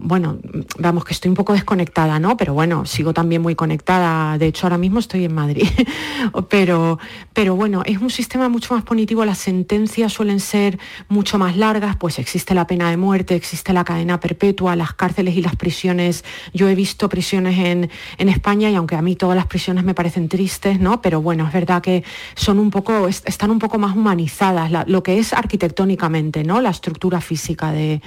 bueno, 0.00 0.38
vamos 0.78 1.04
que 1.04 1.12
estoy 1.12 1.28
un 1.28 1.34
poco 1.34 1.52
desconectada, 1.52 2.18
¿no? 2.18 2.38
Pero 2.38 2.54
bueno, 2.54 2.86
sigo 2.86 3.12
también 3.12 3.42
muy 3.42 3.54
conectada. 3.54 4.38
De 4.38 4.46
hecho, 4.46 4.64
ahora 4.64 4.78
mismo 4.78 4.98
estoy 4.98 5.26
en 5.26 5.34
Madrid. 5.34 5.68
pero, 6.48 6.98
pero 7.34 7.54
bueno, 7.54 7.82
es 7.84 7.98
un 7.98 8.08
sistema 8.08 8.48
mucho 8.48 8.72
más 8.72 8.84
punitivo. 8.84 9.26
Las 9.26 9.36
sentencias 9.36 10.10
suelen 10.10 10.40
ser 10.40 10.78
mucho 11.10 11.36
más 11.36 11.58
largas, 11.58 11.96
pues 11.96 12.18
existe 12.18 12.54
la 12.54 12.66
pena 12.66 12.88
de 12.88 12.96
muerte, 12.96 13.34
existe 13.34 13.73
la 13.74 13.84
cadena 13.84 14.20
perpetua, 14.20 14.76
las 14.76 14.94
cárceles 14.94 15.36
y 15.36 15.42
las 15.42 15.56
prisiones. 15.56 16.24
Yo 16.52 16.68
he 16.68 16.74
visto 16.74 17.08
prisiones 17.08 17.58
en, 17.58 17.90
en 18.18 18.28
España 18.28 18.70
y 18.70 18.74
aunque 18.76 18.96
a 18.96 19.02
mí 19.02 19.16
todas 19.16 19.36
las 19.36 19.46
prisiones 19.46 19.84
me 19.84 19.94
parecen 19.94 20.28
tristes, 20.28 20.80
¿no? 20.80 21.02
Pero 21.02 21.20
bueno, 21.20 21.46
es 21.46 21.52
verdad 21.52 21.82
que 21.82 22.04
son 22.34 22.58
un 22.58 22.70
poco, 22.70 23.08
est- 23.08 23.28
están 23.28 23.50
un 23.50 23.58
poco 23.58 23.78
más 23.78 23.94
humanizadas, 23.96 24.70
lo 24.88 25.02
que 25.02 25.18
es 25.18 25.32
arquitectónicamente, 25.32 26.44
¿no? 26.44 26.60
La 26.60 26.70
estructura 26.70 27.20
física 27.20 27.72
de, 27.72 28.00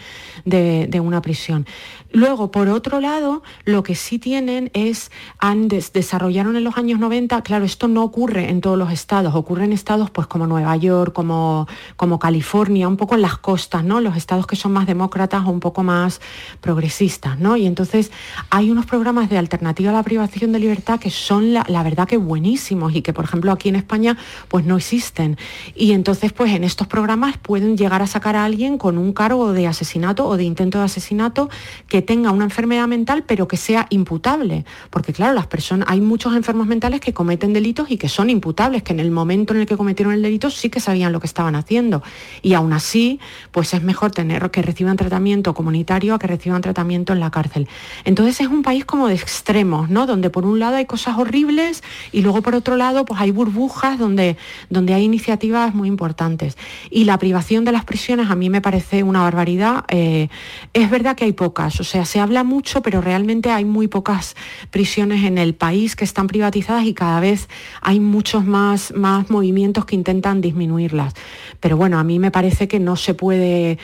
de- 0.46 1.00
una 1.00 1.22
prisión. 1.22 1.66
Luego, 2.12 2.50
por 2.52 2.70
otro 2.70 3.00
lado, 3.00 3.44
lo 3.66 3.84
que 3.84 3.94
sí 3.96 4.18
tienen 4.20 4.72
es, 4.74 5.12
han 5.40 5.68
des- 5.68 5.94
desarrollaron 5.94 6.56
en 6.56 6.64
los 6.64 6.78
años 6.78 7.00
90, 7.00 7.42
claro, 7.44 7.66
esto 7.66 7.88
no 7.88 8.04
ocurre 8.04 8.50
en 8.50 8.62
todos 8.62 8.78
los 8.78 8.92
estados, 8.92 9.36
ocurre 9.36 9.66
en 9.66 9.74
estados 9.74 10.10
pues 10.10 10.26
como 10.28 10.48
Nueva 10.48 10.76
York, 10.78 11.14
como, 11.14 11.68
como 11.96 12.18
California, 12.20 12.88
un 12.88 12.98
poco 12.98 13.16
en 13.16 13.22
las 13.22 13.38
costas, 13.38 13.84
¿no? 13.84 14.02
Los 14.02 14.16
estados 14.18 14.48
que 14.48 14.56
son 14.56 14.72
más 14.72 14.88
demócratas 14.88 15.44
o 15.46 15.50
un 15.58 15.60
poco 15.60 15.84
más 15.84 16.22
progresistas, 16.62 17.40
¿no? 17.40 17.58
Y 17.58 17.66
entonces 17.66 18.12
hay 18.52 18.70
unos 18.70 18.86
programas 18.86 19.30
de 19.30 19.38
alternativa 19.38 19.90
a 19.90 19.94
la 19.94 20.04
privación 20.04 20.52
de 20.52 20.60
libertad 20.60 21.00
que 21.00 21.10
son 21.10 21.54
la, 21.54 21.64
verdad 21.84 22.08
que 22.08 22.18
buenísimos 22.18 22.96
y 22.96 23.02
que, 23.02 23.12
por 23.12 23.26
ejemplo, 23.26 23.52
aquí 23.52 23.70
en 23.70 23.76
España 23.76 24.18
pues 24.48 24.66
no 24.66 24.78
existen. 24.78 25.38
Y 25.76 25.94
entonces, 25.94 26.32
pues 26.32 26.54
en 26.54 26.64
estos 26.64 26.88
programas 26.88 27.38
pueden 27.38 27.76
llegar 27.76 28.02
a 28.02 28.08
sacar 28.08 28.36
a 28.36 28.46
alguien 28.46 28.78
con 28.78 28.98
un 28.98 29.14
cargo 29.14 29.54
de 29.54 29.68
asesinato 29.68 30.28
o 30.28 30.38
de 30.38 30.44
intento 30.44 30.78
de 30.78 30.86
asesinato 30.86 31.50
que 31.88 32.02
tenga 32.02 32.32
una 32.32 32.46
enfermedad 32.46 32.88
mental 32.88 33.24
pero 33.26 33.48
que 33.48 33.58
sea 33.58 33.88
imputable. 33.90 34.66
Porque 34.90 35.14
claro, 35.14 35.34
las 35.34 35.48
personas, 35.48 35.88
hay 35.90 36.02
muchos 36.02 36.36
enfermos 36.36 36.68
mentales 36.68 37.00
que 37.00 37.14
cometen 37.14 37.54
delitos 37.54 37.90
y 37.90 37.98
que 37.98 38.10
son 38.10 38.30
imputables, 38.30 38.84
que 38.84 38.94
en 38.94 39.00
el 39.00 39.12
momento 39.12 39.54
en 39.54 39.62
el 39.62 39.66
que 39.66 39.78
cometieron 39.78 40.14
el 40.14 40.22
delito 40.22 40.52
sí 40.52 40.70
que 40.70 40.80
sabían 40.80 41.12
lo 41.12 41.20
que 41.20 41.28
estaban 41.28 41.56
haciendo. 41.56 42.04
Y 42.42 42.54
aún 42.54 42.74
así, 42.74 43.20
pues 43.52 43.74
es 43.74 43.82
mejor 43.82 44.12
tener 44.12 44.50
que 44.52 44.62
reciban 44.62 44.98
tratamiento 44.98 45.37
comunitario 45.44 46.14
a 46.14 46.20
que 46.20 46.28
reciban 46.28 46.62
tratamiento 46.62 47.14
en 47.14 47.20
la 47.20 47.32
cárcel. 47.32 47.68
Entonces 48.04 48.42
es 48.42 48.48
un 48.48 48.64
país 48.64 48.86
como 48.86 49.08
de 49.08 49.16
extremos, 49.16 49.90
¿no? 49.90 50.06
Donde 50.06 50.30
por 50.30 50.46
un 50.46 50.60
lado 50.60 50.76
hay 50.76 50.86
cosas 50.86 51.18
horribles 51.18 51.84
y 52.12 52.22
luego 52.22 52.42
por 52.42 52.56
otro 52.56 52.76
lado 52.76 53.06
pues 53.06 53.20
hay 53.22 53.32
burbujas 53.32 54.00
donde, 54.00 54.38
donde 54.70 54.94
hay 54.94 55.04
iniciativas 55.04 55.74
muy 55.74 55.88
importantes. 55.88 56.58
Y 56.90 57.06
la 57.06 57.18
privación 57.18 57.66
de 57.66 57.72
las 57.72 57.86
prisiones 57.86 58.30
a 58.30 58.36
mí 58.36 58.50
me 58.50 58.62
parece 58.62 59.04
una 59.04 59.22
barbaridad. 59.22 59.86
Eh, 59.90 60.30
es 60.74 60.90
verdad 60.90 61.16
que 61.16 61.26
hay 61.26 61.34
pocas, 61.34 61.80
o 61.80 61.84
sea, 61.84 62.06
se 62.06 62.20
habla 62.20 62.44
mucho, 62.44 62.82
pero 62.82 63.02
realmente 63.02 63.52
hay 63.52 63.66
muy 63.66 63.88
pocas 63.88 64.36
prisiones 64.72 65.24
en 65.24 65.38
el 65.38 65.56
país 65.56 65.96
que 65.96 66.04
están 66.04 66.28
privatizadas 66.28 66.86
y 66.86 66.94
cada 66.94 67.20
vez 67.20 67.50
hay 67.82 68.00
muchos 68.00 68.46
más, 68.46 68.94
más 68.96 69.30
movimientos 69.30 69.86
que 69.86 69.96
intentan 69.96 70.42
disminuirlas. 70.42 71.14
Pero 71.60 71.78
bueno, 71.78 72.00
a 72.00 72.04
mí 72.04 72.20
me 72.20 72.32
parece 72.32 72.68
que 72.68 72.80
no 72.80 72.96
se 72.96 73.14
puede 73.14 73.78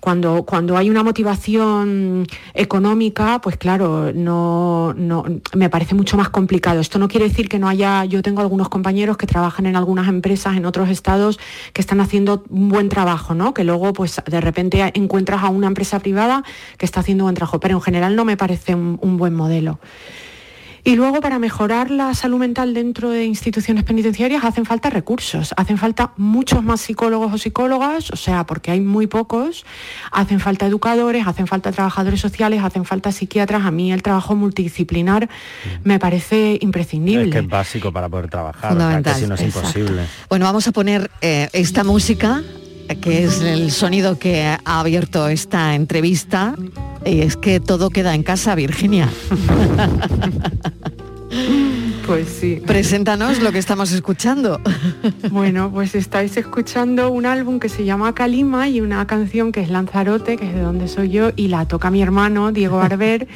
cuando, 0.00 0.44
cuando 0.44 0.76
hay 0.76 0.90
una 0.90 1.02
motivación 1.02 2.26
económica, 2.54 3.40
pues 3.40 3.56
claro, 3.56 4.12
no, 4.12 4.94
no, 4.96 5.24
me 5.54 5.68
parece 5.68 5.94
mucho 5.94 6.16
más 6.16 6.28
complicado. 6.28 6.80
Esto 6.80 6.98
no 6.98 7.08
quiere 7.08 7.28
decir 7.28 7.48
que 7.48 7.58
no 7.58 7.68
haya, 7.68 8.04
yo 8.04 8.22
tengo 8.22 8.40
algunos 8.40 8.68
compañeros 8.68 9.16
que 9.16 9.26
trabajan 9.26 9.66
en 9.66 9.76
algunas 9.76 10.08
empresas 10.08 10.56
en 10.56 10.66
otros 10.66 10.88
estados 10.88 11.38
que 11.72 11.80
están 11.80 12.00
haciendo 12.00 12.44
un 12.48 12.68
buen 12.68 12.88
trabajo, 12.88 13.34
¿no? 13.34 13.54
Que 13.54 13.64
luego, 13.64 13.92
pues 13.92 14.22
de 14.24 14.40
repente 14.40 14.90
encuentras 14.94 15.42
a 15.42 15.48
una 15.48 15.66
empresa 15.66 15.98
privada 15.98 16.44
que 16.76 16.86
está 16.86 17.00
haciendo 17.00 17.24
buen 17.24 17.34
trabajo, 17.34 17.60
pero 17.60 17.76
en 17.76 17.82
general 17.82 18.14
no 18.14 18.24
me 18.24 18.36
parece 18.36 18.74
un, 18.74 18.98
un 19.02 19.16
buen 19.16 19.34
modelo. 19.34 19.80
Y 20.88 20.96
luego 20.96 21.20
para 21.20 21.38
mejorar 21.38 21.90
la 21.90 22.14
salud 22.14 22.38
mental 22.38 22.72
dentro 22.72 23.10
de 23.10 23.26
instituciones 23.26 23.84
penitenciarias 23.84 24.42
hacen 24.42 24.64
falta 24.64 24.88
recursos, 24.88 25.52
hacen 25.58 25.76
falta 25.76 26.12
muchos 26.16 26.64
más 26.64 26.80
psicólogos 26.80 27.30
o 27.30 27.36
psicólogas, 27.36 28.10
o 28.10 28.16
sea, 28.16 28.44
porque 28.44 28.70
hay 28.70 28.80
muy 28.80 29.06
pocos, 29.06 29.66
hacen 30.12 30.40
falta 30.40 30.64
educadores, 30.64 31.26
hacen 31.26 31.46
falta 31.46 31.72
trabajadores 31.72 32.22
sociales, 32.22 32.62
hacen 32.64 32.86
falta 32.86 33.12
psiquiatras. 33.12 33.66
A 33.66 33.70
mí 33.70 33.92
el 33.92 34.02
trabajo 34.02 34.34
multidisciplinar 34.34 35.28
me 35.84 35.98
parece 35.98 36.56
imprescindible. 36.62 37.26
Es 37.26 37.32
que 37.32 37.38
es 37.40 37.48
básico 37.48 37.92
para 37.92 38.08
poder 38.08 38.30
trabajar, 38.30 38.70
Fundamental, 38.70 39.00
o 39.00 39.04
sea, 39.04 39.14
que 39.14 39.20
si 39.20 39.28
no 39.28 39.34
es 39.34 39.42
exacto. 39.42 39.80
imposible. 39.80 40.06
Bueno, 40.30 40.46
vamos 40.46 40.68
a 40.68 40.72
poner 40.72 41.10
eh, 41.20 41.50
esta 41.52 41.84
música, 41.84 42.42
que 43.00 43.24
es 43.24 43.40
el 43.40 43.70
sonido 43.70 44.18
que 44.18 44.44
ha 44.44 44.60
abierto 44.64 45.28
esta 45.28 45.74
entrevista. 45.74 46.54
Y 47.04 47.20
es 47.20 47.36
que 47.36 47.60
todo 47.60 47.90
queda 47.90 48.14
en 48.14 48.22
casa, 48.22 48.54
Virginia. 48.54 49.08
Pues 52.08 52.26
sí. 52.30 52.62
Preséntanos 52.66 53.42
lo 53.42 53.52
que 53.52 53.58
estamos 53.58 53.92
escuchando. 53.92 54.60
Bueno, 55.30 55.70
pues 55.70 55.94
estáis 55.94 56.36
escuchando 56.38 57.10
un 57.10 57.26
álbum 57.26 57.60
que 57.60 57.68
se 57.68 57.84
llama 57.84 58.14
Calima 58.14 58.68
y 58.68 58.80
una 58.80 59.06
canción 59.06 59.52
que 59.52 59.60
es 59.60 59.68
Lanzarote, 59.68 60.36
que 60.36 60.46
es 60.46 60.54
de 60.54 60.60
donde 60.60 60.88
soy 60.88 61.10
yo, 61.10 61.30
y 61.36 61.48
la 61.48 61.66
toca 61.66 61.90
mi 61.90 62.00
hermano 62.00 62.50
Diego 62.50 62.76
Barber, 62.78 63.28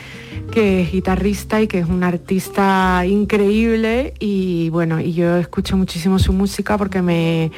que 0.50 0.82
es 0.82 0.92
guitarrista 0.92 1.60
y 1.60 1.66
que 1.66 1.80
es 1.80 1.86
un 1.86 2.02
artista 2.02 3.04
increíble. 3.06 4.14
Y 4.18 4.70
bueno, 4.70 5.00
y 5.00 5.12
yo 5.12 5.36
escucho 5.36 5.76
muchísimo 5.76 6.18
su 6.18 6.32
música 6.32 6.78
porque 6.78 7.02
me, 7.02 7.52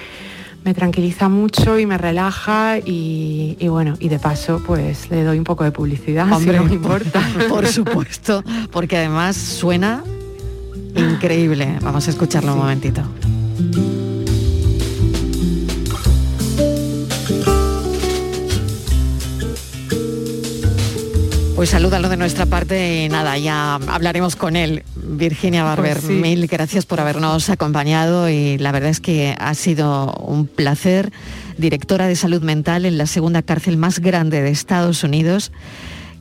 me 0.64 0.72
tranquiliza 0.72 1.28
mucho 1.28 1.78
y 1.78 1.86
me 1.86 1.98
relaja 1.98 2.78
y, 2.78 3.56
y 3.58 3.68
bueno, 3.68 3.96
y 4.00 4.08
de 4.08 4.18
paso 4.18 4.62
pues 4.66 5.10
le 5.10 5.22
doy 5.22 5.38
un 5.38 5.44
poco 5.44 5.64
de 5.64 5.70
publicidad, 5.70 6.30
Hombre, 6.32 6.54
si 6.54 6.58
no 6.58 6.64
me 6.64 6.74
importa. 6.74 7.22
Por 7.48 7.66
supuesto, 7.66 8.42
porque 8.72 8.96
además 8.96 9.36
suena 9.36 10.02
increíble. 10.96 11.78
Vamos 11.82 12.06
a 12.06 12.10
escucharlo 12.10 12.54
un 12.54 12.58
momentito. 12.58 13.02
Pues 21.54 21.70
salúdalo 21.70 22.08
de 22.08 22.16
nuestra 22.16 22.46
parte 22.46 23.04
y 23.04 23.08
nada, 23.08 23.38
ya 23.38 23.76
hablaremos 23.76 24.34
con 24.34 24.56
él. 24.56 24.82
Virginia 24.96 25.62
Barber, 25.62 25.98
Pues 25.98 26.06
sí. 26.06 26.12
mil 26.14 26.48
gracias 26.48 26.84
por 26.84 26.98
habernos 26.98 27.48
acompañado 27.48 28.28
y 28.28 28.58
la 28.58 28.72
verdad 28.72 28.90
es 28.90 28.98
que 29.00 29.36
ha 29.38 29.54
sido 29.54 30.12
un 30.14 30.48
placer. 30.48 31.12
Directora 31.56 32.08
de 32.08 32.16
salud 32.16 32.42
mental 32.42 32.84
en 32.86 32.98
la 32.98 33.06
segunda 33.06 33.42
cárcel 33.42 33.76
más 33.76 34.00
grande 34.00 34.42
de 34.42 34.50
Estados 34.50 35.04
Unidos. 35.04 35.52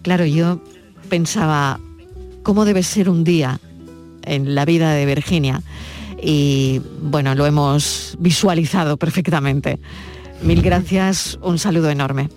Claro, 0.03 0.23
yo 0.25 0.61
pensaba, 1.09 1.79
¿cómo 2.43 2.63
debe 2.63 2.83
ser 2.83 3.09
un 3.09 3.23
día 3.23 3.59
en 4.25 4.53
la 4.53 4.65
vida 4.65 4.93
de 4.93 5.07
Virginia? 5.07 5.63
Y 6.21 6.79
bueno, 7.01 7.33
lo 7.33 7.47
hemos 7.47 8.15
visualizado 8.19 8.97
perfectamente. 8.97 9.79
Mil 10.43 10.61
gracias, 10.61 11.39
un 11.41 11.57
saludo 11.57 11.89
enorme. 11.89 12.29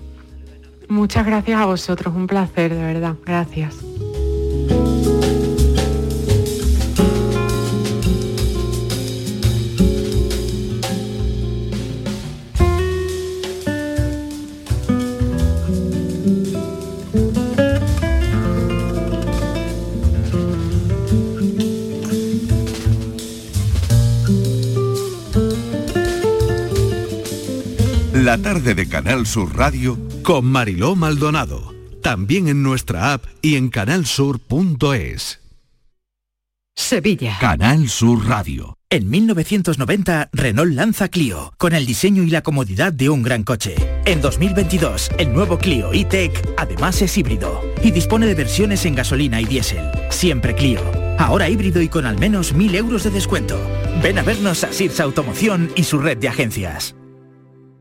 Muchas 0.88 1.26
gracias 1.26 1.60
a 1.60 1.66
vosotros, 1.66 2.14
un 2.14 2.26
placer, 2.26 2.74
de 2.74 2.82
verdad. 2.82 3.16
Gracias. 3.24 3.74
La 28.12 28.38
tarde 28.38 28.74
de 28.74 28.88
Canal 28.88 29.24
Sur 29.24 29.56
Radio 29.56 29.96
con 30.26 30.44
Mariló 30.44 30.96
Maldonado. 30.96 31.72
También 32.02 32.48
en 32.48 32.60
nuestra 32.60 33.12
app 33.12 33.26
y 33.42 33.54
en 33.54 33.68
canalsur.es. 33.68 35.40
Sevilla. 36.74 37.38
Canal 37.40 37.88
Sur 37.88 38.26
Radio. 38.26 38.76
En 38.90 39.08
1990, 39.08 40.30
Renault 40.32 40.72
lanza 40.72 41.08
Clio, 41.10 41.54
con 41.58 41.74
el 41.74 41.86
diseño 41.86 42.24
y 42.24 42.30
la 42.30 42.42
comodidad 42.42 42.92
de 42.92 43.08
un 43.08 43.22
gran 43.22 43.44
coche. 43.44 43.76
En 44.04 44.20
2022, 44.20 45.10
el 45.16 45.32
nuevo 45.32 45.58
Clio 45.58 45.92
E-Tech 45.92 46.32
además 46.56 47.00
es 47.02 47.16
híbrido 47.16 47.62
y 47.84 47.92
dispone 47.92 48.26
de 48.26 48.34
versiones 48.34 48.84
en 48.84 48.96
gasolina 48.96 49.40
y 49.40 49.44
diésel. 49.44 49.92
Siempre 50.10 50.56
Clio. 50.56 50.80
Ahora 51.20 51.48
híbrido 51.48 51.80
y 51.80 51.88
con 51.88 52.04
al 52.04 52.18
menos 52.18 52.52
1.000 52.52 52.74
euros 52.74 53.04
de 53.04 53.10
descuento. 53.10 53.60
Ven 54.02 54.18
a 54.18 54.22
vernos 54.22 54.64
a 54.64 54.72
Sirsa 54.72 55.04
Automoción 55.04 55.70
y 55.76 55.84
su 55.84 56.00
red 56.00 56.18
de 56.18 56.28
agencias. 56.28 56.96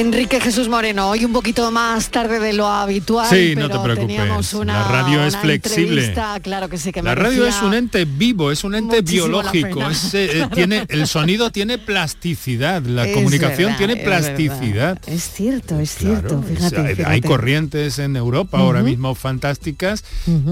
Enrique 0.00 0.40
Jesús 0.40 0.68
Moreno, 0.68 1.10
hoy 1.10 1.24
un 1.24 1.32
poquito 1.32 1.70
más 1.70 2.10
tarde 2.10 2.40
de 2.40 2.52
lo 2.52 2.66
habitual. 2.66 3.28
Sí, 3.30 3.52
pero 3.54 3.68
no 3.68 3.74
te 3.78 3.84
preocupes. 3.84 4.16
teníamos 4.16 4.52
Una, 4.52 4.80
la 4.80 4.88
radio 4.88 5.24
es 5.24 5.36
flexible. 5.36 6.12
Claro 6.42 6.68
que 6.68 6.78
sí, 6.78 6.90
que 6.90 7.00
La 7.00 7.14
radio 7.14 7.46
es 7.46 7.62
un 7.62 7.74
ente 7.74 8.04
vivo, 8.04 8.50
es 8.50 8.64
un 8.64 8.74
ente 8.74 9.02
biológico. 9.02 9.88
es, 9.88 10.12
eh, 10.14 10.40
eh, 10.40 10.46
tiene, 10.52 10.84
el 10.88 11.06
sonido 11.06 11.50
tiene 11.52 11.78
plasticidad, 11.78 12.82
la 12.82 13.06
Es 13.06 13.14
comunicación 13.14 13.72
verdad, 13.72 13.78
tiene 13.78 13.96
plasticidad. 13.98 14.98
Es 15.06 15.30
cierto, 15.30 15.78
es 15.78 15.94
cierto. 15.94 16.42
Fíjate, 16.42 16.76
hay- 16.80 16.94
fíjate. 16.96 17.12
Hay 17.12 17.20
corrientes 17.20 18.00
en 18.00 18.16
Europa 18.16 18.58
ahora 18.58 18.82
mismo 18.82 19.14
fantásticas 19.14 20.02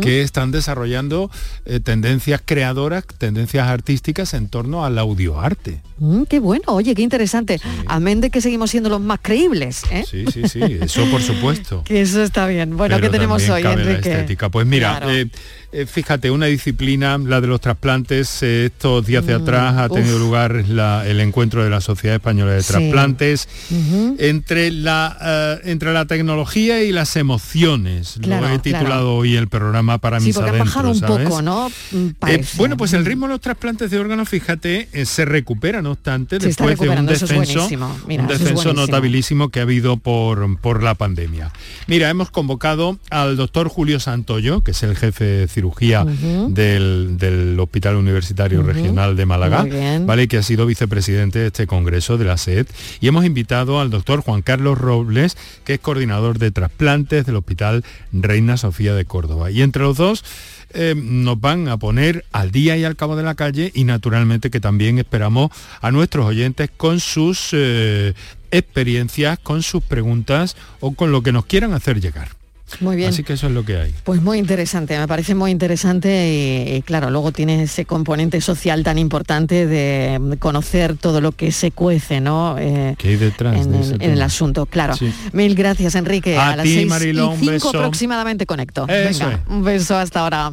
que 0.01 0.23
están 0.23 0.53
desarrollando 0.53 1.33
eh, 1.65 1.81
tendencias 1.81 2.41
creadoras, 2.45 3.05
tendencias 3.19 3.67
artísticas 3.67 4.35
en 4.35 4.49
torno 4.49 4.85
al 4.85 4.97
audioarte. 5.01 5.81
Mm, 5.99 6.23
qué 6.25 6.39
bueno, 6.39 6.65
oye, 6.69 6.95
qué 6.95 7.03
interesante. 7.03 7.61
Amén 7.87 8.21
de 8.21 8.31
que 8.31 8.41
seguimos 8.41 8.71
siendo 8.71 8.89
los 8.89 9.01
más 9.01 9.19
creíbles. 9.33 9.83
¿eh? 9.91 10.05
Sí, 10.09 10.25
sí, 10.33 10.47
sí, 10.49 10.61
eso 10.81 11.05
por 11.11 11.23
supuesto. 11.23 11.83
Que 11.87 12.03
eso 12.03 12.23
está 12.23 12.47
bien. 12.47 12.77
Bueno, 12.77 12.97
Pero 12.97 13.09
¿qué 13.09 13.13
tenemos 13.13 13.49
hoy, 13.49 13.63
la 13.63 13.73
Enrique? 13.73 14.11
estética. 14.11 14.51
Pues 14.51 14.67
mira, 14.67 14.99
Claro. 14.99 15.11
eh, 15.11 15.27
eh, 15.73 15.87
fíjate, 15.87 16.31
una 16.31 16.47
disciplina, 16.47 17.19
la 17.19 17.41
de 17.41 17.47
los 17.47 17.61
trasplantes, 17.61 18.43
eh, 18.43 18.67
estos 18.67 19.07
días 19.07 19.27
de 19.27 19.39
Mm, 19.39 19.43
atrás 19.43 19.75
ha 19.79 19.89
tenido 19.89 20.19
lugar 20.19 20.65
la- 20.69 21.07
el 21.07 21.19
encuentro 21.21 21.65
de 21.65 21.71
la 21.71 21.81
Sociedad 21.81 22.17
Española 22.17 22.53
de 22.53 22.63
Sí. 22.63 22.69
Trasplantes 22.73 23.49
entre, 24.19 24.71
la, 24.71 25.17
eh, 25.65 25.71
entre 25.71 25.93
la 25.93 26.07
tecnología 26.07 26.83
y 26.83 26.93
las 26.93 27.17
emociones. 27.17 28.19
Claro, 28.21 28.49
Lo 28.49 28.55
he 28.55 28.59
titulado 28.59 28.87
claro. 28.87 29.15
hoy 29.17 29.37
el 29.37 29.49
programa 29.49 29.99
para 29.99 30.21
Sí, 30.21 30.27
mis 30.27 30.35
porque 30.37 30.51
han 30.51 30.55
adentros, 30.57 30.75
bajado 30.75 30.91
un 30.93 30.99
¿sabes? 31.01 31.29
poco, 31.29 31.43
¿no? 31.43 31.69
Mm, 31.93 32.09
Eh, 32.29 32.45
bueno, 32.57 32.77
pues 32.77 32.93
el 32.93 33.05
ritmo 33.05 33.27
de 33.27 33.33
los 33.35 33.41
trasplantes 33.41 33.91
de 33.91 33.99
órganos, 33.99 34.29
fíjate, 34.29 34.89
se 35.05 35.25
recupera, 35.25 35.83
no 35.83 35.93
obstante, 35.93 36.39
Se 36.41 36.47
después 36.49 36.79
de 36.79 36.89
un 36.89 37.09
es 37.09 37.21
descenso. 37.21 37.69
Mira, 38.07 38.25
un 38.25 38.31
es 38.31 38.39
descenso 38.41 38.73
notabilísimo 38.75 39.49
que 39.51 39.61
ha 39.61 39.63
habido 39.63 39.97
por, 39.97 40.59
por 40.61 40.83
la 40.83 40.95
pandemia. 40.95 41.51
Mira, 41.87 42.09
hemos 42.11 42.31
convocado 42.31 42.99
al 43.11 43.37
doctor 43.37 43.69
Julio 43.69 44.01
Santoyo, 44.01 44.63
que 44.63 44.73
es 44.73 44.83
el 44.83 44.97
jefe 44.97 45.25
de 45.25 45.49
cirugía 45.63 46.05
del, 46.05 47.17
del 47.19 47.59
Hospital 47.61 47.97
Universitario. 47.97 48.63
Regional 48.63 49.17
de 49.17 49.27
Málaga. 49.27 49.67
¿vale? 50.05 50.29
que 50.29 50.39
ha 50.39 50.43
sido 50.43 50.67
vicepresidente 50.67 51.39
de 51.39 51.47
este 51.49 51.67
congreso 51.67 52.19
de 52.19 52.25
la 52.25 52.37
SED. 52.37 52.67
Y 53.01 53.09
hemos 53.09 53.25
invitado 53.25 53.81
al 53.81 53.91
doctor 53.91 54.23
Juan 54.23 54.43
Carlos 54.43 54.79
Robles, 54.79 55.37
que 55.65 55.75
es 55.75 55.81
coordinador 55.81 56.39
de 56.39 56.51
trasplantes 56.51 57.27
del 57.27 57.37
Hospital 57.37 57.85
Reina 58.13 58.57
Sofía 58.57 58.95
de 58.95 59.05
Córdoba. 59.05 59.51
Y 59.51 59.63
entre 59.63 59.83
los 59.83 59.97
dos 59.97 60.25
eh, 60.75 60.95
nos 60.97 61.41
van 61.41 61.69
a 61.69 61.77
poner 61.77 62.25
al 62.33 62.51
día 62.51 62.77
y 62.77 62.85
al 62.85 62.97
cabo 62.97 63.15
de 63.15 63.23
la 63.23 63.35
calle 63.35 63.71
y 63.75 63.85
naturalmente 63.85 64.51
que 64.51 64.61
también 64.61 64.99
esperamos 64.99 65.51
a 65.81 65.91
nuestros 65.91 66.27
oyentes 66.27 66.71
con 66.77 66.99
sus 66.99 67.51
eh, 67.53 68.15
experiencias, 68.51 69.39
con 69.39 69.63
sus 69.63 69.83
preguntas 69.83 70.57
o 70.81 70.93
con 70.95 71.13
lo 71.13 71.23
que 71.23 71.33
nos 71.33 71.47
quieran 71.47 71.73
hacer 71.73 72.01
llegar. 72.01 72.42
Muy 72.81 72.97
bien. 72.97 73.11
Así 73.11 73.23
que 73.23 73.35
eso 73.35 73.47
es 73.47 73.53
lo 73.53 73.65
que 73.65 73.77
hay. 73.77 73.95
Pues 74.05 74.21
muy 74.23 74.39
interesante, 74.39 74.99
me 74.99 75.07
parece 75.09 75.35
muy 75.35 75.51
interesante 75.51 76.65
y, 76.69 76.75
y 76.77 76.83
claro, 76.83 77.11
luego 77.11 77.33
tiene 77.33 77.63
ese 77.63 77.85
componente 77.85 78.41
social 78.41 78.83
tan 78.85 78.99
importante 78.99 79.67
de 79.67 80.37
conocer 80.39 80.97
todo 80.97 81.21
lo 81.21 81.33
que 81.33 81.53
se 81.53 81.71
cuece, 81.71 82.21
¿no? 82.21 82.57
Eh, 82.59 82.95
¿Qué 82.99 83.09
hay 83.09 83.17
detrás 83.17 83.57
en, 83.57 83.71
de 83.73 83.77
en- 83.79 83.83
ese 83.83 83.95
en 83.97 84.11
el 84.11 84.23
asunto, 84.23 84.67
claro. 84.67 84.97
Sí. 84.97 85.13
Mil 85.33 85.55
gracias, 85.55 85.95
Enrique. 85.95 86.37
A 86.39 86.57
las 86.57 86.65
ti, 86.65 86.75
seis 86.75 86.89
Mariló, 86.89 87.35
y 87.41 87.45
cinco 87.47 87.69
aproximadamente 87.71 88.47
conecto. 88.47 88.87
Eso 88.89 89.25
Venga, 89.27 89.35
es. 89.43 89.49
un 89.49 89.63
beso 89.65 89.97
hasta 89.97 90.21
ahora. 90.21 90.53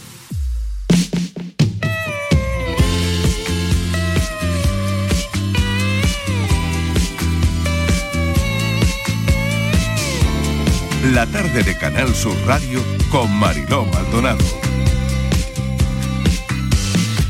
La 11.03 11.25
tarde 11.25 11.63
de 11.63 11.75
Canal 11.75 12.13
Sur 12.13 12.37
Radio 12.45 12.79
con 13.09 13.29
Mariló 13.33 13.85
Maldonado. 13.85 14.45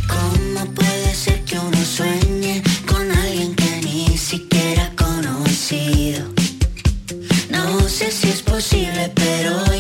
¿Cómo 0.07 0.65
puede 0.73 1.15
ser 1.15 1.41
que 1.45 1.57
uno 1.57 1.77
sueñe 1.77 2.61
con 2.85 3.09
alguien 3.09 3.55
que 3.55 3.81
ni 3.81 4.17
siquiera 4.17 4.91
ha 4.91 4.95
conocido? 5.01 6.25
No 7.49 7.87
sé 7.87 8.11
si 8.11 8.27
es 8.27 8.41
posible, 8.41 9.09
pero 9.15 9.70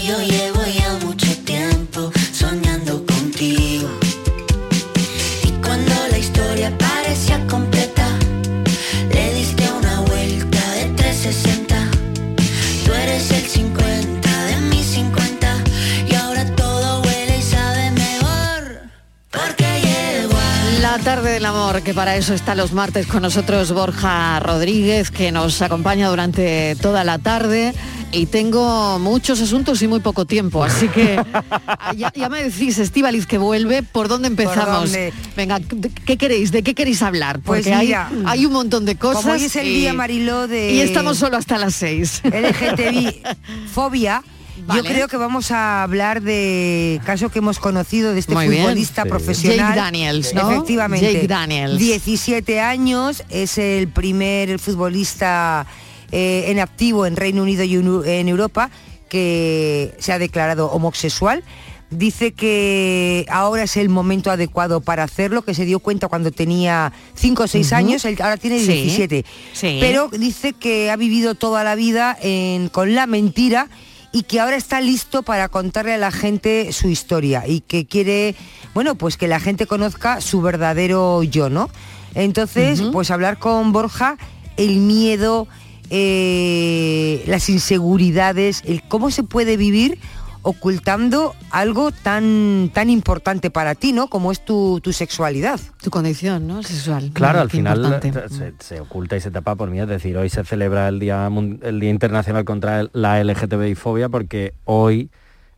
tarde 21.15 21.31
del 21.31 21.45
amor, 21.45 21.81
que 21.81 21.93
para 21.93 22.15
eso 22.15 22.33
está 22.33 22.55
los 22.55 22.71
martes 22.71 23.05
con 23.05 23.21
nosotros 23.21 23.73
Borja 23.73 24.39
Rodríguez, 24.39 25.11
que 25.11 25.33
nos 25.33 25.61
acompaña 25.61 26.07
durante 26.07 26.77
toda 26.81 27.03
la 27.03 27.19
tarde. 27.19 27.73
Y 28.13 28.27
tengo 28.27 28.97
muchos 28.97 29.41
asuntos 29.41 29.81
y 29.81 29.89
muy 29.89 29.99
poco 29.99 30.23
tiempo, 30.25 30.63
así 30.63 30.87
que 30.87 31.21
ah, 31.67 31.93
ya, 31.97 32.13
ya 32.15 32.29
me 32.29 32.41
decís, 32.43 32.77
Estivaliz, 32.77 33.25
que 33.25 33.37
vuelve, 33.37 33.83
¿por 33.83 34.07
dónde 34.07 34.29
empezamos? 34.29 34.83
dónde? 34.91 35.11
Venga, 35.35 35.59
¿de 35.59 35.89
¿qué 35.89 36.15
queréis? 36.17 36.53
¿De 36.53 36.63
qué 36.63 36.73
queréis 36.73 37.01
hablar? 37.01 37.41
Pues 37.41 37.63
Porque 37.63 37.73
hay- 37.73 37.87
mira, 37.87 38.09
hay, 38.25 38.45
un 38.45 38.53
montón 38.53 38.85
de 38.85 38.95
cosas. 38.95 39.21
como 39.23 39.33
hoy 39.33 39.43
es 39.43 39.55
el 39.57 39.67
y- 39.67 39.75
día, 39.81 39.93
Mariló, 39.93 40.47
de- 40.47 40.71
Y 40.75 40.79
estamos 40.79 41.17
solo 41.17 41.35
hasta 41.35 41.57
las 41.57 41.75
seis. 41.75 42.21
LGTBI 42.23 43.21
fobia. 43.73 44.23
Vale. 44.65 44.81
Yo 44.81 44.87
creo 44.89 45.07
que 45.07 45.17
vamos 45.17 45.51
a 45.51 45.83
hablar 45.83 46.21
de 46.21 47.01
caso 47.05 47.29
que 47.29 47.39
hemos 47.39 47.59
conocido 47.59 48.13
de 48.13 48.19
este 48.19 48.33
Muy 48.33 48.47
futbolista 48.47 49.05
profesional. 49.05 49.57
Jake 49.69 49.79
Daniels, 49.79 50.33
¿no? 50.33 50.51
Efectivamente. 50.51 51.13
Jake 51.13 51.27
Daniels. 51.27 51.77
17 51.79 52.59
años, 52.59 53.23
es 53.29 53.57
el 53.57 53.87
primer 53.87 54.59
futbolista 54.59 55.65
eh, 56.11 56.45
en 56.47 56.59
activo 56.59 57.05
en 57.05 57.15
Reino 57.15 57.41
Unido 57.43 57.63
y 57.63 57.75
en- 57.75 58.27
Europa 58.27 58.69
que 59.09 59.93
se 59.99 60.13
ha 60.13 60.19
declarado 60.19 60.67
homosexual. 60.71 61.43
Dice 61.89 62.31
que 62.31 63.25
ahora 63.29 63.63
es 63.63 63.75
el 63.75 63.89
momento 63.89 64.31
adecuado 64.31 64.79
para 64.79 65.03
hacerlo, 65.03 65.41
que 65.41 65.53
se 65.53 65.65
dio 65.65 65.79
cuenta 65.79 66.07
cuando 66.07 66.31
tenía 66.31 66.93
5 67.15 67.43
o 67.43 67.47
6 67.47 67.67
Ujú. 67.67 67.75
años, 67.75 68.05
él 68.05 68.15
ahora 68.21 68.37
tiene 68.37 68.59
Sí, 68.59 68.67
17. 68.67 69.25
sí. 69.51 69.77
Pero 69.81 70.07
dice 70.09 70.53
que 70.53 70.89
ha 70.89 70.95
vivido 70.95 71.35
toda 71.35 71.65
la 71.65 71.75
vida 71.75 72.17
en- 72.21 72.69
con 72.69 72.95
la 72.95 73.07
mentira 73.07 73.67
y 74.11 74.23
que 74.23 74.39
ahora 74.39 74.57
está 74.57 74.81
listo 74.81 75.23
para 75.23 75.49
contarle 75.49 75.93
a 75.93 75.97
la 75.97 76.11
gente 76.11 76.73
su 76.73 76.89
historia 76.89 77.47
y 77.47 77.61
que 77.61 77.85
quiere, 77.85 78.35
bueno, 78.73 78.95
pues 78.95 79.17
que 79.17 79.27
la 79.27 79.39
gente 79.39 79.67
conozca 79.67 80.21
su 80.21 80.41
verdadero 80.41 81.23
yo, 81.23 81.49
¿no? 81.49 81.69
Entonces, 82.13 82.81
pues 82.91 83.09
hablar 83.09 83.39
con 83.39 83.71
Borja, 83.71 84.17
el 84.57 84.77
miedo, 84.77 85.47
eh, 85.89 87.23
las 87.25 87.47
inseguridades, 87.49 88.63
el 88.65 88.83
cómo 88.83 89.11
se 89.11 89.23
puede 89.23 89.55
vivir 89.55 89.97
ocultando 90.43 91.35
algo 91.51 91.91
tan 91.91 92.71
tan 92.73 92.89
importante 92.89 93.51
para 93.51 93.75
ti, 93.75 93.93
¿no? 93.93 94.07
Como 94.07 94.31
es 94.31 94.43
tu, 94.43 94.79
tu 94.81 94.93
sexualidad. 94.93 95.59
Tu 95.81 95.89
condición, 95.89 96.47
¿no? 96.47 96.63
Sexual. 96.63 97.11
Claro, 97.13 97.39
al 97.39 97.49
final 97.49 97.77
importante. 97.77 98.29
se, 98.29 98.53
se 98.59 98.79
oculta 98.81 99.15
y 99.15 99.21
se 99.21 99.31
tapa 99.31 99.55
por 99.55 99.69
mí. 99.69 99.79
Es 99.79 99.87
decir, 99.87 100.17
hoy 100.17 100.29
se 100.29 100.43
celebra 100.43 100.87
el 100.87 100.99
Día, 100.99 101.29
el 101.61 101.79
día 101.79 101.89
Internacional 101.89 102.45
contra 102.45 102.87
la 102.93 103.23
LGTBI-fobia 103.23 104.09
porque 104.09 104.53
hoy 104.65 105.09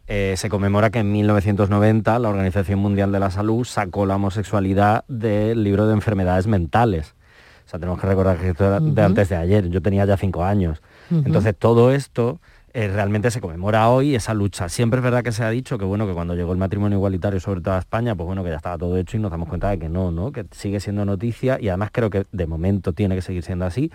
eh, 0.07 0.33
se 0.37 0.49
conmemora 0.49 0.89
que 0.89 0.99
en 0.99 1.11
1990 1.11 2.19
la 2.19 2.29
Organización 2.29 2.79
Mundial 2.79 3.11
de 3.11 3.19
la 3.19 3.31
Salud 3.31 3.63
sacó 3.63 4.05
la 4.05 4.17
homosexualidad 4.17 5.05
del 5.07 5.63
libro 5.63 5.87
de 5.87 5.93
enfermedades 5.93 6.45
mentales. 6.47 7.15
O 7.65 7.69
sea, 7.69 7.79
tenemos 7.79 8.01
que 8.01 8.07
recordar 8.07 8.37
que 8.37 8.49
esto 8.49 8.65
era 8.65 8.79
de 8.81 9.01
antes 9.01 9.29
de 9.29 9.37
ayer. 9.37 9.69
Yo 9.69 9.81
tenía 9.81 10.05
ya 10.05 10.17
cinco 10.17 10.43
años. 10.43 10.81
Entonces 11.09 11.55
todo 11.57 11.91
esto 11.93 12.39
eh, 12.75 12.87
realmente 12.87 13.29
se 13.29 13.39
conmemora 13.39 13.87
hoy 13.89 14.15
esa 14.15 14.33
lucha. 14.33 14.67
Siempre 14.67 14.97
es 14.97 15.03
verdad 15.03 15.23
que 15.23 15.31
se 15.31 15.43
ha 15.43 15.49
dicho 15.51 15.77
que 15.77 15.85
bueno 15.85 16.07
que 16.07 16.13
cuando 16.13 16.33
llegó 16.33 16.53
el 16.53 16.57
matrimonio 16.57 16.97
igualitario 16.97 17.39
sobre 17.39 17.61
toda 17.61 17.77
España, 17.77 18.15
pues 18.15 18.25
bueno 18.25 18.43
que 18.43 18.49
ya 18.49 18.55
estaba 18.55 18.79
todo 18.79 18.97
hecho 18.97 19.15
y 19.15 19.19
nos 19.19 19.29
damos 19.29 19.47
cuenta 19.47 19.69
de 19.69 19.77
que 19.77 19.89
no, 19.89 20.11
¿no? 20.11 20.31
Que 20.31 20.45
sigue 20.51 20.79
siendo 20.79 21.05
noticia 21.05 21.59
y 21.61 21.69
además 21.69 21.89
creo 21.91 22.09
que 22.09 22.23
de 22.31 22.47
momento 22.47 22.91
tiene 22.93 23.13
que 23.13 23.21
seguir 23.21 23.43
siendo 23.43 23.65
así. 23.65 23.91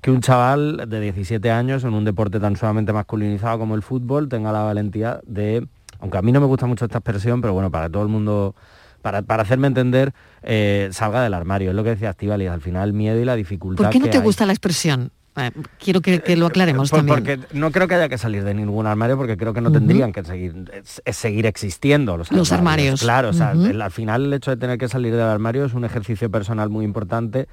Que 0.00 0.12
un 0.12 0.20
chaval 0.20 0.84
de 0.88 1.00
17 1.00 1.50
años 1.50 1.82
en 1.82 1.94
un 1.94 2.04
deporte 2.04 2.38
tan 2.38 2.54
sumamente 2.54 2.92
masculinizado 2.92 3.58
como 3.58 3.74
el 3.74 3.82
fútbol 3.82 4.28
tenga 4.28 4.52
la 4.52 4.60
valentía 4.60 5.20
de, 5.26 5.66
aunque 5.98 6.18
a 6.18 6.22
mí 6.22 6.30
no 6.30 6.40
me 6.40 6.46
gusta 6.46 6.66
mucho 6.66 6.84
esta 6.84 6.98
expresión, 6.98 7.40
pero 7.40 7.54
bueno, 7.54 7.72
para 7.72 7.88
todo 7.88 8.04
el 8.04 8.08
mundo 8.08 8.54
para, 9.02 9.22
para 9.22 9.42
hacerme 9.42 9.66
entender, 9.66 10.14
eh, 10.42 10.88
salga 10.92 11.24
del 11.24 11.34
armario. 11.34 11.70
Es 11.70 11.76
lo 11.76 11.82
que 11.82 11.90
decía 11.90 12.10
Estivali, 12.10 12.46
al 12.46 12.60
final 12.60 12.90
el 12.90 12.94
miedo 12.94 13.18
y 13.20 13.24
la 13.24 13.34
dificultad. 13.34 13.82
¿Por 13.82 13.92
qué 13.92 13.98
no 13.98 14.04
que 14.04 14.12
te 14.12 14.18
hay. 14.18 14.22
gusta 14.22 14.46
la 14.46 14.52
expresión? 14.52 15.10
Eh, 15.34 15.50
quiero 15.82 16.02
que, 16.02 16.20
que 16.20 16.36
lo 16.36 16.46
aclaremos 16.46 16.90
Pues 16.90 16.98
también. 17.06 17.38
porque 17.40 17.58
no 17.58 17.70
creo 17.70 17.88
que 17.88 17.94
haya 17.94 18.10
que 18.10 18.18
salir 18.18 18.44
de 18.44 18.52
ningún 18.52 18.86
armario 18.86 19.16
porque 19.16 19.38
creo 19.38 19.54
que 19.54 19.62
no 19.62 19.72
tendrían 19.72 20.12
que 20.12 20.22
seguir 20.24 20.70
es- 20.74 21.00
seguir 21.16 21.46
existiendo 21.46 22.18
los 22.18 22.28
armarios. 22.30 22.38
Los 22.50 22.52
armarios. 22.52 23.00
Claro, 23.00 23.28
o 23.30 23.32
sea, 23.32 23.52
el- 23.52 23.80
al 23.80 23.90
final 23.90 24.26
el 24.26 24.32
hecho 24.34 24.50
de 24.50 24.58
tener 24.58 24.76
que 24.76 24.88
salir 24.88 25.12
del 25.12 25.22
armario 25.22 25.64
es 25.64 25.72
un 25.72 25.86
ejercicio 25.86 26.30
personal 26.30 26.68
muy 26.68 26.84
importante 26.84 27.48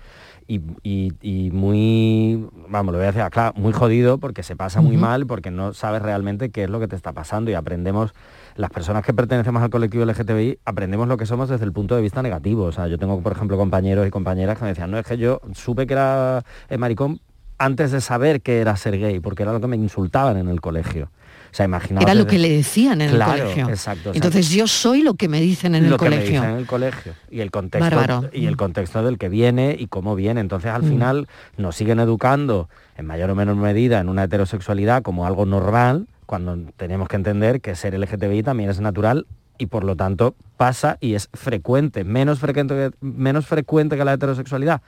y, 0.45 0.59
y- 0.83 1.13
y 1.21 1.51
muy, 1.51 2.45
vamos, 2.67 2.91
lo 2.91 2.97
voy 2.97 3.07
a 3.07 3.11
decir 3.13 3.23
claro, 3.31 3.53
muy 3.55 3.71
jodido 3.71 4.17
porque 4.17 4.43
se 4.43 4.57
pasa 4.57 4.81
muy 4.81 4.97
mal 4.97 5.25
porque 5.25 5.49
no 5.49 5.73
sabes 5.73 6.01
realmente 6.01 6.49
qué 6.49 6.63
es 6.65 6.69
lo 6.69 6.81
que 6.81 6.89
te 6.89 6.97
está 6.97 7.13
pasando 7.13 7.49
y 7.49 7.53
aprendemos 7.53 8.13
las 8.55 8.71
personas 8.71 9.05
que 9.05 9.13
pertenecemos 9.13 9.63
al 9.63 9.69
colectivo 9.69 10.03
LGTBI 10.03 10.59
aprendemos 10.65 11.07
lo 11.07 11.15
que 11.15 11.25
somos 11.25 11.47
desde 11.47 11.63
el 11.63 11.71
punto 11.71 11.95
de 11.95 12.01
vista 12.01 12.21
negativo. 12.21 12.63
O 12.65 12.71
sea, 12.73 12.87
yo 12.87 12.97
tengo, 12.97 13.21
por 13.21 13.31
ejemplo, 13.31 13.55
compañeros 13.55 14.05
y 14.05 14.09
compañeras 14.09 14.57
que 14.57 14.63
me 14.65 14.69
decían, 14.71 14.91
no, 14.91 14.97
es 14.97 15.05
que 15.05 15.17
yo 15.17 15.39
supe 15.53 15.87
que 15.87 15.93
era 15.93 16.43
eh, 16.69 16.77
maricón 16.77 17.21
antes 17.59 17.91
de 17.91 18.01
saber 18.01 18.41
que 18.41 18.59
era 18.59 18.75
ser 18.77 18.97
gay, 18.97 19.19
porque 19.19 19.43
era 19.43 19.53
lo 19.53 19.61
que 19.61 19.67
me 19.67 19.75
insultaban 19.75 20.37
en 20.37 20.47
el 20.49 20.61
colegio. 20.61 21.11
O 21.51 21.55
sea, 21.55 21.65
Era 21.99 22.13
lo 22.13 22.27
que 22.27 22.37
le 22.37 22.49
decían 22.49 23.01
en 23.01 23.09
Claro, 23.09 23.33
el 23.33 23.39
colegio. 23.41 23.69
Exacto. 23.69 24.11
Entonces 24.13 24.49
yo 24.51 24.67
soy 24.67 25.01
lo 25.01 25.15
que 25.15 25.27
me 25.27 25.41
dicen 25.41 25.73
en 25.73 25.89
lo 25.89 25.95
el 25.95 25.99
que 25.99 26.05
me 26.09 26.15
colegio. 26.17 26.41
dicen 26.41 26.51
en 26.51 26.57
el 26.59 26.65
colegio 26.67 27.13
y 27.31 27.39
el 27.39 27.49
contexto 27.49 27.95
Bárbaro. 27.95 28.29
y 28.33 28.45
el 28.45 28.55
contexto 28.55 29.03
del 29.03 29.17
que 29.17 29.29
viene 29.29 29.75
y 29.77 29.87
cómo 29.87 30.15
viene. 30.15 30.41
Entonces 30.41 30.69
al 30.69 30.83
Mm. 30.83 30.89
final 30.89 31.27
nos 31.57 31.75
siguen 31.75 31.99
educando 31.99 32.69
en 32.97 33.07
mayor 33.07 33.31
o 33.31 33.35
menor 33.35 33.55
medida 33.55 33.99
en 33.99 34.09
una 34.09 34.25
heterosexualidad 34.25 35.01
como 35.01 35.25
algo 35.25 35.47
normal, 35.47 36.05
cuando 36.27 36.55
tenemos 36.77 37.07
que 37.09 37.15
entender 37.15 37.61
que 37.61 37.73
ser 37.75 37.95
LGTBI 37.95 38.43
también 38.43 38.69
es 38.69 38.79
natural 38.79 39.25
y 39.57 39.65
por 39.65 39.83
lo 39.83 39.95
tanto 39.95 40.35
pasa 40.55 40.97
y 41.01 41.15
es 41.15 41.29
frecuente, 41.33 42.03
menos 42.03 42.37
frecuente 42.37 42.91
menos 43.01 43.47
frecuente 43.47 43.97
que 43.97 44.05
la 44.05 44.13
heterosexualidad. 44.13 44.83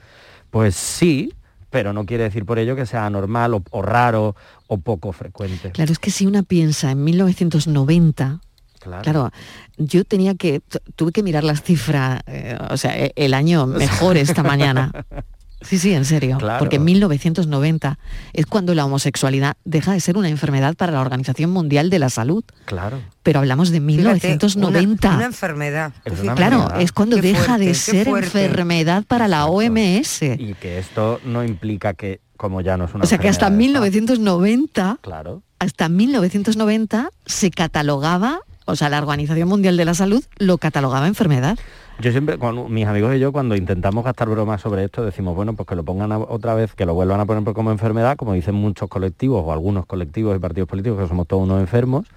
Pues 0.52 0.76
sí, 0.76 1.34
pero 1.72 1.92
no 1.94 2.06
quiere 2.06 2.26
decir 2.26 2.46
por 2.46 2.60
ello 2.60 2.76
que 2.76 2.86
sea 2.86 3.10
normal 3.10 3.56
o, 3.56 3.64
o 3.72 3.82
raro 3.82 4.36
o 4.68 4.78
poco 4.78 5.12
frecuente. 5.14 5.72
Claro, 5.72 5.92
es 5.92 5.98
que 6.00 6.12
si 6.12 6.28
una 6.28 6.44
piensa 6.44 6.92
en 6.92 7.04
1990, 7.04 8.40
Claro. 8.80 9.02
claro, 9.04 9.32
yo 9.78 10.04
tenía 10.06 10.34
que, 10.36 10.60
tu- 10.60 10.80
tuve 10.96 11.12
que 11.12 11.22
mirar 11.24 11.44
las 11.44 11.62
cifras, 11.62 12.22
eh, 12.28 12.58
o 12.70 12.78
sea, 12.78 12.98
e- 12.98 13.14
el 13.16 13.34
año 13.36 13.66
mejor 13.68 14.18
esta 14.18 14.44
mañana. 14.44 14.92
Sí, 15.62 15.78
sí, 15.78 15.94
en 15.94 16.06
serio. 16.06 16.38
Claro. 16.38 16.60
Porque 16.60 16.78
en 16.78 16.84
1990 16.86 18.00
es 18.34 18.46
cuando 18.48 18.74
la 18.74 18.86
homosexualidad 18.86 19.56
deja 19.64 19.94
de 19.94 20.00
ser 20.00 20.18
una 20.18 20.28
enfermedad 20.30 20.76
para 20.76 20.92
la 20.92 21.02
Organización 21.02 21.52
Mundial 21.52 21.90
de 21.90 22.00
la 22.00 22.10
Salud. 22.10 22.44
Claro. 22.66 23.00
Pero 23.24 23.40
hablamos 23.40 23.70
de 23.70 23.80
Fíjate, 23.80 23.98
1990. 23.98 25.08
Una, 25.08 25.18
una 25.18 25.26
enfermedad. 25.26 25.94
Es 26.04 26.20
una 26.20 26.34
claro, 26.36 26.56
enfermedad. 26.58 26.82
es 26.82 26.92
cuando 26.92 27.16
Qué 27.18 27.22
deja 27.22 27.44
fuerte, 27.46 27.66
de 27.66 27.74
ser 27.76 28.08
fuerte. 28.08 28.46
enfermedad 28.46 29.04
para 29.08 29.28
la 29.28 29.46
OMS. 29.46 30.22
Y 30.24 30.56
que 30.60 30.80
esto 30.80 31.20
no 31.26 31.44
implica 31.44 31.94
que, 31.94 32.22
como 32.38 32.62
ya 32.62 32.76
no 32.78 32.86
es 32.86 32.94
una 32.96 33.04
O 33.04 33.08
sea 33.08 33.20
que 33.20 33.30
hasta 33.30 33.48
enfermedad, 33.48 33.84
1990 34.08 34.98
Claro. 35.02 35.44
hasta 35.60 35.90
1990 35.90 37.10
se 37.26 37.52
catalogaba, 37.52 38.40
o 38.66 38.76
sea, 38.76 38.90
la 38.90 38.98
Organización 38.98 39.48
Mundial 39.48 39.78
de 39.78 39.86
la 39.86 39.94
Salud 39.94 40.24
lo 40.38 40.58
catalogaba 40.58 41.08
enfermedad. 41.08 41.58
Yo 42.02 42.12
siempre, 42.12 42.38
mis 42.70 42.88
amigos 42.88 43.16
y 43.16 43.20
yo, 43.20 43.32
cuando 43.32 43.56
intentamos 43.56 44.04
gastar 44.04 44.28
bromas 44.28 44.60
sobre 44.62 44.84
esto, 44.86 45.04
decimos, 45.06 45.36
bueno, 45.36 45.54
pues 45.54 45.68
que 45.68 45.76
lo 45.76 45.84
pongan 45.84 46.12
a- 46.12 46.18
otra 46.18 46.56
vez, 46.56 46.74
que 46.74 46.86
lo 46.86 46.96
vuelvan 46.96 47.20
a 47.20 47.26
poner 47.26 47.44
como 47.54 47.70
enfermedad, 47.72 48.16
como 48.18 48.34
dicen 48.34 48.56
muchos 48.56 48.90
colectivos 48.90 49.44
o 49.46 49.52
algunos 49.52 49.86
colectivos 49.86 50.36
y 50.36 50.40
partidos 50.40 50.68
políticos 50.68 51.00
que 51.00 51.08
somos 51.08 51.28
todos 51.28 51.44
unos 51.44 51.60
enfermos, 51.60 52.08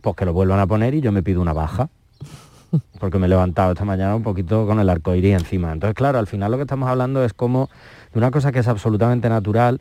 pues 0.00 0.16
que 0.16 0.24
lo 0.24 0.32
vuelvan 0.32 0.58
a 0.58 0.66
poner 0.66 0.94
y 0.94 1.00
yo 1.00 1.12
me 1.12 1.22
pido 1.22 1.40
una 1.40 1.52
baja. 1.52 1.88
Porque 2.98 3.18
me 3.18 3.26
he 3.26 3.28
levantado 3.28 3.72
esta 3.72 3.84
mañana 3.84 4.16
un 4.16 4.22
poquito 4.24 4.66
con 4.66 4.80
el 4.80 4.88
arco 4.88 5.14
iris 5.14 5.34
encima. 5.34 5.72
Entonces, 5.72 5.94
claro, 5.94 6.18
al 6.18 6.26
final 6.26 6.50
lo 6.50 6.56
que 6.56 6.64
estamos 6.64 6.88
hablando 6.88 7.24
es 7.24 7.32
como 7.32 7.68
de 8.12 8.18
una 8.18 8.30
cosa 8.32 8.50
que 8.50 8.58
es 8.58 8.66
absolutamente 8.68 9.28
natural, 9.28 9.80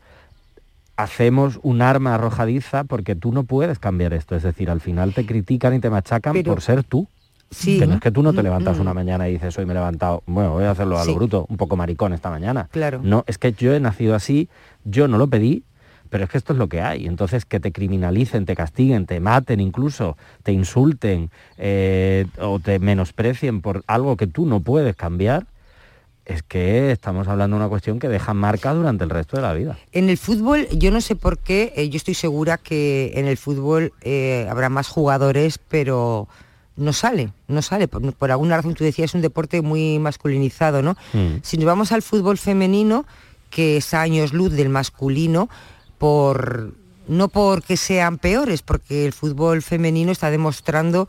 hacemos 0.98 1.60
un 1.64 1.82
arma 1.82 2.14
arrojadiza 2.16 2.84
porque 2.84 3.16
tú 3.16 3.32
no 3.32 3.44
puedes 3.44 3.80
cambiar 3.80 4.14
esto. 4.14 4.36
Es 4.36 4.44
decir, 4.44 4.70
al 4.70 4.82
final 4.82 5.14
te 5.14 5.26
critican 5.26 5.74
y 5.74 5.80
te 5.80 5.90
machacan 5.90 6.34
Pero- 6.34 6.52
por 6.52 6.62
ser 6.62 6.84
tú. 6.84 7.08
Sí. 7.50 7.80
Que 7.80 7.88
no 7.88 7.96
es 7.96 8.02
que 8.02 8.12
tú 8.12 8.22
no 8.24 8.34
te 8.34 8.42
Mm, 8.42 8.44
levantas 8.44 8.78
mm. 8.78 8.82
una 8.82 8.94
mañana 8.94 9.30
y 9.30 9.34
dices, 9.34 9.58
hoy 9.58 9.66
me 9.66 9.72
he 9.72 9.76
levantado, 9.76 10.22
bueno, 10.26 10.52
voy 10.54 10.66
a 10.66 10.72
hacerlo 10.72 10.98
a 10.98 11.06
lo 11.06 11.12
Sí. 11.12 11.16
bruto, 11.16 11.46
un 11.50 11.58
poco 11.58 11.78
maricón 11.78 12.14
esta 12.14 12.30
mañana. 12.30 12.68
Claro. 12.72 13.00
No, 13.04 13.24
es 13.28 13.38
que 13.38 13.54
yo 13.54 13.74
he 13.74 13.80
nacido 13.80 14.16
así, 14.16 14.50
yo 14.84 15.08
no 15.08 15.18
lo 15.18 15.28
pedí, 15.28 15.64
pero 16.10 16.24
es 16.26 16.30
que 16.30 16.38
esto 16.38 16.54
es 16.54 16.60
lo 16.60 16.68
que 16.68 16.82
hay. 16.82 17.06
Entonces, 17.06 17.46
que 17.46 17.60
te 17.60 17.72
criminalicen, 17.72 18.46
te 18.46 18.56
castiguen, 18.56 19.06
te 19.06 19.20
maten 19.20 19.60
incluso, 19.60 20.18
te 20.44 20.52
insulten 20.52 21.30
eh, 21.58 22.26
o 22.40 22.60
te 22.60 22.80
menosprecien 22.80 23.62
por 23.62 23.84
algo 23.88 24.16
que 24.18 24.28
tú 24.28 24.46
no 24.46 24.60
puedes 24.62 24.96
cambiar, 24.96 25.46
es 26.26 26.44
que 26.44 26.92
estamos 26.92 27.30
hablando 27.30 27.56
de 27.56 27.62
una 27.62 27.70
cuestión 27.70 28.00
que 28.00 28.10
deja 28.10 28.34
marca 28.34 28.74
durante 28.74 29.06
el 29.06 29.10
resto 29.10 29.38
de 29.38 29.44
la 29.44 29.54
vida. 29.54 29.78
En 29.94 30.10
el 30.10 30.18
fútbol, 30.18 30.68
yo 30.72 30.92
no 30.92 31.00
sé 31.00 31.16
por 31.16 31.38
qué, 31.40 31.72
eh, 31.78 31.88
yo 31.90 31.96
estoy 31.96 32.14
segura 32.16 32.58
que 32.58 33.14
en 33.16 33.28
el 33.28 33.38
fútbol 33.38 33.94
eh, 34.02 34.46
habrá 34.50 34.68
más 34.68 34.90
jugadores, 34.90 35.58
pero 35.58 36.28
no 36.78 36.94
sale, 36.94 37.34
no 37.48 37.62
sale. 37.62 37.88
Por, 37.88 38.14
por 38.14 38.32
alguna 38.32 38.56
razón 38.56 38.76
tú 38.76 38.84
decías, 38.84 39.12
es 39.12 39.16
un 39.16 39.22
deporte 39.22 39.62
muy 39.62 40.00
masculinizado, 40.00 40.82
¿no? 40.82 40.96
Mm. 41.14 41.42
Si 41.42 41.58
nos 41.58 41.66
vamos 41.66 41.92
al 41.92 42.02
fútbol 42.02 42.38
femenino, 42.38 43.06
que 43.50 43.78
es 43.78 43.94
años 43.94 44.34
luz 44.34 44.54
del 44.54 44.70
masculino, 44.70 45.50
por 45.98 46.74
no 47.08 47.28
porque 47.30 47.78
sean 47.78 48.18
peores, 48.18 48.62
porque 48.62 49.06
el 49.06 49.14
fútbol 49.14 49.62
femenino 49.62 50.12
está 50.12 50.30
demostrando 50.30 51.08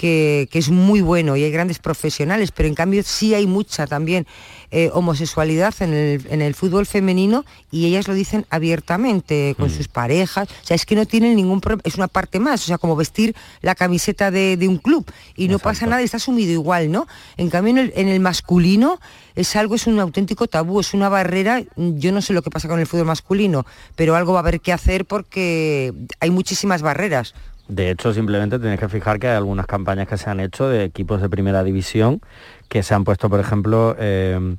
que, 0.00 0.48
que 0.50 0.58
es 0.58 0.70
muy 0.70 1.02
bueno 1.02 1.36
y 1.36 1.44
hay 1.44 1.50
grandes 1.50 1.78
profesionales, 1.78 2.52
pero 2.52 2.66
en 2.66 2.74
cambio 2.74 3.02
sí 3.02 3.34
hay 3.34 3.46
mucha 3.46 3.86
también 3.86 4.26
eh, 4.70 4.88
homosexualidad 4.94 5.74
en 5.80 5.92
el, 5.92 6.26
en 6.30 6.40
el 6.40 6.54
fútbol 6.54 6.86
femenino 6.86 7.44
y 7.70 7.84
ellas 7.84 8.08
lo 8.08 8.14
dicen 8.14 8.46
abiertamente 8.48 9.54
con 9.58 9.68
sus 9.68 9.88
parejas. 9.88 10.48
O 10.48 10.66
sea, 10.66 10.74
es 10.74 10.86
que 10.86 10.94
no 10.94 11.04
tienen 11.04 11.36
ningún 11.36 11.60
problema, 11.60 11.82
es 11.84 11.96
una 11.96 12.08
parte 12.08 12.40
más, 12.40 12.62
o 12.62 12.66
sea, 12.66 12.78
como 12.78 12.96
vestir 12.96 13.36
la 13.60 13.74
camiseta 13.74 14.30
de, 14.30 14.56
de 14.56 14.68
un 14.68 14.78
club 14.78 15.04
y 15.36 15.48
no 15.48 15.58
pasa 15.58 15.84
nada 15.84 16.00
está 16.00 16.16
asumido 16.16 16.50
igual, 16.50 16.90
¿no? 16.90 17.06
En 17.36 17.50
cambio, 17.50 17.72
en 17.72 17.78
el, 17.78 17.92
en 17.94 18.08
el 18.08 18.20
masculino 18.20 18.98
es 19.34 19.54
algo, 19.54 19.74
es 19.74 19.86
un 19.86 20.00
auténtico 20.00 20.46
tabú, 20.46 20.80
es 20.80 20.94
una 20.94 21.10
barrera. 21.10 21.62
Yo 21.76 22.10
no 22.10 22.22
sé 22.22 22.32
lo 22.32 22.40
que 22.40 22.50
pasa 22.50 22.68
con 22.68 22.80
el 22.80 22.86
fútbol 22.86 23.06
masculino, 23.06 23.66
pero 23.96 24.16
algo 24.16 24.32
va 24.32 24.38
a 24.38 24.42
haber 24.42 24.60
que 24.60 24.72
hacer 24.72 25.04
porque 25.04 25.92
hay 26.20 26.30
muchísimas 26.30 26.80
barreras. 26.80 27.34
De 27.70 27.90
hecho, 27.90 28.12
simplemente 28.12 28.58
tenéis 28.58 28.80
que 28.80 28.88
fijar 28.88 29.18
que 29.20 29.28
hay 29.28 29.36
algunas 29.36 29.66
campañas 29.66 30.08
que 30.08 30.16
se 30.16 30.28
han 30.28 30.40
hecho 30.40 30.68
de 30.68 30.84
equipos 30.84 31.20
de 31.22 31.28
primera 31.28 31.62
división 31.62 32.20
que 32.68 32.82
se 32.82 32.94
han 32.94 33.04
puesto, 33.04 33.28
por 33.30 33.38
ejemplo, 33.40 33.94
eh, 33.98 34.56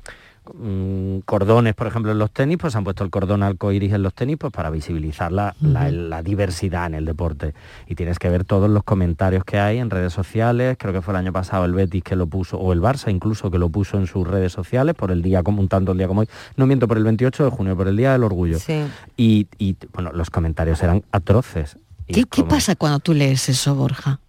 mm, 0.54 1.18
cordones, 1.24 1.74
por 1.74 1.86
ejemplo, 1.86 2.10
en 2.12 2.18
los 2.18 2.30
tenis, 2.30 2.58
pues 2.58 2.72
se 2.72 2.78
han 2.78 2.84
puesto 2.84 3.04
el 3.04 3.10
cordón 3.10 3.42
arcoíris 3.42 3.92
en 3.92 4.02
los 4.02 4.12
tenis 4.14 4.36
pues 4.38 4.52
para 4.52 4.70
visibilizar 4.70 5.30
la, 5.32 5.54
la- 5.60 5.84
Ujú. 5.86 5.92
la 5.92 6.22
diversidad 6.22 6.86
en 6.86 6.94
el 6.94 7.04
deporte. 7.04 7.54
Y 7.86 7.94
tienes 7.94 8.18
que 8.18 8.28
ver 8.28 8.44
todos 8.44 8.68
los 8.70 8.82
comentarios 8.82 9.44
que 9.44 9.58
hay 9.58 9.78
en 9.78 9.90
redes 9.90 10.12
sociales. 10.12 10.76
Creo 10.78 10.92
que 10.92 11.00
fue 11.02 11.12
el 11.12 11.18
año 11.18 11.32
pasado 11.32 11.64
el 11.64 11.74
Betis 11.74 12.02
que 12.02 12.16
lo 12.16 12.26
puso, 12.26 12.58
o 12.58 12.72
el 12.72 12.80
Barça 12.80 13.10
incluso 13.10 13.50
que 13.50 13.58
lo 13.58 13.68
puso 13.68 13.98
en 13.98 14.06
sus 14.06 14.26
redes 14.26 14.52
sociales 14.52 14.94
por 14.94 15.10
el 15.10 15.22
día 15.22 15.42
como 15.42 15.60
un 15.60 15.68
tanto 15.68 15.92
el 15.92 15.98
día 15.98 16.08
como 16.08 16.22
hoy. 16.22 16.28
No 16.56 16.66
miento, 16.66 16.88
por 16.88 16.96
el 16.96 17.04
28 17.04 17.44
de 17.44 17.50
junio, 17.50 17.76
por 17.76 17.88
el 17.88 17.96
Día 17.96 18.12
del 18.12 18.24
Orgullo. 18.24 18.58
Sí. 18.58 18.82
Y, 19.16 19.46
y, 19.58 19.76
bueno, 19.92 20.10
los 20.12 20.30
comentarios 20.30 20.82
eran 20.82 21.02
atroces. 21.12 21.76
¿Qué, 22.12 22.44
pasa 22.44 22.76
cuando 22.76 22.98
tú 23.00 23.14
lees 23.14 23.48
eso, 23.48 23.74
Borja? 23.74 24.20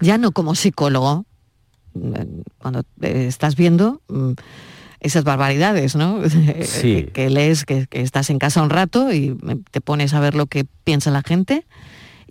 Ya 0.00 0.18
no 0.18 0.32
como 0.32 0.54
psicólogo, 0.54 1.26
mm, 1.94 2.12
cuando 2.58 2.80
eh, 3.02 3.26
estás 3.28 3.56
viendo 3.56 4.00
mm, 4.08 4.32
esas 5.00 5.24
barbaridades, 5.24 5.96
¿no? 5.96 6.20
Sí. 6.62 7.08
que, 7.12 7.30
lees, 7.30 7.64
que, 7.64 7.86
que 7.86 8.00
estás 8.02 8.30
en 8.30 8.38
casa 8.38 8.62
un 8.62 8.70
rato 8.70 9.12
y 9.12 9.36
eh, 9.48 9.56
te 9.70 9.80
pones 9.80 10.14
a 10.14 10.20
ver 10.20 10.34
lo 10.34 10.46
que 10.46 10.64
piensa 10.84 11.10
la 11.10 11.22
gente. 11.22 11.66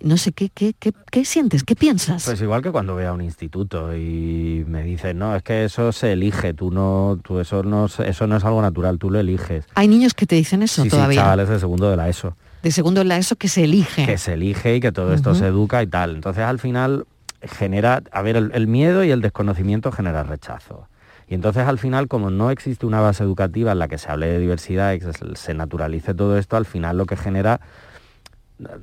No 0.02 0.16
sé, 0.16 0.32
¿qué, 0.32 0.48
qué, 0.48 0.72
qué, 0.78 0.92
qué 1.10 1.26
sientes? 1.26 1.62
¿Qué 1.62 1.76
piensas? 1.76 2.24
Pues 2.24 2.40
igual 2.40 2.62
que 2.62 2.70
cuando 2.70 2.94
voy 2.94 3.04
a 3.04 3.12
un 3.12 3.20
instituto 3.20 3.94
y 3.94 4.64
me 4.66 4.82
dicen, 4.82 5.18
no, 5.18 5.36
es 5.36 5.42
que 5.42 5.66
eso 5.66 5.92
se 5.92 6.12
elige, 6.12 6.54
tú 6.54 6.70
no, 6.70 7.18
tú 7.22 7.38
eso 7.38 7.62
no, 7.62 7.84
es- 7.84 8.00
eso 8.00 8.26
no 8.26 8.38
es 8.38 8.44
algo 8.44 8.62
natural, 8.62 8.98
tú 8.98 9.10
lo 9.10 9.20
eliges. 9.20 9.66
Hay 9.74 9.88
niños 9.88 10.14
que 10.14 10.24
te 10.24 10.36
dicen 10.36 10.62
eso 10.62 10.82
Sí, 10.84 10.88
sí, 10.88 10.96
todavía. 10.96 11.20
chavales 11.20 11.50
de 11.50 11.60
segundo 11.60 11.90
de 11.90 11.98
la 11.98 12.08
ESO. 12.08 12.34
De 12.62 12.70
segundo 12.70 13.00
en 13.00 13.08
la 13.08 13.16
ESO 13.18 13.36
que 13.36 13.48
se 13.48 13.64
elige. 13.64 14.06
que 14.06 14.18
se 14.18 14.34
elige 14.34 14.76
y 14.76 14.80
que 14.80 14.92
todo 14.92 15.14
esto 15.14 15.34
se 15.34 15.46
educa 15.46 15.82
y 15.82 15.86
tal. 15.86 16.16
Entonces 16.16 16.44
al 16.44 16.58
final 16.58 17.06
genera, 17.42 18.02
a 18.12 18.22
ver, 18.22 18.36
el, 18.36 18.50
el 18.54 18.66
miedo 18.66 19.04
y 19.04 19.10
el 19.10 19.20
desconocimiento 19.20 19.92
genera 19.92 20.22
rechazo. 20.22 20.86
Y 21.28 21.34
entonces 21.34 21.66
al 21.66 21.78
final, 21.78 22.08
como 22.08 22.30
no 22.30 22.50
existe 22.50 22.86
una 22.86 23.00
base 23.00 23.22
educativa 23.22 23.72
en 23.72 23.78
la 23.78 23.86
que 23.86 23.98
se 23.98 24.10
hable 24.10 24.26
de 24.26 24.40
diversidad 24.40 24.92
y 24.92 24.98
que 24.98 25.12
se, 25.12 25.36
se 25.36 25.54
naturalice 25.54 26.12
todo 26.12 26.36
esto, 26.36 26.56
al 26.56 26.66
final 26.66 26.98
lo 26.98 27.06
que 27.06 27.16
genera, 27.16 27.60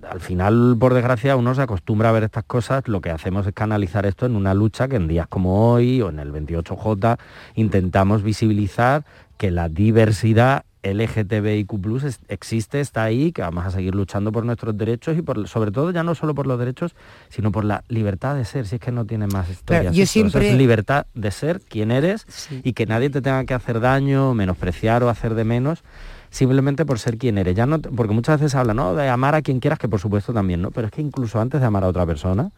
al 0.10 0.22
final, 0.22 0.78
por 0.80 0.94
desgracia, 0.94 1.36
uno 1.36 1.54
se 1.54 1.62
acostumbra 1.62 2.10
a 2.10 2.14
ver 2.14 2.24
estas 2.24 2.46
cosas, 2.46 2.88
lo 2.88 3.02
que 3.02 3.12
hacemos 3.12 3.46
es 3.46 3.54
canalizar 3.54 4.06
esto 4.06 4.26
en 4.26 4.36
una 4.36 4.54
lucha 4.54 4.88
que 4.88 4.96
en 4.96 5.08
días 5.08 5.28
como 5.28 5.74
hoy 5.74 6.02
o 6.02 6.10
en 6.10 6.20
el 6.20 6.32
28J 6.32 7.18
intentamos 7.56 8.24
visibilizar 8.24 9.04
que 9.38 9.52
la 9.52 9.70
diversidad 9.70 10.64
LGTBIQ 10.84 11.72
existe, 12.30 12.80
está 12.80 13.04
ahí, 13.04 13.32
que 13.32 13.42
vamos 13.42 13.66
a 13.66 13.72
seguir 13.72 13.96
luchando 13.96 14.32
por 14.32 14.46
nuestros 14.46 14.78
derechos 14.78 15.18
y 15.18 15.22
por, 15.22 15.48
sobre 15.48 15.72
todo 15.72 15.92
ya 15.92 16.04
no 16.04 16.16
solo 16.16 16.36
por 16.36 16.48
los 16.48 16.60
derechos, 16.60 16.96
sino 17.30 17.52
por 17.52 17.66
la 17.66 17.84
libertad 17.88 18.36
de 18.36 18.46
ser, 18.46 18.68
si 18.68 18.76
es 18.76 18.82
que 18.82 18.92
no 18.92 19.06
tiene 19.06 19.28
más 19.28 19.50
historias. 19.50 19.96
yo 19.96 20.04
esto. 20.04 20.20
O 20.20 20.24
sea, 20.24 20.32
siempre- 20.32 20.50
es 20.52 20.58
libertad 20.58 21.06
de 21.14 21.32
ser 21.32 21.60
quien 21.62 21.92
eres 21.92 22.26
y 22.64 22.74
que 22.74 22.86
nadie 22.86 23.10
te 23.10 23.22
tenga 23.22 23.44
que 23.46 23.54
hacer 23.54 23.80
daño, 23.80 24.34
menospreciar 24.34 25.04
o 25.04 25.10
hacer 25.10 25.36
de 25.36 25.44
menos 25.44 25.84
simplemente 26.30 26.86
por 26.86 27.00
ser 27.00 27.18
quien 27.18 27.38
eres. 27.38 27.56
Ya 27.56 27.66
no, 27.66 27.80
porque 27.80 28.14
muchas 28.14 28.40
veces 28.40 28.52
se 28.52 28.58
habla, 28.58 28.74
¿no? 28.74 28.94
De 28.96 29.08
amar 29.10 29.34
a 29.36 29.42
quien 29.42 29.60
quieras, 29.60 29.80
que 29.80 29.88
por 29.88 30.00
supuesto 30.00 30.34
también, 30.34 30.62
¿no? 30.62 30.72
Pero 30.72 30.88
es 30.88 30.94
que 30.94 31.02
incluso 31.02 31.40
antes 31.40 31.62
de 31.62 31.68
amar 31.68 31.84
a 31.84 31.88
otra 31.88 32.06
persona, 32.06 32.52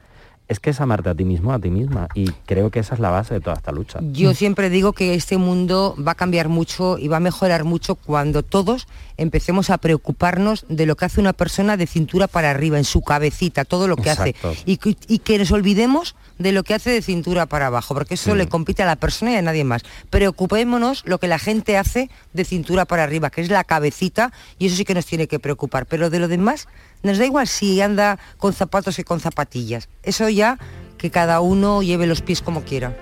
es 0.50 0.60
que 0.60 0.72
es 0.72 0.82
amarte 0.82 1.10
a 1.10 1.16
ti 1.16 1.24
mismo, 1.24 1.54
a 1.54 1.60
ti 1.60 1.70
misma. 1.70 2.08
Y 2.16 2.26
creo 2.46 2.72
que 2.72 2.80
esa 2.80 2.96
es 2.96 3.00
la 3.00 3.10
base 3.12 3.36
de 3.36 3.40
toda 3.40 3.56
esta 3.56 3.72
lucha. 3.72 4.00
Yo 4.12 4.34
siempre 4.34 4.70
digo 4.70 4.94
que 4.94 5.14
este 5.14 5.38
mundo 5.38 5.96
va 6.06 6.12
a 6.14 6.16
cambiar 6.16 6.50
mucho 6.50 6.98
y 6.98 7.08
va 7.08 7.18
a 7.18 7.20
mejorar 7.22 7.64
mucho 7.64 7.96
cuando 7.96 8.44
todos 8.44 8.88
empecemos 9.18 9.70
a 9.70 9.78
preocuparnos 9.78 10.66
de 10.68 10.86
lo 10.86 10.96
que 10.96 11.06
hace 11.06 11.22
una 11.22 11.34
persona 11.34 11.78
de 11.78 11.86
cintura 11.88 12.28
para 12.28 12.50
arriba, 12.50 12.78
en 12.78 12.84
su 12.84 13.02
cabecita, 13.02 13.64
todo 13.64 13.88
lo 13.88 13.96
que 13.96 14.10
Exacto. 14.10 14.50
hace. 14.50 14.64
Y, 14.66 14.78
que- 14.78 14.98
y 15.08 15.20
que 15.20 15.38
nos 15.38 15.52
olvidemos 15.52 16.16
de 16.38 16.52
lo 16.52 16.64
que 16.64 16.74
hace 16.74 16.90
de 16.90 17.02
cintura 17.02 17.46
para 17.46 17.68
abajo, 17.68 17.94
porque 17.94 18.16
eso 18.16 18.32
Sí. 18.32 18.38
le 18.38 18.48
compite 18.48 18.82
a 18.82 18.86
la 18.86 18.96
persona 18.96 19.32
y 19.34 19.36
a 19.36 19.42
nadie 19.42 19.64
más. 19.66 19.84
Preocupémonos 20.10 21.04
lo 21.06 21.18
que 21.20 21.28
la 21.28 21.40
gente 21.40 21.78
hace 21.78 22.10
de 22.34 22.46
cintura 22.46 22.86
para 22.86 23.04
arriba, 23.04 23.30
que 23.30 23.42
es 23.42 23.50
la 23.50 23.64
cabecita, 23.64 24.32
y 24.58 24.68
eso 24.68 24.76
sí 24.78 24.86
que 24.86 24.94
nos 24.94 25.06
tiene 25.06 25.28
que 25.28 25.40
preocupar. 25.40 25.86
Pero 25.86 26.10
de 26.10 26.20
lo 26.20 26.28
demás, 26.28 26.68
nos 27.04 27.18
da 27.18 27.26
igual 27.26 27.48
si 27.48 27.82
anda 27.82 28.20
con 28.38 28.54
zapatos 28.54 28.96
que 28.96 29.04
con 29.04 29.20
zapatillas. 29.20 29.90
Eso 30.04 30.30
ya 30.30 30.58
que 30.98 31.12
cada 31.12 31.40
uno 31.40 31.82
lleve 31.82 32.08
los 32.08 32.22
pies 32.22 32.42
como 32.42 32.64
quiera. 32.64 32.96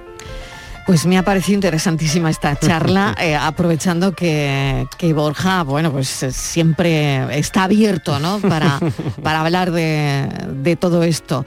Pues 0.86 1.06
me 1.06 1.18
ha 1.18 1.24
parecido 1.24 1.56
interesantísima 1.56 2.30
esta 2.30 2.56
charla, 2.60 3.14
eh, 3.20 3.36
aprovechando 3.36 4.14
que, 4.14 4.88
que 4.98 5.12
Borja, 5.14 5.64
bueno, 5.64 5.92
pues 5.92 6.24
eh, 6.24 6.32
siempre 6.32 7.38
está 7.38 7.64
abierto, 7.64 8.20
¿no? 8.20 8.40
Para, 8.40 8.80
para 9.24 9.42
hablar 9.42 9.72
de, 9.72 10.30
de 10.64 10.76
todo 10.78 11.04
esto. 11.04 11.46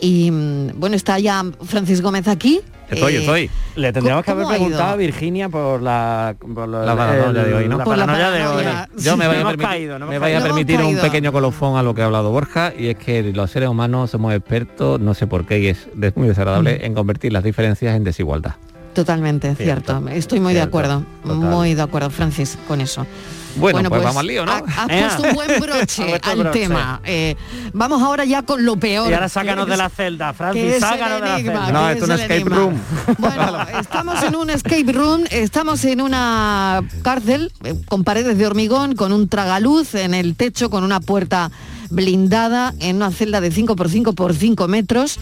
Y 0.00 0.30
mm, 0.30 0.70
bueno, 0.76 0.96
está 0.96 1.18
ya 1.18 1.44
Francis 1.64 2.00
Gómez 2.00 2.28
aquí. 2.28 2.62
Estoy, 2.90 3.16
Eh, 3.16 3.18
estoy. 3.18 3.50
Le 3.76 3.92
tendríamos 3.92 4.24
que 4.24 4.32
¿cómo 4.32 4.46
haber 4.46 4.58
preguntado 4.58 4.92
a 4.92 4.96
Virginia 4.96 5.48
por 5.48 5.82
la, 5.82 6.34
por 6.54 6.68
La 6.68 6.96
paranoia 6.96 7.44
de 7.44 7.54
hoy, 7.54 7.68
¿no? 7.68 7.78
La 7.78 7.84
Por 7.84 7.96
la 7.98 8.06
paranoia 8.06 8.30
de 8.30 8.46
hoy. 8.46 8.64
Yo 8.98 9.16
me 9.16 9.26
voy 9.26 9.36
a 9.36 9.44
permitir, 9.44 9.66
caído, 9.66 9.98
no 9.98 10.06
hemos 10.06 10.10
me 10.10 10.18
voy 10.18 10.32
a 10.32 10.42
permitir 10.42 10.80
un 10.80 10.96
pequeño 10.96 11.32
colofón 11.32 11.76
a 11.76 11.82
lo 11.82 11.94
que 11.94 12.02
ha 12.02 12.06
hablado 12.06 12.30
Borja 12.30 12.72
y 12.76 12.88
es 12.88 12.96
que 12.96 13.22
los 13.32 13.50
seres 13.50 13.68
humanos 13.68 14.10
somos 14.10 14.34
expertos, 14.34 15.00
no 15.00 15.14
sé 15.14 15.26
por 15.26 15.46
qué, 15.46 15.58
y 15.60 15.66
es 15.68 15.88
muy 16.16 16.28
desagradable 16.28 16.84
en 16.84 16.94
convertir 16.94 17.32
las 17.32 17.44
diferencias 17.44 17.94
en 17.94 18.04
desigualdad. 18.04 18.54
Totalmente, 19.02 19.54
cierto. 19.54 19.92
Cierto, 20.00 20.08
Estoy 20.08 20.40
muy 20.40 20.54
de 20.54 20.60
acuerdo, 20.60 21.04
total. 21.22 21.36
muy 21.36 21.74
de 21.74 21.82
acuerdo, 21.82 22.10
Francis, 22.10 22.58
con 22.66 22.80
eso. 22.80 23.06
Bueno, 23.54 23.88
pues 23.88 24.02
vamos 24.02 24.16
al 24.18 24.26
lío, 24.26 24.44
¿no? 24.44 24.50
ha- 24.50 24.58
Has 24.58 24.86
puesto 25.16 25.22
un 25.22 25.34
buen 25.34 25.60
broche 25.60 26.20
al 26.22 26.38
broche. 26.38 26.58
tema. 26.60 27.00
Eh, 27.04 27.36
vamos 27.72 28.02
ahora 28.02 28.24
ya 28.24 28.42
con 28.42 28.64
lo 28.64 28.76
peor. 28.76 29.08
Y 29.08 29.14
ahora 29.14 29.28
sácanos 29.28 29.68
de 29.68 29.76
la 29.76 29.88
celda, 29.88 30.32
Francis, 30.32 30.78
sácanos 30.80 31.20
de 31.22 31.28
la 31.28 31.34
enigma, 31.38 31.66
celda. 31.66 31.72
No, 31.80 31.90
es 31.90 32.02
un 32.02 32.10
escape 32.10 32.34
enigma. 32.34 32.56
room. 32.56 32.74
Bueno, 33.18 33.66
estamos 33.80 34.22
en 34.24 34.34
un 34.36 34.50
escape 34.50 34.92
room, 34.92 35.24
estamos 35.30 35.84
en 35.84 36.00
una 36.00 36.82
cárcel 37.02 37.52
eh, 37.62 37.74
con 37.88 38.02
paredes 38.02 38.36
de 38.36 38.46
hormigón, 38.48 38.96
con 38.96 39.12
un 39.12 39.28
tragaluz 39.28 39.94
en 39.94 40.12
el 40.14 40.34
techo, 40.34 40.70
con 40.70 40.82
una 40.82 40.98
puerta 40.98 41.50
blindada, 41.90 42.74
en 42.80 42.96
una 42.96 43.12
celda 43.12 43.40
de 43.40 43.50
5 43.52 43.76
por 43.76 43.88
5 43.88 44.12
por 44.14 44.34
5 44.34 44.66
metros. 44.68 45.18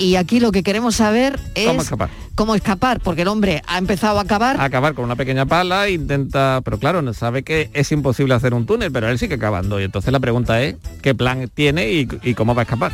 Y 0.00 0.16
aquí 0.16 0.40
lo 0.40 0.50
que 0.50 0.62
queremos 0.62 0.94
saber 0.96 1.38
es 1.54 1.66
¿Cómo 1.66 1.82
escapar? 1.82 2.08
cómo 2.34 2.54
escapar, 2.54 3.00
porque 3.00 3.20
el 3.20 3.28
hombre 3.28 3.60
ha 3.66 3.76
empezado 3.76 4.18
a 4.18 4.22
acabar. 4.22 4.58
Acabar 4.58 4.94
con 4.94 5.04
una 5.04 5.14
pequeña 5.14 5.44
pala, 5.44 5.90
intenta, 5.90 6.62
pero 6.64 6.78
claro, 6.78 7.02
no 7.02 7.12
sabe 7.12 7.42
que 7.42 7.68
es 7.74 7.92
imposible 7.92 8.32
hacer 8.32 8.54
un 8.54 8.64
túnel, 8.64 8.90
pero 8.90 9.10
él 9.10 9.18
sigue 9.18 9.38
cavando. 9.38 9.78
Y 9.78 9.84
entonces 9.84 10.10
la 10.10 10.18
pregunta 10.18 10.62
es, 10.62 10.76
¿qué 11.02 11.14
plan 11.14 11.50
tiene 11.52 11.90
y, 11.92 12.08
y 12.22 12.32
cómo 12.32 12.54
va 12.54 12.62
a 12.62 12.64
escapar? 12.64 12.92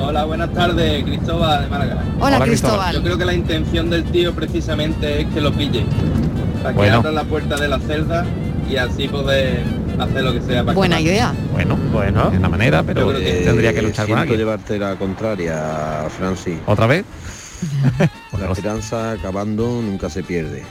Hola, 0.00 0.24
buenas 0.26 0.52
tardes, 0.54 1.02
Cristóbal 1.02 1.62
de 1.64 1.68
Málaga. 1.68 2.04
Hola, 2.20 2.36
Hola, 2.36 2.44
Cristóbal. 2.46 2.94
Yo 2.94 3.02
creo 3.02 3.18
que 3.18 3.24
la 3.24 3.34
intención 3.34 3.90
del 3.90 4.04
tío 4.04 4.32
precisamente 4.34 5.22
es 5.22 5.26
que 5.34 5.40
lo 5.40 5.52
pille, 5.52 5.84
para 6.62 6.70
que 6.72 6.76
Bueno. 6.76 6.98
abra 6.98 7.10
la 7.10 7.24
puerta 7.24 7.56
de 7.56 7.66
la 7.66 7.80
celda 7.80 8.24
y 8.70 8.76
así 8.76 9.08
poder 9.08 9.64
hacer 10.00 10.22
lo 10.22 10.32
que 10.32 10.40
sea 10.42 10.64
para 10.64 10.74
Buena 10.76 11.00
idea. 11.00 11.34
Bueno, 11.52 11.76
Bueno. 11.92 12.30
es 12.32 12.38
una 12.38 12.48
manera, 12.48 12.82
pero 12.82 13.00
Yo 13.02 13.08
creo 13.08 13.20
que 13.20 13.44
tendría 13.44 13.72
que 13.72 13.82
luchar 13.82 14.08
con 14.08 14.18
alguien. 14.18 14.38
llevarte 14.38 14.78
la 14.78 14.96
contraria, 14.96 16.06
Francis. 16.16 16.58
¿Otra 16.66 16.86
vez? 16.86 17.04
La 18.38 18.52
esperanza 18.52 19.12
acabando 19.12 19.66
nunca 19.82 20.08
se 20.08 20.22
pierde. 20.22 20.62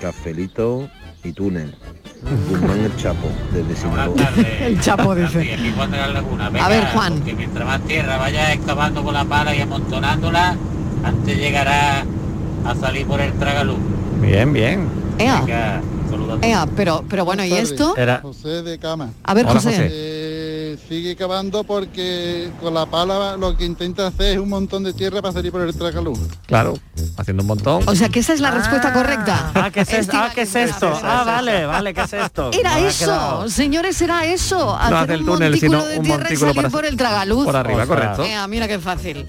Cafelito 0.00 0.88
y 1.24 1.32
túnel. 1.32 1.74
Guzmán 2.48 2.80
el 2.80 2.96
Chapo, 2.96 3.28
desde 3.52 3.76
Sinaloa. 3.76 4.14
El 4.60 4.80
Chapo 4.80 5.14
dice. 5.14 5.56
A 6.60 6.68
ver, 6.68 6.84
Juan. 6.86 7.14
Porque 7.14 7.34
mientras 7.34 7.66
más 7.66 7.80
tierra 7.82 8.16
vaya 8.16 8.52
excavando 8.52 9.02
con 9.04 9.14
la 9.14 9.24
pala 9.24 9.54
y 9.54 9.60
amontonándola, 9.60 10.56
antes 11.04 11.36
llegará 11.38 12.04
a 12.64 12.74
salir 12.74 13.06
por 13.06 13.20
el 13.20 13.32
tragaluz. 13.34 13.78
Bien, 14.20 14.52
bien. 14.52 14.88
Ea, 15.18 15.80
Ea, 16.42 16.66
pero, 16.76 17.04
pero 17.08 17.24
bueno, 17.24 17.44
¿y 17.44 17.52
esto? 17.52 17.96
Era, 17.96 18.20
José 18.20 18.62
de 18.62 18.78
Cama. 18.78 19.10
A 19.24 19.34
ver, 19.34 19.44
Hola, 19.44 19.54
José. 19.54 19.70
José. 19.70 19.88
Eh, 19.90 20.78
sigue 20.88 21.16
cavando 21.16 21.64
porque 21.64 22.50
con 22.60 22.74
la 22.74 22.86
pala 22.86 23.36
lo 23.36 23.56
que 23.56 23.64
intenta 23.64 24.06
hacer 24.06 24.34
es 24.34 24.38
un 24.38 24.48
montón 24.48 24.84
de 24.84 24.92
tierra 24.92 25.20
para 25.22 25.32
salir 25.32 25.50
por 25.52 25.62
el 25.62 25.74
tragaluz. 25.74 26.18
Claro, 26.46 26.74
haciendo 27.16 27.42
un 27.42 27.46
montón. 27.48 27.82
O 27.86 27.94
sea, 27.94 28.08
que 28.08 28.20
esa 28.20 28.32
es 28.34 28.40
la 28.40 28.50
respuesta 28.50 28.92
correcta. 28.92 29.50
ah, 29.54 29.70
¿qué 29.72 29.80
es, 29.80 29.92
es- 29.92 30.08
ah, 30.12 30.30
¿qué 30.34 30.42
es 30.42 30.54
esto? 30.54 30.92
Ah, 31.02 31.24
vale, 31.26 31.66
vale, 31.66 31.94
¿qué 31.94 32.02
es 32.02 32.12
esto? 32.12 32.50
Era 32.58 32.78
eso, 32.80 33.48
señores, 33.48 34.00
era 34.02 34.24
eso. 34.26 34.74
Hacer 34.76 34.94
hace 34.94 35.14
el 35.14 35.20
un 35.20 35.26
túnel, 35.26 35.50
montículo 35.52 35.80
sino 35.80 35.88
de 35.90 35.98
un 35.98 36.04
tierra 36.04 36.18
y 36.18 36.22
montículo 36.22 36.48
salir 36.52 36.56
para- 36.62 36.70
por 36.70 36.86
el 36.86 36.96
tragaluz. 36.96 37.44
Por 37.44 37.56
arriba, 37.56 37.82
Ostras. 37.82 37.98
correcto. 38.00 38.24
Ea, 38.24 38.46
mira 38.46 38.68
qué 38.68 38.78
fácil. 38.78 39.26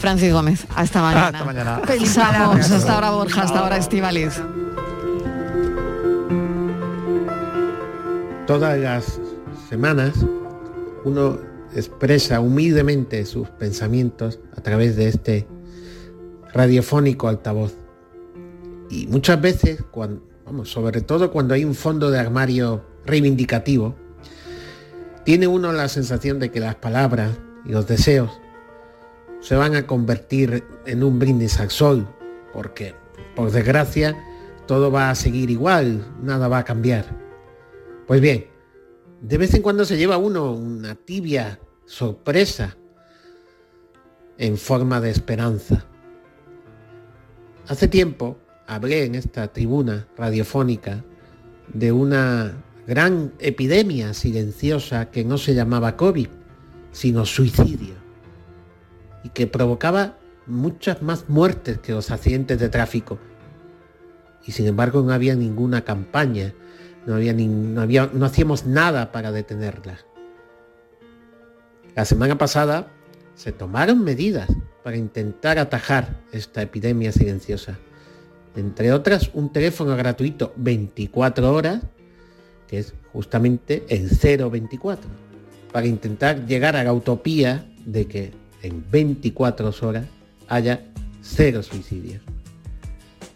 Francis 0.00 0.32
Gómez, 0.32 0.66
hasta 0.74 1.02
mañana. 1.02 1.26
Hasta 1.28 1.44
mañana. 1.44 1.82
Pensamos, 1.86 2.70
hasta 2.70 2.94
ahora 2.94 3.10
Borja, 3.10 3.42
hasta 3.42 3.58
ahora 3.60 3.76
Estivaliz. 3.76 4.40
Todas 8.48 8.78
las 8.78 9.20
semanas 9.68 10.24
uno 11.04 11.38
expresa 11.74 12.40
humildemente 12.40 13.26
sus 13.26 13.46
pensamientos 13.50 14.40
a 14.56 14.62
través 14.62 14.96
de 14.96 15.08
este 15.08 15.46
radiofónico 16.54 17.28
altavoz. 17.28 17.74
Y 18.88 19.06
muchas 19.08 19.38
veces, 19.42 19.84
sobre 20.64 21.02
todo 21.02 21.30
cuando 21.30 21.52
hay 21.52 21.66
un 21.66 21.74
fondo 21.74 22.10
de 22.10 22.20
armario 22.20 22.82
reivindicativo, 23.04 23.94
tiene 25.26 25.46
uno 25.46 25.70
la 25.72 25.88
sensación 25.88 26.38
de 26.38 26.50
que 26.50 26.58
las 26.58 26.76
palabras 26.76 27.32
y 27.66 27.72
los 27.72 27.86
deseos 27.86 28.30
se 29.40 29.56
van 29.56 29.76
a 29.76 29.86
convertir 29.86 30.64
en 30.86 31.04
un 31.04 31.18
brindis 31.18 31.60
al 31.60 31.68
sol, 31.68 32.08
porque, 32.54 32.94
por 33.36 33.50
desgracia, 33.50 34.16
todo 34.66 34.90
va 34.90 35.10
a 35.10 35.14
seguir 35.14 35.50
igual, 35.50 36.02
nada 36.22 36.48
va 36.48 36.58
a 36.58 36.64
cambiar. 36.64 37.27
Pues 38.08 38.22
bien, 38.22 38.46
de 39.20 39.36
vez 39.36 39.52
en 39.52 39.60
cuando 39.60 39.84
se 39.84 39.98
lleva 39.98 40.16
uno 40.16 40.52
una 40.52 40.94
tibia 40.94 41.60
sorpresa 41.84 42.78
en 44.38 44.56
forma 44.56 45.02
de 45.02 45.10
esperanza. 45.10 45.84
Hace 47.66 47.86
tiempo 47.86 48.38
hablé 48.66 49.04
en 49.04 49.14
esta 49.14 49.52
tribuna 49.52 50.08
radiofónica 50.16 51.04
de 51.74 51.92
una 51.92 52.64
gran 52.86 53.34
epidemia 53.40 54.14
silenciosa 54.14 55.10
que 55.10 55.22
no 55.22 55.36
se 55.36 55.54
llamaba 55.54 55.98
COVID, 55.98 56.28
sino 56.92 57.26
suicidio, 57.26 57.94
y 59.22 59.28
que 59.28 59.46
provocaba 59.46 60.18
muchas 60.46 61.02
más 61.02 61.28
muertes 61.28 61.78
que 61.80 61.92
los 61.92 62.10
accidentes 62.10 62.58
de 62.58 62.70
tráfico. 62.70 63.18
Y 64.46 64.52
sin 64.52 64.66
embargo 64.66 65.02
no 65.02 65.12
había 65.12 65.34
ninguna 65.34 65.84
campaña, 65.84 66.54
no, 67.06 67.14
había 67.14 67.32
no, 67.32 67.80
había, 67.80 68.10
no 68.12 68.26
hacíamos 68.26 68.66
nada 68.66 69.12
para 69.12 69.32
detenerla. 69.32 69.98
La 71.94 72.04
semana 72.04 72.38
pasada 72.38 72.88
se 73.34 73.52
tomaron 73.52 74.02
medidas 74.04 74.48
para 74.82 74.96
intentar 74.96 75.58
atajar 75.58 76.20
esta 76.32 76.62
epidemia 76.62 77.12
silenciosa. 77.12 77.78
Entre 78.56 78.92
otras, 78.92 79.30
un 79.34 79.52
teléfono 79.52 79.96
gratuito 79.96 80.52
24 80.56 81.52
horas, 81.52 81.82
que 82.66 82.78
es 82.78 82.94
justamente 83.12 83.84
el 83.88 84.08
024, 84.08 85.08
para 85.72 85.86
intentar 85.86 86.46
llegar 86.46 86.76
a 86.76 86.84
la 86.84 86.92
utopía 86.92 87.70
de 87.84 88.06
que 88.06 88.32
en 88.62 88.84
24 88.90 89.72
horas 89.82 90.06
haya 90.48 90.84
cero 91.22 91.62
suicidios. 91.62 92.22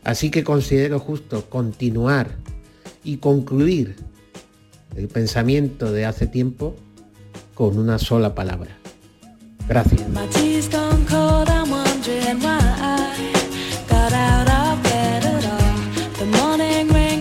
Así 0.04 0.30
que 0.30 0.42
considero 0.42 0.98
justo 0.98 1.48
continuar 1.48 2.41
y 3.04 3.16
concluir 3.18 3.96
el 4.96 5.08
pensamiento 5.08 5.92
de 5.92 6.06
hace 6.06 6.26
tiempo 6.26 6.76
con 7.54 7.78
una 7.78 7.98
sola 7.98 8.34
palabra. 8.34 8.76
Gracias. 9.68 10.02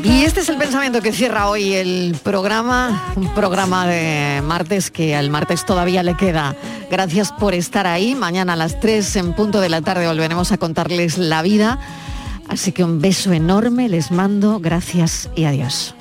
Y 0.03 0.23
este 0.23 0.41
es 0.41 0.49
el 0.49 0.57
pensamiento 0.57 1.01
que 1.01 1.13
cierra 1.13 1.49
hoy 1.49 1.73
el 1.73 2.15
programa, 2.23 3.13
un 3.15 3.33
programa 3.33 3.87
de 3.87 4.41
martes 4.43 4.91
que 4.91 5.15
al 5.15 5.29
martes 5.29 5.65
todavía 5.65 6.03
le 6.03 6.15
queda. 6.15 6.55
Gracias 6.89 7.31
por 7.31 7.53
estar 7.53 7.87
ahí. 7.87 8.15
Mañana 8.15 8.53
a 8.53 8.55
las 8.55 8.79
3 8.79 9.15
en 9.15 9.33
punto 9.33 9.61
de 9.61 9.69
la 9.69 9.81
tarde 9.81 10.07
volveremos 10.07 10.51
a 10.51 10.57
contarles 10.57 11.17
la 11.17 11.41
vida. 11.41 11.79
Así 12.51 12.73
que 12.73 12.83
un 12.83 12.99
beso 12.99 13.31
enorme, 13.31 13.87
les 13.87 14.11
mando, 14.11 14.59
gracias 14.59 15.29
y 15.37 15.45
adiós. 15.45 15.95